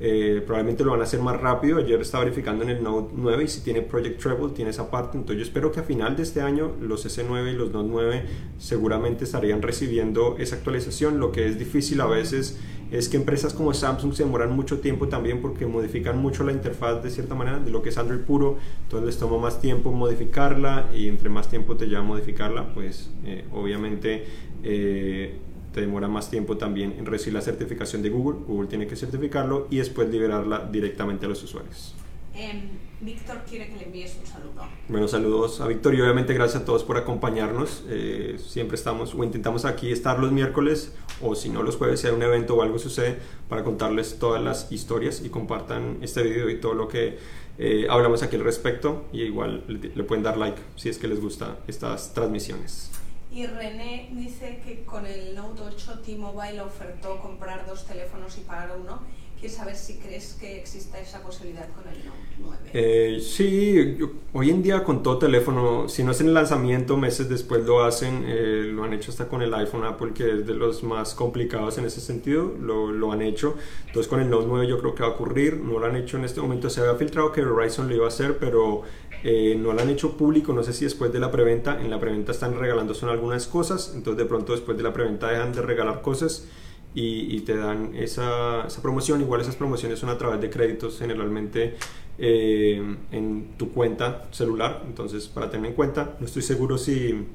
eh, 0.00 0.42
probablemente 0.44 0.84
lo 0.84 0.92
van 0.92 1.00
a 1.00 1.04
hacer 1.04 1.20
más 1.20 1.40
rápido. 1.40 1.78
Ayer 1.78 2.00
estaba 2.00 2.24
verificando 2.24 2.64
en 2.64 2.70
el 2.70 2.82
Note 2.82 3.12
9 3.16 3.44
y 3.44 3.48
si 3.48 3.60
tiene 3.60 3.82
Project 3.82 4.20
Treble, 4.20 4.50
tiene 4.50 4.70
esa 4.70 4.90
parte. 4.90 5.16
Entonces 5.16 5.38
yo 5.38 5.44
espero 5.44 5.70
que 5.70 5.80
a 5.80 5.82
final 5.84 6.16
de 6.16 6.22
este 6.22 6.40
año 6.40 6.72
los 6.80 7.06
S9 7.06 7.52
y 7.52 7.54
los 7.54 7.72
Note 7.72 7.88
9 7.90 8.24
seguramente 8.58 9.24
estarían 9.24 9.62
recibiendo 9.62 10.36
esa 10.38 10.56
actualización. 10.56 11.20
Lo 11.20 11.30
que 11.30 11.46
es 11.46 11.58
difícil 11.58 12.00
a 12.00 12.06
veces 12.06 12.58
es 12.90 13.08
que 13.08 13.16
empresas 13.16 13.54
como 13.54 13.72
Samsung 13.72 14.12
se 14.12 14.24
demoran 14.24 14.54
mucho 14.54 14.80
tiempo 14.80 15.08
también 15.08 15.40
porque 15.40 15.66
modifican 15.66 16.18
mucho 16.18 16.44
la 16.44 16.52
interfaz 16.52 17.02
de 17.02 17.10
cierta 17.10 17.34
manera 17.34 17.58
de 17.58 17.70
lo 17.70 17.80
que 17.80 17.90
es 17.90 17.98
Android 17.98 18.20
puro. 18.20 18.58
Entonces 18.82 19.06
les 19.06 19.18
toma 19.18 19.38
más 19.38 19.60
tiempo 19.60 19.92
modificarla 19.92 20.90
y 20.94 21.08
entre 21.08 21.28
más 21.28 21.48
tiempo 21.48 21.76
te 21.76 21.86
lleva 21.86 22.02
modificarla, 22.02 22.74
pues 22.74 23.10
eh, 23.24 23.44
obviamente... 23.52 24.24
Eh, 24.64 25.38
te 25.72 25.80
demora 25.80 26.08
más 26.08 26.30
tiempo 26.30 26.56
también 26.56 26.94
en 26.98 27.06
recibir 27.06 27.34
la 27.34 27.40
certificación 27.40 28.02
de 28.02 28.10
Google. 28.10 28.40
Google 28.46 28.68
tiene 28.68 28.86
que 28.86 28.96
certificarlo 28.96 29.66
y 29.70 29.78
después 29.78 30.08
liberarla 30.08 30.68
directamente 30.70 31.26
a 31.26 31.28
los 31.28 31.42
usuarios. 31.42 31.94
Em, 32.34 32.62
Víctor 33.00 33.42
quiere 33.48 33.68
que 33.68 33.76
le 33.76 33.84
envíes 33.84 34.16
un 34.18 34.26
saludo. 34.26 34.62
Bueno, 34.88 35.06
saludos 35.06 35.60
a 35.60 35.66
Víctor 35.66 35.94
y 35.94 36.00
obviamente 36.00 36.32
gracias 36.32 36.62
a 36.62 36.64
todos 36.64 36.82
por 36.82 36.96
acompañarnos. 36.96 37.84
Eh, 37.88 38.36
siempre 38.38 38.76
estamos 38.76 39.14
o 39.14 39.22
intentamos 39.22 39.64
aquí 39.64 39.92
estar 39.92 40.18
los 40.18 40.32
miércoles 40.32 40.94
o 41.20 41.34
si 41.34 41.50
no 41.50 41.62
los 41.62 41.76
jueves 41.76 42.00
si 42.00 42.06
hay 42.06 42.14
un 42.14 42.22
evento 42.22 42.56
o 42.56 42.62
algo 42.62 42.78
sucede 42.78 43.18
para 43.48 43.64
contarles 43.64 44.18
todas 44.18 44.42
las 44.42 44.72
historias 44.72 45.22
y 45.22 45.28
compartan 45.28 45.98
este 46.00 46.22
video 46.22 46.48
y 46.48 46.58
todo 46.58 46.74
lo 46.74 46.88
que 46.88 47.18
eh, 47.58 47.86
hablamos 47.90 48.22
aquí 48.22 48.36
al 48.36 48.44
respecto 48.44 49.04
y 49.12 49.22
igual 49.22 49.64
le 49.68 50.04
pueden 50.04 50.22
dar 50.22 50.38
like 50.38 50.60
si 50.76 50.88
es 50.88 50.96
que 50.96 51.08
les 51.08 51.20
gusta 51.20 51.58
estas 51.66 52.14
transmisiones. 52.14 53.01
Y 53.34 53.46
René 53.46 54.10
dice 54.12 54.60
que 54.62 54.84
con 54.84 55.06
el 55.06 55.34
Note 55.34 55.62
8 55.62 56.00
T-Mobile 56.04 56.60
ofertó 56.60 57.18
comprar 57.18 57.66
dos 57.66 57.86
teléfonos 57.86 58.36
y 58.36 58.42
pagar 58.42 58.76
uno. 58.78 59.00
Quiero 59.40 59.56
saber 59.56 59.74
si 59.74 59.94
crees 59.94 60.36
que 60.38 60.58
exista 60.60 61.00
esa 61.00 61.20
posibilidad 61.22 61.66
con 61.70 61.88
el 61.88 62.04
Note 62.04 62.18
9. 62.38 62.58
Eh, 62.74 63.20
sí, 63.20 63.98
hoy 64.34 64.50
en 64.50 64.62
día 64.62 64.84
con 64.84 65.02
todo 65.02 65.18
teléfono, 65.18 65.88
si 65.88 66.04
no 66.04 66.12
es 66.12 66.20
en 66.20 66.28
el 66.28 66.34
lanzamiento, 66.34 66.96
meses 66.98 67.28
después 67.28 67.64
lo 67.64 67.82
hacen, 67.82 68.22
eh, 68.26 68.70
lo 68.70 68.84
han 68.84 68.92
hecho 68.92 69.10
hasta 69.10 69.28
con 69.28 69.40
el 69.40 69.52
iPhone 69.54 69.84
Apple, 69.84 70.12
que 70.14 70.30
es 70.30 70.46
de 70.46 70.54
los 70.54 70.84
más 70.84 71.14
complicados 71.14 71.78
en 71.78 71.86
ese 71.86 72.00
sentido, 72.02 72.54
lo, 72.60 72.92
lo, 72.92 73.12
han 73.12 73.22
hecho. 73.22 73.56
Entonces 73.86 74.08
con 74.08 74.20
el 74.20 74.28
Note 74.28 74.46
9 74.46 74.68
yo 74.68 74.78
creo 74.78 74.94
que 74.94 75.02
va 75.02 75.08
a 75.08 75.12
ocurrir, 75.12 75.56
no 75.56 75.78
lo 75.78 75.86
han 75.86 75.96
hecho 75.96 76.18
en 76.18 76.24
este 76.24 76.40
momento, 76.40 76.68
se 76.70 76.80
había 76.82 76.94
filtrado 76.94 77.32
que 77.32 77.42
Verizon 77.42 77.88
lo 77.88 77.96
iba 77.96 78.04
a 78.04 78.08
hacer, 78.08 78.38
pero 78.38 78.82
eh, 79.24 79.56
no 79.56 79.72
lo 79.72 79.80
han 79.80 79.88
hecho 79.88 80.16
público, 80.16 80.52
no 80.52 80.62
sé 80.62 80.72
si 80.72 80.84
después 80.84 81.12
de 81.12 81.20
la 81.20 81.30
preventa, 81.30 81.80
en 81.80 81.90
la 81.90 82.00
preventa 82.00 82.32
están 82.32 82.58
regalando 82.58 82.94
son 82.94 83.08
algunas 83.08 83.46
cosas, 83.46 83.92
entonces 83.94 84.18
de 84.18 84.24
pronto 84.24 84.52
después 84.52 84.76
de 84.76 84.82
la 84.82 84.92
preventa 84.92 85.28
dejan 85.28 85.52
de 85.52 85.62
regalar 85.62 86.02
cosas 86.02 86.48
y, 86.94 87.40
te 87.40 87.56
dan 87.56 87.94
esa, 87.94 88.66
promoción. 88.82 89.20
Igual 89.20 89.40
esas 89.40 89.56
promociones 89.56 89.98
son 89.98 90.10
a 90.10 90.18
través 90.18 90.40
de 90.40 90.50
créditos 90.50 90.98
generalmente 90.98 91.76
eh, 92.18 92.96
en 93.10 93.54
tu 93.56 93.70
cuenta 93.70 94.28
celular. 94.30 94.82
Entonces, 94.86 95.28
para 95.28 95.50
tener 95.50 95.70
en 95.70 95.74
cuenta, 95.74 96.16
no 96.20 96.26
estoy 96.26 96.42
seguro 96.42 96.76
si 96.76 97.26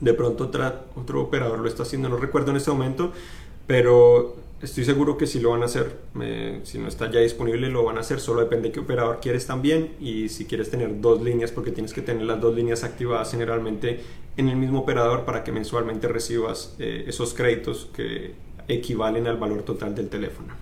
de 0.00 0.14
pronto 0.14 0.50
otro 0.94 1.22
operador 1.22 1.58
lo 1.58 1.68
está 1.68 1.82
haciendo, 1.82 2.08
no 2.08 2.18
recuerdo 2.18 2.50
en 2.50 2.58
este 2.58 2.70
momento, 2.70 3.12
pero 3.66 4.36
estoy 4.64 4.84
seguro 4.84 5.16
que 5.16 5.26
si 5.26 5.40
lo 5.40 5.50
van 5.50 5.62
a 5.62 5.66
hacer. 5.66 5.96
si 6.64 6.78
no 6.78 6.88
está 6.88 7.10
ya 7.10 7.20
disponible, 7.20 7.68
lo 7.68 7.84
van 7.84 7.98
a 7.98 8.00
hacer. 8.00 8.20
Solo 8.20 8.40
depende 8.40 8.68
de 8.68 8.72
qué 8.72 8.80
operador 8.80 9.20
quieres 9.20 9.46
también. 9.46 9.94
Y 10.00 10.28
si 10.28 10.46
quieres 10.46 10.70
tener 10.70 11.00
dos 11.00 11.22
líneas, 11.22 11.52
porque 11.52 11.70
tienes 11.70 11.92
que 11.92 12.02
tener 12.02 12.24
las 12.24 12.40
dos 12.40 12.54
líneas 12.54 12.84
activadas 12.84 13.30
generalmente 13.30 14.00
en 14.36 14.48
el 14.48 14.56
mismo 14.56 14.80
operador 14.80 15.24
para 15.24 15.44
que 15.44 15.52
mensualmente 15.52 16.08
recibas 16.08 16.74
eh, 16.78 17.04
esos 17.06 17.34
créditos 17.34 17.90
que 17.94 18.32
equivalen 18.66 19.26
al 19.26 19.36
valor 19.36 19.62
total 19.62 19.94
del 19.94 20.08
teléfono. 20.08 20.54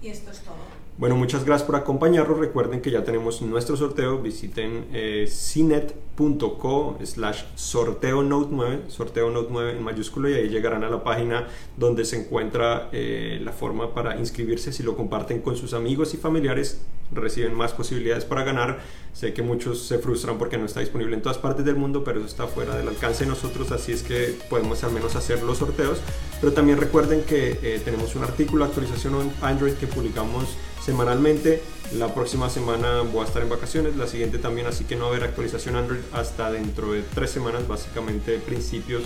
Y 0.00 0.08
esto 0.08 0.30
es 0.30 0.40
todo. 0.40 0.56
Bueno, 0.98 1.14
muchas 1.14 1.44
gracias 1.44 1.64
por 1.64 1.76
acompañarnos. 1.76 2.40
Recuerden 2.40 2.82
que 2.82 2.90
ya 2.90 3.04
tenemos 3.04 3.40
nuestro 3.40 3.76
sorteo. 3.76 4.18
Visiten 4.20 4.86
eh, 4.92 5.28
cinet.co 5.28 6.98
slash 7.04 7.44
sorteo 7.54 8.24
note 8.24 8.48
9, 8.50 8.82
sorteo 8.88 9.30
note 9.30 9.46
9 9.52 9.76
en 9.76 9.84
mayúsculo 9.84 10.28
y 10.28 10.34
ahí 10.34 10.48
llegarán 10.48 10.82
a 10.82 10.90
la 10.90 11.04
página 11.04 11.46
donde 11.76 12.04
se 12.04 12.16
encuentra 12.16 12.88
eh, 12.90 13.38
la 13.44 13.52
forma 13.52 13.94
para 13.94 14.18
inscribirse. 14.18 14.72
Si 14.72 14.82
lo 14.82 14.96
comparten 14.96 15.40
con 15.40 15.54
sus 15.54 15.72
amigos 15.72 16.14
y 16.14 16.16
familiares, 16.16 16.80
reciben 17.12 17.54
más 17.54 17.74
posibilidades 17.74 18.24
para 18.24 18.42
ganar. 18.42 18.80
Sé 19.12 19.32
que 19.32 19.42
muchos 19.42 19.86
se 19.86 19.98
frustran 19.98 20.36
porque 20.36 20.58
no 20.58 20.64
está 20.64 20.80
disponible 20.80 21.14
en 21.14 21.22
todas 21.22 21.38
partes 21.38 21.64
del 21.64 21.76
mundo, 21.76 22.02
pero 22.02 22.18
eso 22.18 22.26
está 22.26 22.48
fuera 22.48 22.76
del 22.76 22.88
alcance 22.88 23.22
de 23.22 23.30
nosotros, 23.30 23.70
así 23.70 23.92
es 23.92 24.02
que 24.02 24.36
podemos 24.50 24.82
al 24.82 24.90
menos 24.90 25.14
hacer 25.14 25.44
los 25.44 25.58
sorteos. 25.58 26.00
Pero 26.40 26.52
también 26.52 26.78
recuerden 26.78 27.22
que 27.22 27.58
eh, 27.62 27.80
tenemos 27.84 28.16
un 28.16 28.24
artículo, 28.24 28.64
actualización 28.64 29.14
en 29.20 29.32
Android 29.42 29.74
que 29.74 29.86
publicamos 29.86 30.56
semanalmente. 30.88 31.60
La 31.98 32.14
próxima 32.14 32.48
semana 32.48 33.02
voy 33.02 33.20
a 33.20 33.24
estar 33.24 33.42
en 33.42 33.50
vacaciones, 33.50 33.94
la 33.96 34.06
siguiente 34.06 34.38
también, 34.38 34.66
así 34.66 34.84
que 34.84 34.96
no 34.96 35.02
va 35.02 35.08
a 35.08 35.10
haber 35.16 35.24
actualización 35.28 35.76
Android 35.76 36.00
hasta 36.14 36.50
dentro 36.50 36.92
de 36.92 37.02
tres 37.14 37.28
semanas, 37.28 37.68
básicamente 37.68 38.38
principios 38.38 39.02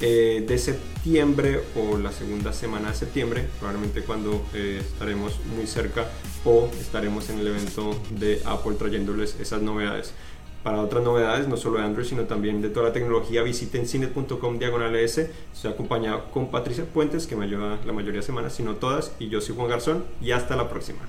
eh, 0.00 0.42
de 0.48 0.56
septiembre 0.56 1.60
o 1.76 1.98
la 1.98 2.10
segunda 2.10 2.54
semana 2.54 2.88
de 2.88 2.94
septiembre, 2.94 3.44
probablemente 3.58 4.00
cuando 4.00 4.46
eh, 4.54 4.80
estaremos 4.80 5.38
muy 5.54 5.66
cerca 5.66 6.06
o 6.46 6.70
estaremos 6.80 7.28
en 7.28 7.40
el 7.40 7.48
evento 7.48 7.94
de 8.18 8.40
Apple 8.46 8.76
trayéndoles 8.78 9.36
esas 9.38 9.60
novedades. 9.60 10.14
Para 10.62 10.80
otras 10.80 11.04
novedades, 11.04 11.46
no 11.48 11.58
solo 11.58 11.78
de 11.78 11.84
Android, 11.84 12.06
sino 12.06 12.24
también 12.24 12.62
de 12.62 12.70
toda 12.70 12.86
la 12.86 12.92
tecnología, 12.94 13.42
visiten 13.42 13.86
cinet.com 13.86 14.58
diagonal 14.58 14.96
S. 14.96 15.30
Estoy 15.52 15.70
acompañado 15.70 16.30
con 16.32 16.50
Patricia 16.50 16.86
Puentes, 16.86 17.26
que 17.26 17.36
me 17.36 17.44
ayuda 17.44 17.78
la 17.84 17.92
mayoría 17.92 18.20
de 18.20 18.26
semanas, 18.26 18.54
sino 18.54 18.76
todas, 18.76 19.12
y 19.18 19.28
yo 19.28 19.42
soy 19.42 19.54
Juan 19.54 19.68
Garzón, 19.68 20.04
y 20.22 20.32
hasta 20.32 20.56
la 20.56 20.68
próxima. 20.68 21.06